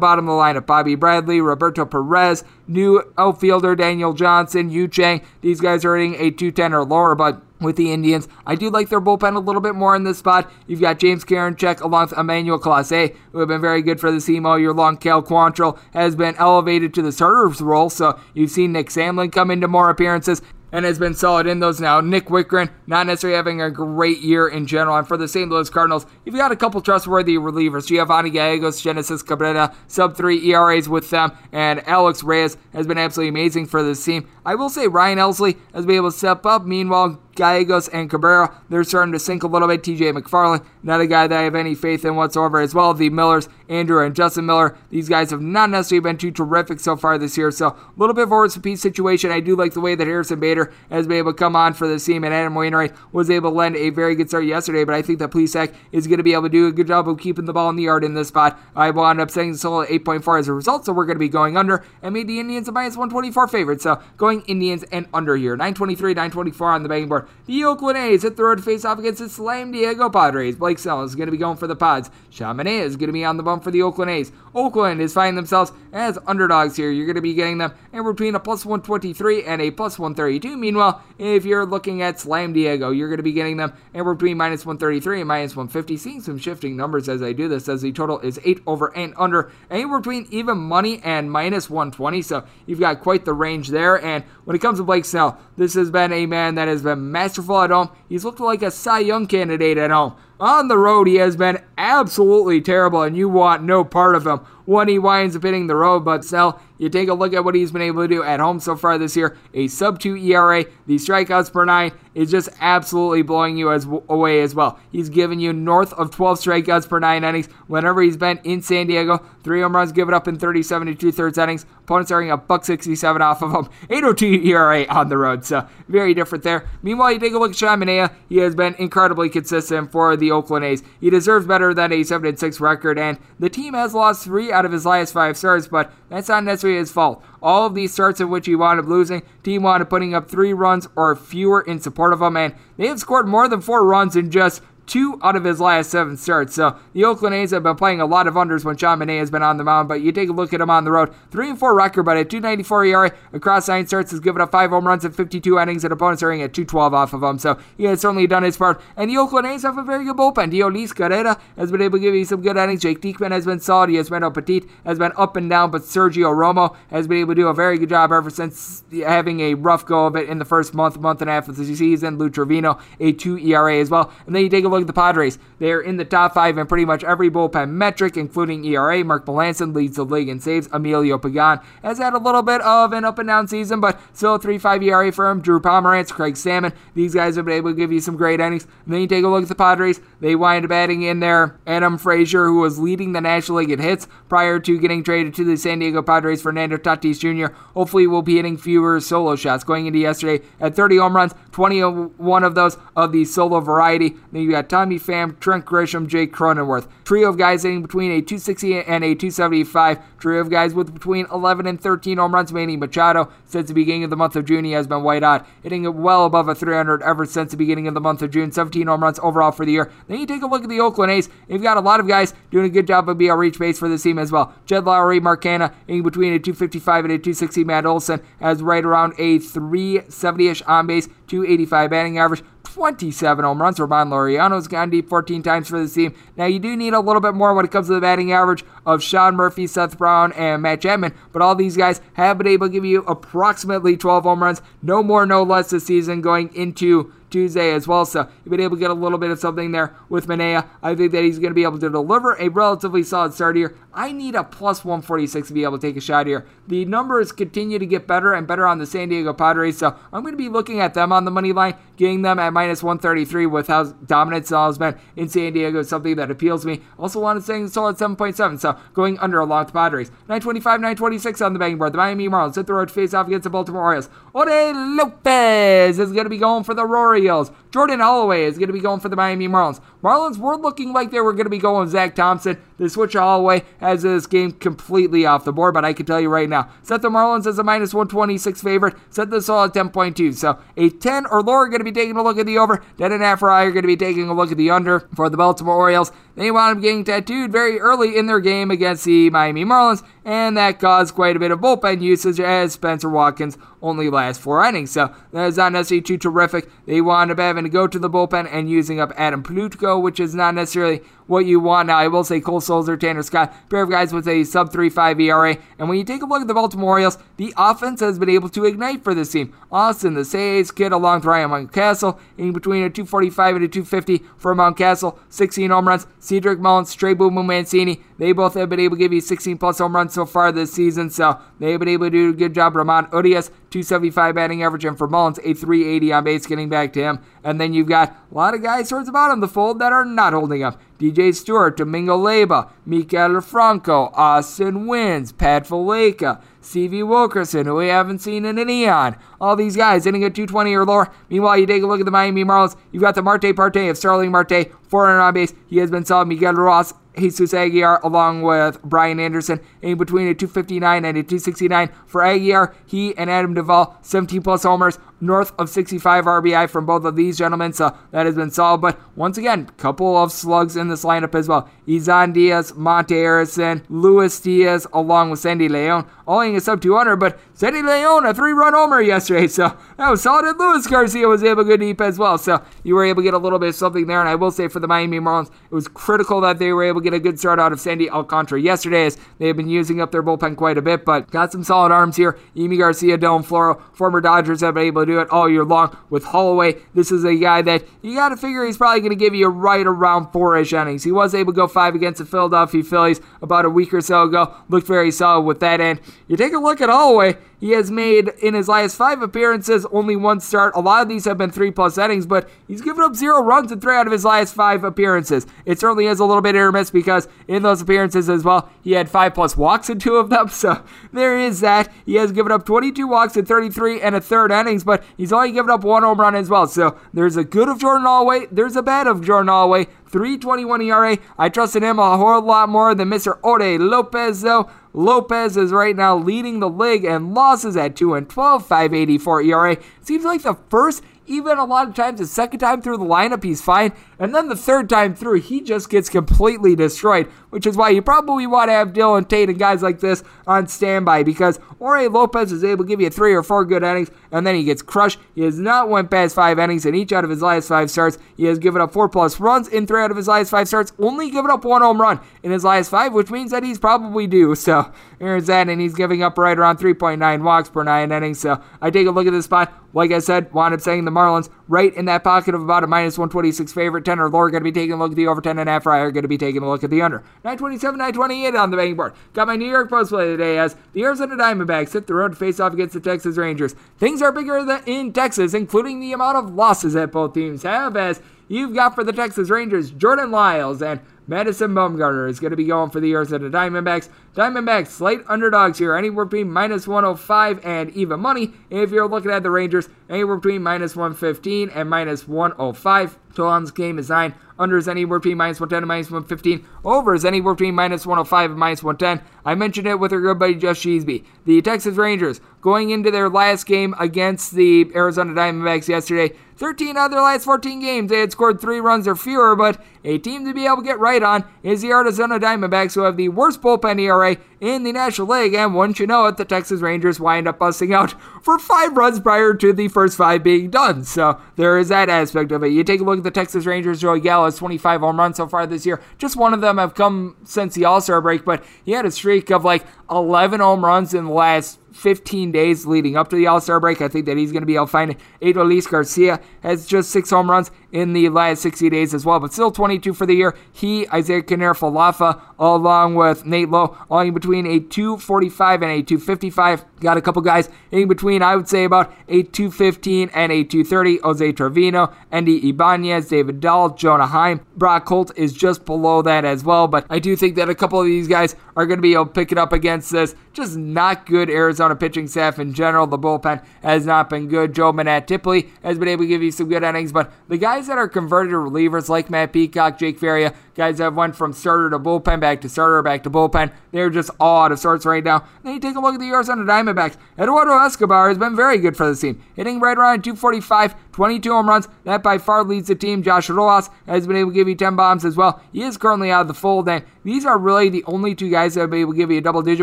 [0.00, 0.66] bottom of the lineup.
[0.66, 5.22] Bobby Bradley, Roberto Perez, new outfielder Daniel Johnson, Yu Chang.
[5.40, 8.28] These guys are hitting a 210 or lower, but with the Indians.
[8.46, 10.50] I do like their bullpen a little bit more in this spot.
[10.66, 14.20] You've got James Karinchak along with Emmanuel Clase, who have been very good for the
[14.20, 14.96] team all year long.
[14.96, 19.50] Cal Quantrill has been elevated to the starter's role, so you've seen Nick Sandlin come
[19.50, 22.00] into more appearances and has been solid in those now.
[22.00, 24.96] Nick Wittgren, not necessarily having a great year in general.
[24.96, 25.50] And for the St.
[25.50, 27.86] Louis Cardinals, you've got a couple trustworthy relievers.
[27.86, 33.28] Giovanni Gallegos, Genesis Cabrera, sub three ERAs with them, and Alex Reyes has been absolutely
[33.28, 34.26] amazing for this team.
[34.46, 36.64] I will say Ryan Helsley has been able to step up.
[36.64, 39.82] Meanwhile, Gallegos and Cabrera, they're starting to sink a little bit.
[39.82, 42.94] TJ McFarland, not a guy that I have any faith in whatsoever, as well.
[42.94, 46.96] The Millers, Andrew and Justin Miller, these guys have not necessarily been too terrific so
[46.96, 47.50] far this year.
[47.50, 49.30] So a little bit of a worse repeat situation.
[49.30, 51.88] I do like the way that Harrison Bader has been able to come on for
[51.88, 54.84] the team, and Adam Wainwright was able to lend a very good start yesterday.
[54.84, 57.08] But I think that Plesac is going to be able to do a good job
[57.08, 58.58] of keeping the ball in the yard in this spot.
[58.76, 61.20] I wound up setting the total at 8.4 as a result, so we're going to
[61.20, 63.80] be going under and made the Indians a minus 124 favorite.
[63.80, 65.56] So going Indians and under here.
[65.56, 67.21] 923, 924 on the betting board.
[67.46, 70.56] The Oakland A's road to face off against the Slam Diego Padres.
[70.56, 72.10] Blake Snell is going to be going for the Pods.
[72.32, 74.32] Manaea is going to be on the bump for the Oakland A's.
[74.54, 76.90] Oakland is finding themselves as underdogs here.
[76.90, 80.56] You're going to be getting them anywhere between a plus 123 and a plus 132.
[80.56, 84.36] Meanwhile, if you're looking at Slam Diego, you're going to be getting them anywhere between
[84.36, 85.96] minus 133 and minus 150.
[85.96, 89.14] Seeing some shifting numbers as I do this, as the total is 8 over and
[89.16, 89.50] under.
[89.70, 92.22] Anywhere between even money and minus 120.
[92.22, 94.02] So you've got quite the range there.
[94.02, 97.10] And when it comes to Blake Snell, this has been a man that has been
[97.10, 97.90] masterful at home.
[98.08, 100.16] He's looked like a Cy Young candidate at home.
[100.42, 104.38] On the road, he has been absolutely terrible, and you want no part of him
[104.64, 106.00] when he winds up hitting the road.
[106.00, 108.58] But still, you take a look at what he's been able to do at home
[108.58, 109.36] so far this year.
[109.54, 114.42] A sub 2 ERA, the strikeouts per nine is just absolutely blowing you as away
[114.42, 114.80] as well.
[114.90, 118.88] He's given you north of 12 strikeouts per nine innings whenever he's been in San
[118.88, 119.24] Diego.
[119.44, 121.66] Three home runs given up in 37 to two thirds innings.
[121.82, 123.68] Opponents are a buck 67 off of him.
[123.90, 126.68] 802 ERA on the road, so very different there.
[126.82, 128.12] Meanwhile, you take a look at Sean Manaea.
[128.28, 130.82] He has been incredibly consistent for the Oakland A's.
[131.00, 134.64] He deserves better than a 7 6 record, and the team has lost three out
[134.64, 137.24] of his last five starts, but that's not necessarily his fault.
[137.42, 140.28] All of these starts in which he wound up losing, team wound up putting up
[140.28, 143.84] three runs or fewer in support of him, and they have scored more than four
[143.84, 146.54] runs in just two out of his last seven starts.
[146.54, 149.30] So the Oakland A's have been playing a lot of unders when Sean Manaea has
[149.30, 151.14] been on the mound, but you take a look at him on the road.
[151.30, 154.68] 3 and 4 record, but at 294 ERA across nine starts has given up five
[154.68, 157.38] home runs in 52 innings, and opponents are at 212 off of him.
[157.38, 158.82] So he has certainly done his part.
[158.94, 160.52] And the Oakland A's have a very good bullpen.
[160.52, 162.82] Deolis Guerra has been able to give you some good innings.
[162.82, 163.88] Jake Diekman has been solid.
[163.88, 167.48] Yusmeiro Petit has been up and down, but Sergio Romo has been able to do
[167.48, 170.74] a very good job ever since having a rough go of it in the first
[170.74, 172.18] month, month and a half of the season.
[172.18, 174.12] Lou Trivino, a 2 ERA as well.
[174.26, 175.38] And then you take a look at the Padres.
[175.58, 179.02] They're in the top five in pretty much every bullpen metric, including ERA.
[179.02, 180.68] Mark Melancon leads the league in saves.
[180.72, 184.34] Emilio Pagan has had a little bit of an up and down season, but still
[184.34, 185.40] a 3.5 ERA for him.
[185.40, 186.72] Drew Pomeranz, Craig Stammen.
[186.94, 188.66] these guys have been able to give you some great innings.
[188.84, 190.00] And then you take a look at the Padres.
[190.20, 193.78] They wind up adding in there Adam Frazier, who was leading the National League in
[193.78, 196.42] hits prior to getting traded to the San Diego Padres.
[196.42, 197.54] Fernando Tatis Jr.
[197.74, 202.44] Hopefully will be hitting fewer solo shots going into yesterday at 30 home runs, 21
[202.44, 204.16] of those of the solo variety.
[204.32, 206.88] Then you got Tommy Pham, Trent Grisham, Jake Cronenworth.
[207.04, 209.98] Trio of guys hitting between a 260 and a 275.
[210.18, 212.52] Trio of guys with between 11 and 13 home runs.
[212.52, 215.46] Manny Machado, since the beginning of the month of June, he has been white hot,
[215.62, 218.52] hitting well above a 300 ever since the beginning of the month of June.
[218.52, 219.90] 17 home runs overall for the year.
[220.08, 221.28] Then you take a look at the Oakland A's.
[221.48, 223.88] You've got a lot of guys doing a good job of BL reach base for
[223.88, 224.54] this team as well.
[224.66, 227.64] Jed Lowrie, Mark Canha, in between a 255 and a 260.
[227.64, 232.42] Matt Olson has right around a 370 ish on base, 285 batting average.
[232.72, 233.78] 27 home runs.
[233.78, 236.14] Ramon Laureano's gone deep 14 times for the team.
[236.36, 238.64] Now, you do need a little bit more when it comes to the batting average
[238.86, 242.68] of Sean Murphy, Seth Brown, and Matt Chapman, but all these guys have been able
[242.68, 244.62] to give you approximately 12 home runs.
[244.80, 248.04] No more, no less this season going into Tuesday as well.
[248.04, 250.68] So you've been able to get a little bit of something there with Manaea.
[250.82, 253.74] I think that he's going to be able to deliver a relatively solid start here.
[253.94, 256.46] I need a plus 146 to be able to take a shot here.
[256.66, 260.22] The numbers continue to get better and better on the San Diego Padres, so I'm
[260.22, 263.46] going to be looking at them on the money line, getting them at minus 133
[263.46, 266.80] with how dominant Saul has been in San Diego something that appeals to me.
[266.98, 270.08] Also wanted Saul at 7.7, so going under along the Padres.
[270.28, 271.92] 925, 926 on the betting board.
[271.92, 274.08] The Miami Marlins hit the road to face off against the Baltimore Orioles.
[274.32, 276.86] Jorge Lopez is going to be going for the
[277.22, 277.50] Royals.
[277.70, 279.80] Jordan Holloway is going to be going for the Miami Marlins.
[280.02, 282.60] Marlins were looking like they were going to be going Zach Thompson.
[282.76, 286.28] The switch Holloway has this game completely off the board, but I can tell you
[286.28, 288.94] right now, set the Marlins as a minus 126 favorite.
[289.08, 290.34] Set this all at 10.2.
[290.34, 292.82] So a 10 or lower going to be taking a look at the over.
[292.98, 295.36] 10 and a are going to be taking a look at the under for the
[295.36, 296.12] Baltimore Orioles.
[296.34, 300.56] They wound up getting tattooed very early in their game against the Miami Marlins, and
[300.56, 304.92] that caused quite a bit of bullpen usage as Spencer Watkins only last four innings.
[304.92, 306.70] So that is not necessarily too terrific.
[306.86, 310.20] They wound up having to go to the bullpen and using up Adam Plutko, which
[310.20, 311.02] is not necessarily
[311.32, 311.88] what you want.
[311.88, 315.20] Now, I will say Cole Sulser, Tanner Scott, pair of guys with a sub 3.5
[315.20, 315.56] ERA.
[315.78, 318.50] And when you take a look at the Baltimore Orioles, the offense has been able
[318.50, 319.54] to ignite for this team.
[319.72, 324.18] Austin, the Says, Kid, along with Ryan Mountcastle, in between a 245 and a 250
[324.36, 326.06] for Mountcastle, 16 home runs.
[326.18, 329.78] Cedric Mullins, Trey Boomer Mancini, they both have been able to give you 16 plus
[329.78, 331.08] home runs so far this season.
[331.10, 332.76] So they've been able to do a good job.
[332.76, 337.00] Ramon Urias, 275 batting average, and for Mullins, a 380 on base, getting back to
[337.00, 337.18] him.
[337.42, 339.92] And then you've got a lot of guys towards the bottom of the fold that
[339.92, 340.80] are not holding up.
[340.98, 348.20] DJ Stewart, Domingo Leyba, Maikel Franco, Austin Wynns, Pat Valaika, Stevie Wilkerson, who we haven't
[348.20, 349.16] seen in an eon.
[349.40, 351.12] All these guys hitting at 220 or lower.
[351.28, 352.76] Meanwhile, you take a look at the Miami Marlins.
[352.92, 355.54] You've got the Marte Parte of Starling Marte, 400 on base.
[355.66, 356.28] He has been solid.
[356.28, 361.90] Miguel Rojas, Jesus Aguilar along with Brian Anderson in between a 259 and a 269
[362.06, 362.74] for Aguilar.
[362.86, 367.38] He and Adam Duvall 17 plus homers north of 65 RBI from both of these
[367.38, 368.80] gentlemen, so that has been solid.
[368.80, 371.70] But once again, couple of slugs in this lineup as well.
[371.86, 377.16] Isan Diaz, Monte Harrison, Lewin Diaz, along with Sandy Leon, all hitting a sub 200.
[377.16, 380.44] But Sandy Leon, a three run homer yesterday, so that was solid.
[380.44, 383.24] And Luis Garcia was able to go deep as well, so you were able to
[383.24, 384.20] get a little bit of something there.
[384.20, 387.00] And I will say for the Miami Marlins, it was critical that they were able
[387.02, 390.12] get a good start out of Sandy Alcantara yesterday, as they have been using up
[390.12, 392.38] their bullpen quite a bit, but got some solid arms here.
[392.56, 395.96] Yimi Garcia, Dylan Floro, former Dodgers have been able to do it all year long
[396.10, 396.76] with Holloway.
[396.94, 399.48] This is a guy that you got to figure he's probably going to give you
[399.48, 401.04] right around four ish innings.
[401.04, 404.22] He was able to go five against the Philadelphia Phillies about a week or so
[404.22, 404.54] ago.
[404.68, 406.00] Looked very solid with that end.
[406.28, 407.36] You take a look at Holloway.
[407.62, 410.74] He has made in his last five appearances only one start.
[410.74, 413.70] A lot of these have been three plus innings, but he's given up zero runs
[413.70, 415.46] in three out of his last five appearances.
[415.64, 418.92] It certainly is a little bit hit miss because in those appearances as well, he
[418.92, 420.48] had five plus walks in two of them.
[420.62, 421.92] So there is that.
[422.04, 425.52] He has given up 22 walks in 33 and a third innings, but he's only
[425.52, 426.66] given up one home run as well.
[426.66, 428.46] So there's a good of Jordan Holloway.
[428.50, 429.86] There's a bad of Jordan Holloway.
[430.12, 431.18] 321 ERA.
[431.38, 433.40] I trusted him a whole lot more than Mr.
[433.40, 434.70] Jorge Lopez, though.
[434.92, 439.76] Lopez is right now leading the league and losses at 2 and 12, 584 ERA.
[440.02, 443.44] Seems like the first even a lot of times the second time through the lineup
[443.44, 443.92] he's fine.
[444.18, 448.00] And then the third time through he just gets completely destroyed which is why you
[448.00, 452.50] probably want to have Dillon Tate and guys like this on standby because Jorge Lopez
[452.50, 455.18] is able to give you three or four good innings and then he gets crushed.
[455.34, 458.16] He has not went past five innings in each out of his last five starts.
[458.38, 460.94] He has given up four plus runs in three out of his last five starts
[460.98, 464.26] only given up one home run in his last five which means that he's probably
[464.26, 464.56] due.
[464.62, 468.38] So there's that and he's giving up right around 3.9 walks per nine innings.
[468.38, 471.10] So i take a look at this spot like I said, wound up saying the
[471.10, 474.04] Marlins right in that pocket of about a minus 126 favorite.
[474.04, 475.72] 10 or lower going to be taking a look at the over 10 and a
[475.72, 475.86] half.
[475.86, 477.18] Are going to be taking a look at the under.
[477.44, 479.14] 927, 928 on the betting board.
[479.32, 482.36] Got my New York Post play today as the Arizona Diamondbacks hit the road to
[482.36, 483.74] face off against the Texas Rangers.
[483.98, 487.96] Things are bigger than in Texas, including the amount of losses that both teams have
[487.96, 491.00] as you've got for the Texas Rangers Jordan Lyles and
[491.32, 494.10] Madison Bumgarner is going to be going for the Arizona Diamondbacks.
[494.34, 498.52] Diamondbacks slight underdogs here, anywhere between minus 105 and even money.
[498.68, 503.18] If you're looking at the Rangers, anywhere between minus 115 and minus 105.
[503.34, 504.34] Total game is 9.
[504.58, 506.68] Under is anywhere between minus 110 and minus 115.
[506.84, 509.26] Over is anywhere between minus 105 and minus 110.
[509.46, 511.24] I mentioned it with our good buddy Geoff Sheasby.
[511.46, 516.36] The Texas Rangers going into their last game against the Arizona Diamondbacks yesterday.
[516.62, 519.82] 13 out of their last 14 games, they had scored three runs or fewer, but
[520.04, 523.16] a team to be able to get right on is the Arizona Diamondbacks, who have
[523.16, 526.80] the worst bullpen ERA in the National League, and once you know it, the Texas
[526.80, 528.14] Rangers wind up busting out
[528.44, 531.02] for five runs prior to the first five being done.
[531.02, 532.68] So there is that aspect of it.
[532.68, 535.48] You take a look at the Texas Rangers, Joey Gallo has 25 home runs so
[535.48, 536.00] far this year.
[536.16, 539.10] Just one of them have come since the All Star break, but he had a
[539.10, 543.46] streak of like 11 home runs in the last 15 days leading up to the
[543.46, 544.00] All Star break.
[544.00, 545.18] I think that he's going to be able to find it.
[545.40, 549.52] Adolis Garcia has just six home runs in the last 60 days as well, but
[549.52, 550.56] still 22 for the year.
[550.72, 556.02] He, Isaiah Kiner Falefa, along with Nate Lowe, all in between a 245 and a
[556.02, 556.84] 255.
[557.00, 561.18] Got a couple guys in between, I would say about a 215 and a 230.
[561.22, 564.64] Jose Trevino, Andy Ibanez, David Dahl, Jonah Heim.
[564.76, 568.00] Brock Holt is just below that as well, but I do think that a couple
[568.00, 570.76] of these guys are going to be able to pick it up against this just
[570.76, 573.06] not good Arizona pitching staff in general.
[573.06, 574.74] The bullpen has not been good.
[574.74, 577.98] Joe Mantiply has been able to give you some good innings, but the guys that
[577.98, 582.40] are converted relievers like Matt Peacock, Jake Faria, guys that went from starter to bullpen,
[582.40, 585.44] back to starter, back to bullpen, they're just all out of sorts right now.
[585.62, 587.16] Then you take a look at the Arizona Diamondbacks.
[587.38, 591.68] Eduardo Escobar has been very good for the team, hitting right around 245, 22 home
[591.68, 591.88] runs.
[592.04, 593.22] That by far leads the team.
[593.22, 595.62] Josh Rojas has been able to give you 10 bombs as well.
[595.72, 598.74] He is currently out of the fold, and these are really the only two guys
[598.74, 599.82] that have been able to give you a double digit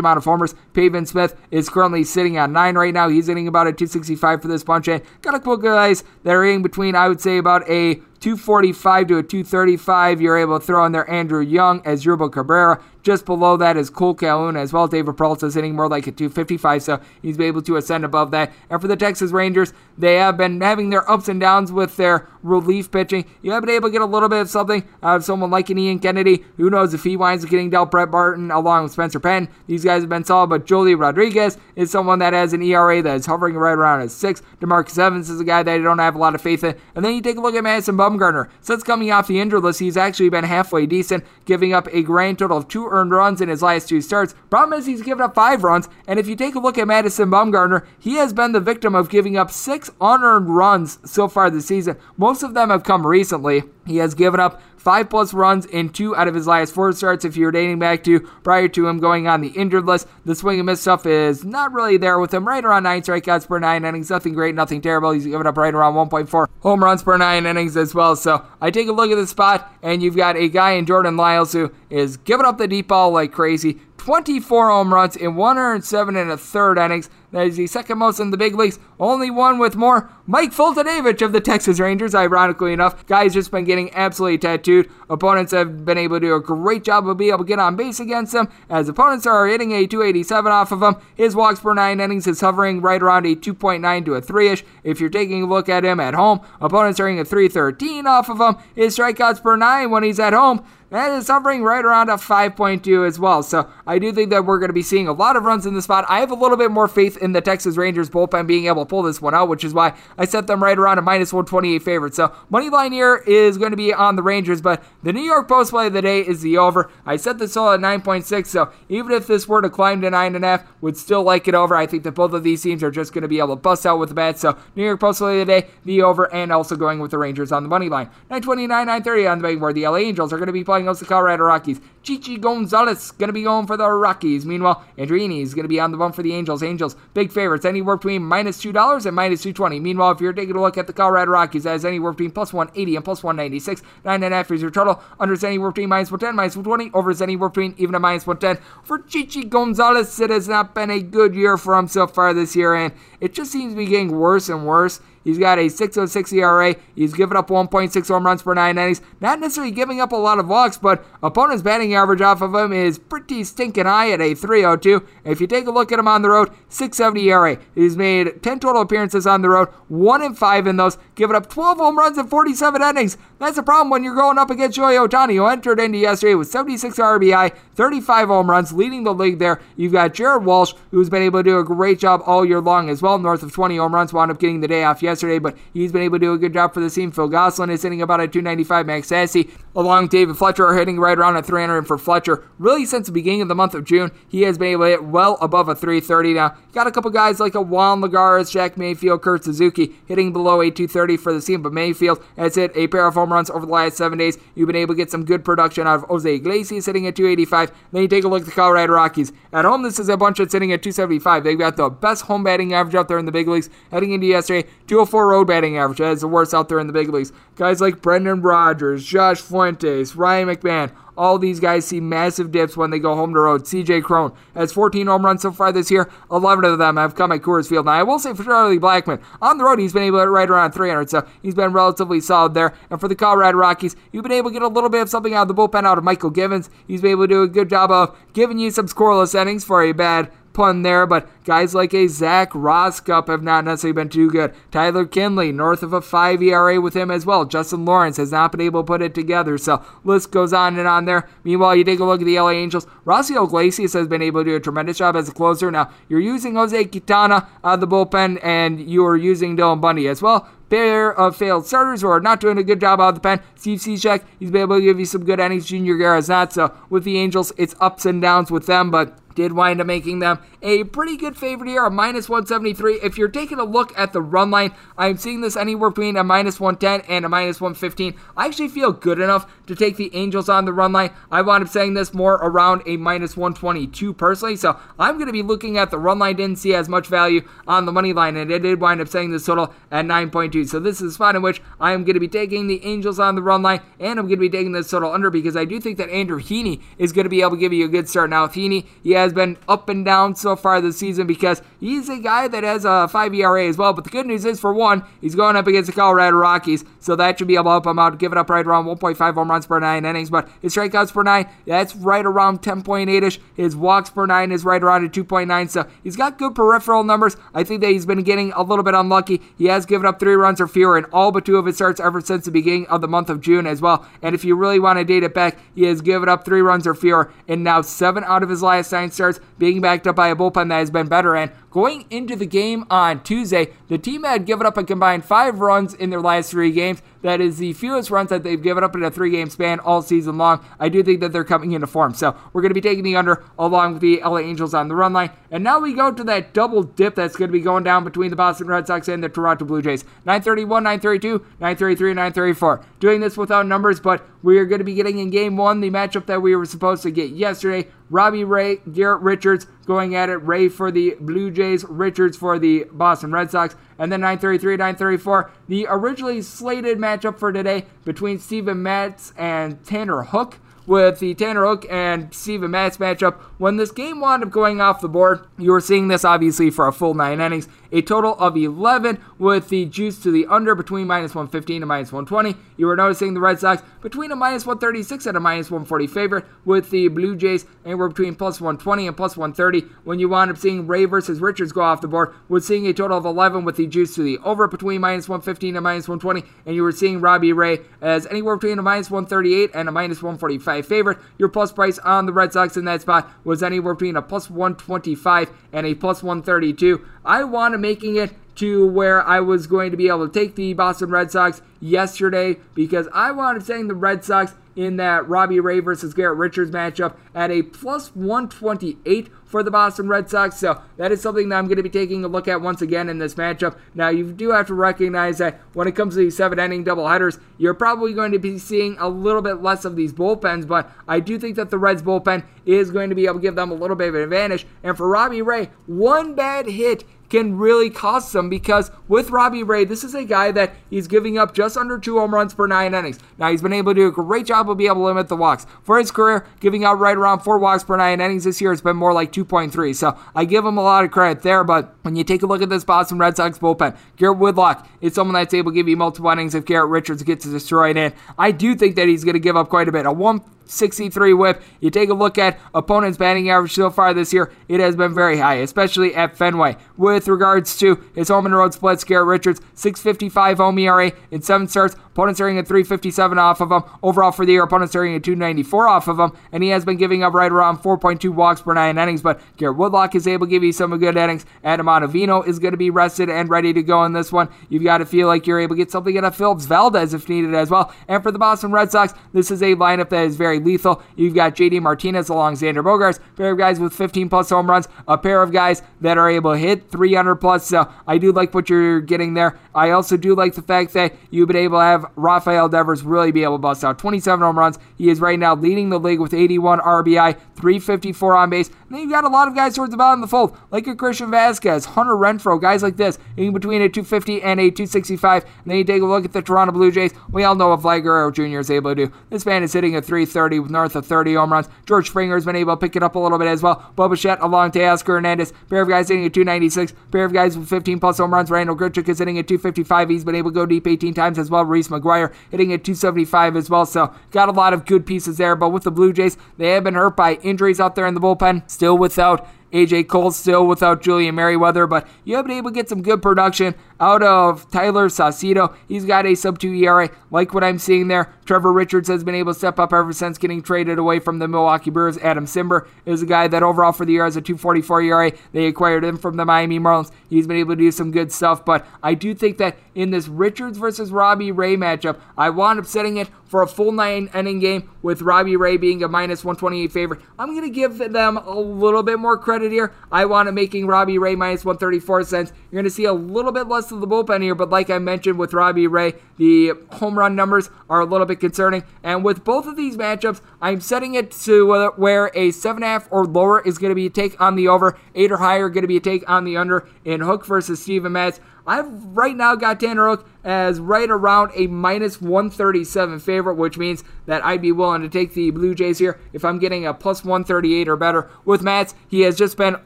[0.00, 0.54] amount of homers.
[0.74, 3.08] Pavin Smith is currently sitting at 9 right now.
[3.08, 6.44] He's hitting about a 265 for this bunch, and got a couple guys that are
[6.44, 10.20] in between, I would say, about a 245 to a 235.
[10.20, 12.82] You're able to throw in there Andrew Young as Asdrubal Cabrera.
[13.02, 14.86] Just below that is Cole Calhoun as well.
[14.86, 18.52] David Peralta is hitting more like a 255, so he's able to ascend above that.
[18.68, 22.28] And for the Texas Rangers, they have been having their ups and downs with their
[22.42, 23.24] relief pitching.
[23.42, 25.70] You have been able to get a little bit of something out of someone like
[25.70, 26.44] an Ian Kennedy.
[26.56, 29.48] Who knows if he winds up getting dealt Brett Martin along with Spencer Patton.
[29.66, 33.16] These guys have been solid, but Joely Rodriguez is someone that has an ERA that
[33.16, 34.42] is hovering right around a 6.
[34.60, 36.76] DeMarcus Evans is a guy that I don't have a lot of faith in.
[36.94, 38.48] And then you take a look at Madison Bumgarner.
[38.60, 42.38] Since coming off the injured list, he's actually been halfway decent, giving up a grand
[42.38, 44.34] total of two earned runs in his last two starts.
[44.50, 47.30] Problem is, he's given up five runs, and if you take a look at Madison
[47.30, 51.66] Bumgarner, he has been the victim of giving up six unearned runs so far this
[51.66, 51.96] season.
[52.16, 53.64] Most of them have come recently.
[53.86, 57.24] He has given up five plus runs in two out of his last four starts.
[57.24, 60.58] If you're dating back to prior to him going on the injured list, the swing
[60.58, 62.46] and miss stuff is not really there with him.
[62.46, 65.10] Right around nine strikeouts per nine innings, nothing great, nothing terrible.
[65.10, 68.16] He's given up right around 1.4 home runs per nine innings as well.
[68.16, 71.16] So I take a look at the spot, and you've got a guy in Jordan
[71.16, 73.80] Lyles who is giving up the deep ball like crazy.
[73.98, 77.10] 24 home runs in 107 and a third innings.
[77.32, 78.78] That is the second most in the big leagues.
[78.98, 80.10] Only one with more.
[80.26, 83.06] Mike Foltynewicz of the Texas Rangers, ironically enough.
[83.06, 84.90] Guy's just been getting absolutely tattooed.
[85.08, 87.76] Opponents have been able to do a great job of being able to get on
[87.76, 90.96] base against him, as opponents are hitting a 287 off of him.
[91.14, 94.64] His walks per nine innings is hovering right around a 2.9 to a 3 ish.
[94.82, 98.28] If you're taking a look at him at home, opponents are hitting a 313 off
[98.28, 98.56] of him.
[98.74, 103.06] His strikeouts per nine when he's at home that is hovering right around a 5.2
[103.06, 103.42] as well.
[103.42, 105.74] So I do think that we're going to be seeing a lot of runs in
[105.74, 106.04] the spot.
[106.08, 108.88] I have a little bit more faith in the Texas Rangers bullpen being able to
[108.88, 111.78] pull this one out, which is why I set them right around a minus 128
[111.80, 112.14] favorite.
[112.14, 115.48] So money line here is going to be on the Rangers, but the New York
[115.48, 116.90] Post play of the day is the over.
[117.06, 120.66] I set this all at 9.6, so even if this were to climb to 9.5,
[120.80, 121.76] would still like it over.
[121.76, 123.86] I think that both of these teams are just going to be able to bust
[123.86, 124.38] out with the bat.
[124.38, 127.18] So New York Post play of the day, the over, and also going with the
[127.18, 128.06] Rangers on the money line.
[128.30, 129.74] 929, 930 on the betting board.
[129.74, 131.80] The LA Angels are going to be playing against the Colorado Rockies.
[132.02, 134.46] Chichi Gonzalez going to be going for the Rockies.
[134.46, 136.62] Meanwhile, Andreini is going to be on the bump for the Angels.
[136.62, 140.60] Angels, big favorites, anywhere between minus $2 and minus 220 Meanwhile, if you're taking a
[140.60, 143.82] look at the Colorado Rockies, that is anywhere between plus 180 and plus 196.
[144.04, 145.02] 9.5 is your total.
[145.18, 146.96] Under is anywhere between minus 110, minus 120.
[146.96, 148.64] Over is anywhere between even a minus 110.
[148.82, 152.56] For Chichi Gonzalez, it has not been a good year for him so far this
[152.56, 155.00] year, and it just seems to be getting worse and worse.
[155.22, 156.74] He's got a 6.06 ERA.
[156.94, 159.02] He's given up 1.6 home runs per nine innings.
[159.20, 162.72] Not necessarily giving up a lot of walks, but opponent's batting average off of him
[162.72, 165.06] is pretty stinking high at a 3.02.
[165.24, 167.58] If you take a look at him on the road, 6.70 ERA.
[167.74, 171.50] He's made 10 total appearances on the road, one in five in those, giving up
[171.50, 173.18] 12 home runs in 47 innings.
[173.38, 176.48] That's a problem when you're going up against Shohei Ohtani, who entered into yesterday with
[176.48, 179.60] 76 RBI, 35 home runs, leading the league there.
[179.76, 182.88] You've got Jared Walsh, who's been able to do a great job all year long
[182.88, 185.58] as well, north of 20 home runs, wound up getting the day off yesterday, but
[185.74, 187.12] he's been able to do a good job for the team.
[187.12, 188.86] Phil Gosselin is hitting about a 295.
[188.86, 191.76] Max Stassi, along with David Fletcher, are hitting right around a 300.
[191.76, 194.68] And for Fletcher, really since the beginning of the month of June, he has been
[194.68, 196.56] able to hit well above a 330 now.
[196.72, 200.70] Got a couple guys like a Juan Lagares, Jack Mayfield, Kurt Suzuki hitting below a
[200.70, 203.72] 230 for the team, but Mayfield has hit a pair of home runs over the
[203.72, 204.38] last seven days.
[204.54, 207.72] You've been able to get some good production out of Jose Iglesias hitting at 285.
[207.92, 209.32] Then you take a look at the Colorado Rockies.
[209.52, 211.44] At home, this is a bunch that's sitting at 275.
[211.44, 213.70] They've got the best home batting average out there in the big leagues.
[213.90, 215.98] Heading into yesterday, 204 road batting average.
[215.98, 217.32] That is the worst out there in the big leagues.
[217.56, 222.90] Guys like Brendan Rodgers, Josh Fuentes, Ryan McMahon, all these guys see massive dips when
[222.90, 223.64] they go home to road.
[223.64, 226.10] CJ Cron has 14 home runs so far this year.
[226.30, 227.86] 11 of them have come at Coors Field.
[227.86, 230.48] Now, I will say for Charlie Blackmon, on the road, he's been able to right
[230.48, 232.74] around 300, so he's been relatively solid there.
[232.90, 235.34] And for the Colorado Rockies, you've been able to get a little bit of something
[235.34, 236.70] out of the bullpen out of Mychal Givens.
[236.86, 239.82] He's been able to do a good job of giving you some scoreless innings for
[239.82, 244.30] a bad pun there, but guys like a Zach Rosscup have not necessarily been too
[244.30, 244.54] good.
[244.70, 247.44] Tyler Kinley, north of a 5 ERA with him as well.
[247.44, 250.88] Justin Lawrence has not been able to put it together, so list goes on and
[250.88, 251.28] on there.
[251.44, 252.86] Meanwhile, you take a look at the LA Angels.
[253.04, 255.70] Raisel Iglesias has been able to do a tremendous job as a closer.
[255.70, 260.08] Now, you're using Jose Quintana out of the bullpen, and you are using Dylan Bundy
[260.08, 263.14] as well pair of failed starters who are not doing a good job out of
[263.16, 263.40] the pen.
[263.56, 265.66] Steve Cishek, he's been able to give you some good innings.
[265.66, 266.52] Junior Guerra is not.
[266.52, 270.18] So with the Angels, it's ups and downs with them, but did wind up making
[270.18, 273.00] them a pretty good favorite here, a minus 173.
[273.02, 276.24] If you're taking a look at the run line, I'm seeing this anywhere between a
[276.24, 278.14] minus 110 and a minus 115.
[278.36, 281.10] I actually feel good enough to take the Angels on the run line.
[281.30, 285.32] I wound up saying this more around a minus 122 personally, so I'm going to
[285.32, 286.36] be looking at the run line.
[286.36, 289.30] Didn't see as much value on the money line, and it did wind up saying
[289.30, 290.68] this total at 9.2.
[290.68, 293.18] So this is a spot in which I am going to be taking the Angels
[293.18, 295.64] on the run line, and I'm going to be taking this total under because I
[295.64, 298.08] do think that Andrew Heaney is going to be able to give you a good
[298.08, 298.30] start.
[298.30, 302.08] Now, with Heaney, he has been up and down so far this season because he's
[302.08, 303.92] a guy that has a 5 ERA as well.
[303.92, 307.16] But the good news is, for one, he's going up against the Colorado Rockies, so
[307.16, 308.18] that should be able to help him out.
[308.18, 311.22] Give it up right around 1.5 home runs per nine innings, but his strikeouts per
[311.22, 313.38] nine, that's right around 10.8 ish.
[313.54, 317.36] His walks per nine is right around a 2.9, so he's got good peripheral numbers.
[317.54, 319.40] I think that he's been getting a little bit unlucky.
[319.56, 322.00] He has given up three runs or fewer in all but two of his starts
[322.00, 324.06] ever since the beginning of the month of June as well.
[324.22, 326.86] And if you really want to date it back, he has given up three runs
[326.86, 330.28] or fewer in now seven out of his last nine starts, being backed up by
[330.28, 331.36] a bullpen that has been better.
[331.36, 335.60] And going into the game on Tuesday, the team had given up a combined five
[335.60, 337.02] runs in their last three games.
[337.22, 340.02] That is the fewest runs that they've given up in a three game span all
[340.02, 340.64] season long.
[340.78, 342.14] I do think that they're coming into form.
[342.14, 344.94] So we're going to be taking the under along with the LA Angels on the
[344.94, 345.30] run line.
[345.50, 348.30] And now we go to that double dip that's going to be going down between
[348.30, 350.04] the Boston Red Sox and the Toronto Blue Jays.
[350.24, 352.84] 931, 932, 933, 934.
[353.00, 355.90] Doing this without numbers, but we are going to be getting in game one the
[355.90, 357.88] matchup that we were supposed to get yesterday.
[358.08, 360.36] Robbie Ray, Garrett Richards going at it.
[360.36, 363.74] Ray for the Blue Jays, Richards for the Boston Red Sox.
[363.98, 370.22] And then 933, 934, the originally slated matchup for today between Steven Matz and Tanner
[370.22, 373.38] Houck with the Tanner Houck and Steven Matz matchup.
[373.58, 376.86] When this game wound up going off the board, you were seeing this obviously for
[376.86, 377.68] a full nine innings.
[377.92, 382.12] A total of 11 with the juice to the under between minus 115 and minus
[382.12, 382.56] 120.
[382.76, 386.44] You were noticing the Red Sox between a minus 136 and a minus 140 favorite,
[386.64, 389.92] with the Blue Jays anywhere between plus 120 and plus 130.
[390.04, 392.92] When you wound up seeing Ray versus Richards go off the board, was seeing a
[392.92, 396.48] total of 11 with the juice to the over between minus 115 and minus 120.
[396.66, 400.22] And you were seeing Robbie Ray as anywhere between a minus 138 and a minus
[400.22, 401.18] 145 favorite.
[401.38, 404.48] Your plus price on the Red Sox in that spot was anywhere between a plus
[404.48, 407.04] 125 and a plus 132.
[407.24, 410.54] I want to making it to where I was going to be able to take
[410.54, 415.60] the Boston Red Sox yesterday because I wanted saying the Red Sox in that Robbie
[415.60, 420.56] Ray versus Garrett Richards matchup at a plus 128 for the Boston Red Sox.
[420.56, 423.10] So that is something that I'm going to be taking a look at once again
[423.10, 423.76] in this matchup.
[423.94, 427.38] Now, you do have to recognize that when it comes to these seven inning doubleheaders,
[427.58, 431.20] you're probably going to be seeing a little bit less of these bullpens, but I
[431.20, 433.74] do think that the Reds bullpen is going to be able to give them a
[433.74, 434.66] little bit of an advantage.
[434.82, 439.84] And for Robbie Ray, one bad hit can really cost them because with Robbie Ray,
[439.84, 442.92] this is a guy that he's giving up just under two home runs per nine
[442.92, 443.18] innings.
[443.38, 445.36] Now, he's been able to do a great job of being able to limit the
[445.36, 445.64] walks.
[445.82, 448.82] For his career, giving out right around four walks per nine innings this year has
[448.82, 449.94] been more like 2.3.
[449.94, 451.64] So I give him a lot of credit there.
[451.64, 455.14] But when you take a look at this Boston Red Sox bullpen, Garrett Whitlock is
[455.14, 458.12] someone that's able to give you multiple innings if Garrett Richards gets destroyed in.
[458.38, 460.04] I do think that he's going to give up quite a bit.
[460.04, 461.62] A one 63 whip.
[461.80, 465.14] You take a look at opponents' batting average so far this year, it has been
[465.14, 466.76] very high, especially at Fenway.
[466.96, 471.68] With regards to his home and road splits, Garrett Richards, 655 home ERA in seven
[471.68, 471.96] starts.
[472.20, 473.82] Opponents are at 357 off of him.
[474.02, 476.96] Overall for the year, opponents are at 294 off of him, and he has been
[476.96, 479.22] giving up right around 4.2 walks per nine innings.
[479.22, 481.46] But Garrett Whitlock is able to give you some good innings.
[481.64, 484.48] Adam Ottavino is going to be rested and ready to go in this one.
[484.68, 487.28] You've got to feel like you're able to get something out of Phillips Valdez if
[487.28, 487.92] needed as well.
[488.06, 491.02] And for the Boston Red Sox, this is a lineup that is very lethal.
[491.16, 494.68] You've got JD Martinez along Xander Bogaerts, a pair of guys with 15 plus home
[494.68, 497.66] runs, a pair of guys that are able to hit 300 plus.
[497.66, 499.58] So I do like what you're getting there.
[499.74, 503.32] I also do like the fact that you've been able to have Rafael Devers really
[503.32, 504.78] be able to bust out 27 home runs.
[504.96, 508.68] He is right now leading the league with 81 RBI, 354 on base.
[508.68, 510.86] And then you've got a lot of guys towards the bottom of the fold, like
[510.86, 515.44] a Christian Vázquez, Hunter Renfroe, guys like this, in between a 250 and a 265.
[515.44, 517.12] And then you take a look at the Toronto Blue Jays.
[517.30, 518.58] We all know what Vlad Guerrero Jr.
[518.58, 519.12] is able to do.
[519.30, 521.68] This man is hitting a 330 with north of 30 home runs.
[521.86, 523.92] George Springer has been able to pick it up a little bit as well.
[523.96, 525.52] Bo Bichette along Teoscar Hernandez.
[525.68, 526.92] Pair of guys hitting at 296.
[527.10, 528.50] Pair of guys with 15 plus home runs.
[528.50, 530.08] Randal Grichuk is hitting at 255.
[530.08, 531.64] He's been able to go deep 18 times as well.
[531.64, 533.86] Reese McGuire hitting at 275 as well.
[533.86, 535.54] So got a lot of good pieces there.
[535.54, 538.20] But with the Blue Jays, they have been hurt by injuries out there in the
[538.20, 538.68] bullpen.
[538.70, 542.88] Still without AJ Cole still without Julian Merryweather, but you have been able to get
[542.88, 545.74] some good production out of Tayler Saucedo.
[545.86, 548.32] He's got a sub 2 ERA, like what I'm seeing there.
[548.44, 551.46] Trevor Richards has been able to step up ever since getting traded away from the
[551.46, 552.18] Milwaukee Brewers.
[552.18, 555.32] Adam Cimber is a guy that overall for the year has a 244 ERA.
[555.52, 557.12] They acquired him from the Miami Marlins.
[557.28, 560.26] He's been able to do some good stuff, but I do think that in this
[560.28, 564.60] Richards versus Robbie Ray matchup, I wound up setting it for a full nine inning
[564.60, 567.20] game with Robbie Ray being a minus 128 favorite.
[567.38, 569.92] I'm going to give them a little bit more credit here.
[570.10, 572.52] I want to making Robbie Ray minus 134 cents.
[572.70, 574.98] You're going to see a little bit less of the bullpen here, but like I
[574.98, 578.84] mentioned with Robbie Ray, the home run numbers are a little bit concerning.
[579.02, 583.60] And with both of these matchups, I'm setting it to where a 7.5 or lower
[583.60, 585.96] is going to be a take on the over, 8 or higher going to be
[585.96, 588.40] a take on the under in Houck versus Steven Matz.
[588.66, 594.04] I've right now got Tanner Houck as right around a minus 137 favorite, which means
[594.26, 597.24] that I'd be willing to take the Blue Jays here if I'm getting a plus
[597.24, 598.30] 138 or better.
[598.44, 599.76] With Matz, he has just been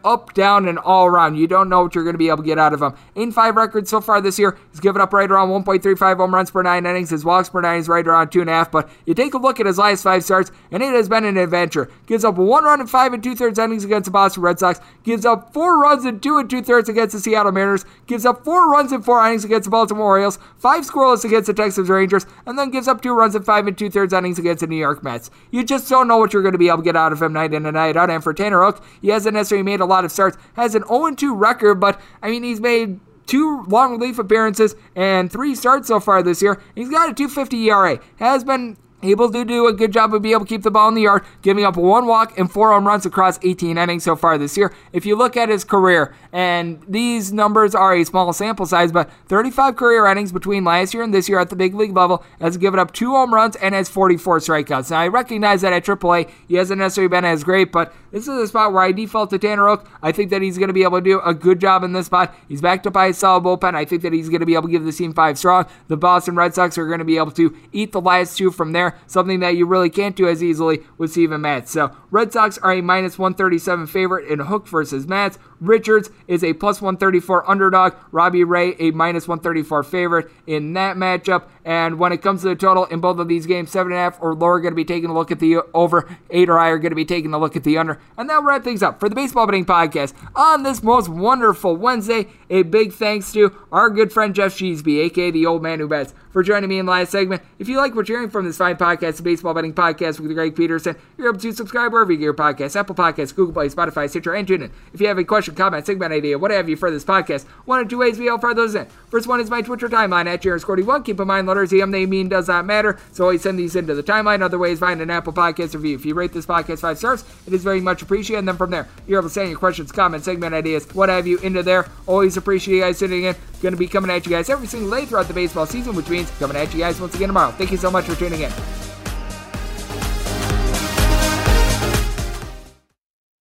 [0.04, 1.36] up, down, and all around.
[1.36, 2.94] You don't know what you're going to be able to get out of him.
[3.14, 6.50] In five records so far this year, he's given up right around 1.35 home runs
[6.50, 7.10] per nine innings.
[7.10, 8.70] His walks per nine is right around two and a half.
[8.70, 11.36] But you take a look at his last five starts, and it has been an
[11.36, 11.88] adventure.
[12.06, 14.80] Gives up one run in five and two thirds innings against the Boston Red Sox.
[15.04, 17.84] Gives up four runs in two and two thirds against the Seattle Mariners.
[18.08, 20.36] Gives up four runs in four innings against the Baltimore Orioles.
[20.58, 23.78] Five scoreless against the Texas Rangers, and then gives up two runs in five and
[23.78, 25.30] two thirds innings against the New York Mets.
[25.52, 27.32] You just don't know what you're going to be able to get out of him
[27.32, 28.10] night in and night out.
[28.10, 31.14] And for Tanner Houck, he hasn't necessarily made a lot of starts, has an 0
[31.14, 36.00] 2 record, but I mean, he's made two long relief appearances and three starts so
[36.00, 36.60] far this year.
[36.74, 38.00] He's got a 250 ERA.
[38.16, 40.88] Has been able to do a good job of being able to keep the ball
[40.88, 44.16] in the yard, giving up one walk and four home runs across 18 innings so
[44.16, 44.72] far this year.
[44.92, 49.10] If you look at his career, and these numbers are a small sample size, but
[49.28, 52.56] 35 career innings between last year and this year at the big league level has
[52.56, 54.90] given up two home runs and has 44 strikeouts.
[54.90, 58.40] Now, I recognize that at AAA, he hasn't necessarily been as great, but this is
[58.40, 59.90] a spot where I default to Tanner Houck.
[60.00, 62.06] I think that he's going to be able to do a good job in this
[62.06, 62.32] spot.
[62.48, 63.74] He's backed up by a solid bullpen.
[63.74, 65.66] I think that he's going to be able to give the team five strong.
[65.88, 68.70] The Boston Red Sox are going to be able to eat the last two from
[68.70, 71.72] there, something that you really can't do as easily with Steven Matz.
[71.72, 75.36] So, Red Sox are a minus 137 favorite in Houck versus Matz.
[75.60, 77.94] Richards is a plus 134 underdog.
[78.12, 81.48] Robbie Ray, a minus 134 favorite in that matchup.
[81.64, 84.60] And when it comes to the total in both of these games, 7.5 or lower,
[84.60, 86.08] going to be taking a look at the over.
[86.30, 87.98] 8 or higher, are going to be taking a look at the under.
[88.18, 92.28] And that'll wrap things up for the Baseball Betting Podcast on this most wonderful Wednesday.
[92.50, 96.14] A big thanks to our good friend Geoff Sheasby, aka the old man who bets,
[96.34, 97.40] for joining me in the last segment.
[97.60, 100.34] If you like what you're hearing from this fine podcast, the Baseball Betting Podcast with
[100.34, 103.68] Greg Peterson, you're able to subscribe wherever you get your podcasts Apple Podcasts, Google Play,
[103.68, 104.72] Spotify, Stitcher, and TuneIn.
[104.92, 107.78] If you have a question, comment, segment idea, what have you for this podcast, one
[107.78, 108.86] or two ways we fire those in.
[109.10, 111.04] First one is my Twitter timeline at JarenScorty1.
[111.04, 113.94] Keep in mind, letters EM they mean does not matter, so always send these into
[113.94, 114.42] the timeline.
[114.42, 115.94] Other ways, find an Apple Podcast review.
[115.94, 118.40] If you rate this podcast five stars, it is very much appreciated.
[118.40, 121.28] And then from there, you're able to send your questions, comments, segment ideas, what have
[121.28, 121.86] you, into there.
[122.08, 123.36] Always appreciate you guys sitting in.
[123.62, 126.10] Going to be coming at you guys every single day throughout the baseball season, which
[126.10, 127.50] means coming at you guys once again tomorrow.
[127.52, 128.52] Thank you so much for tuning in.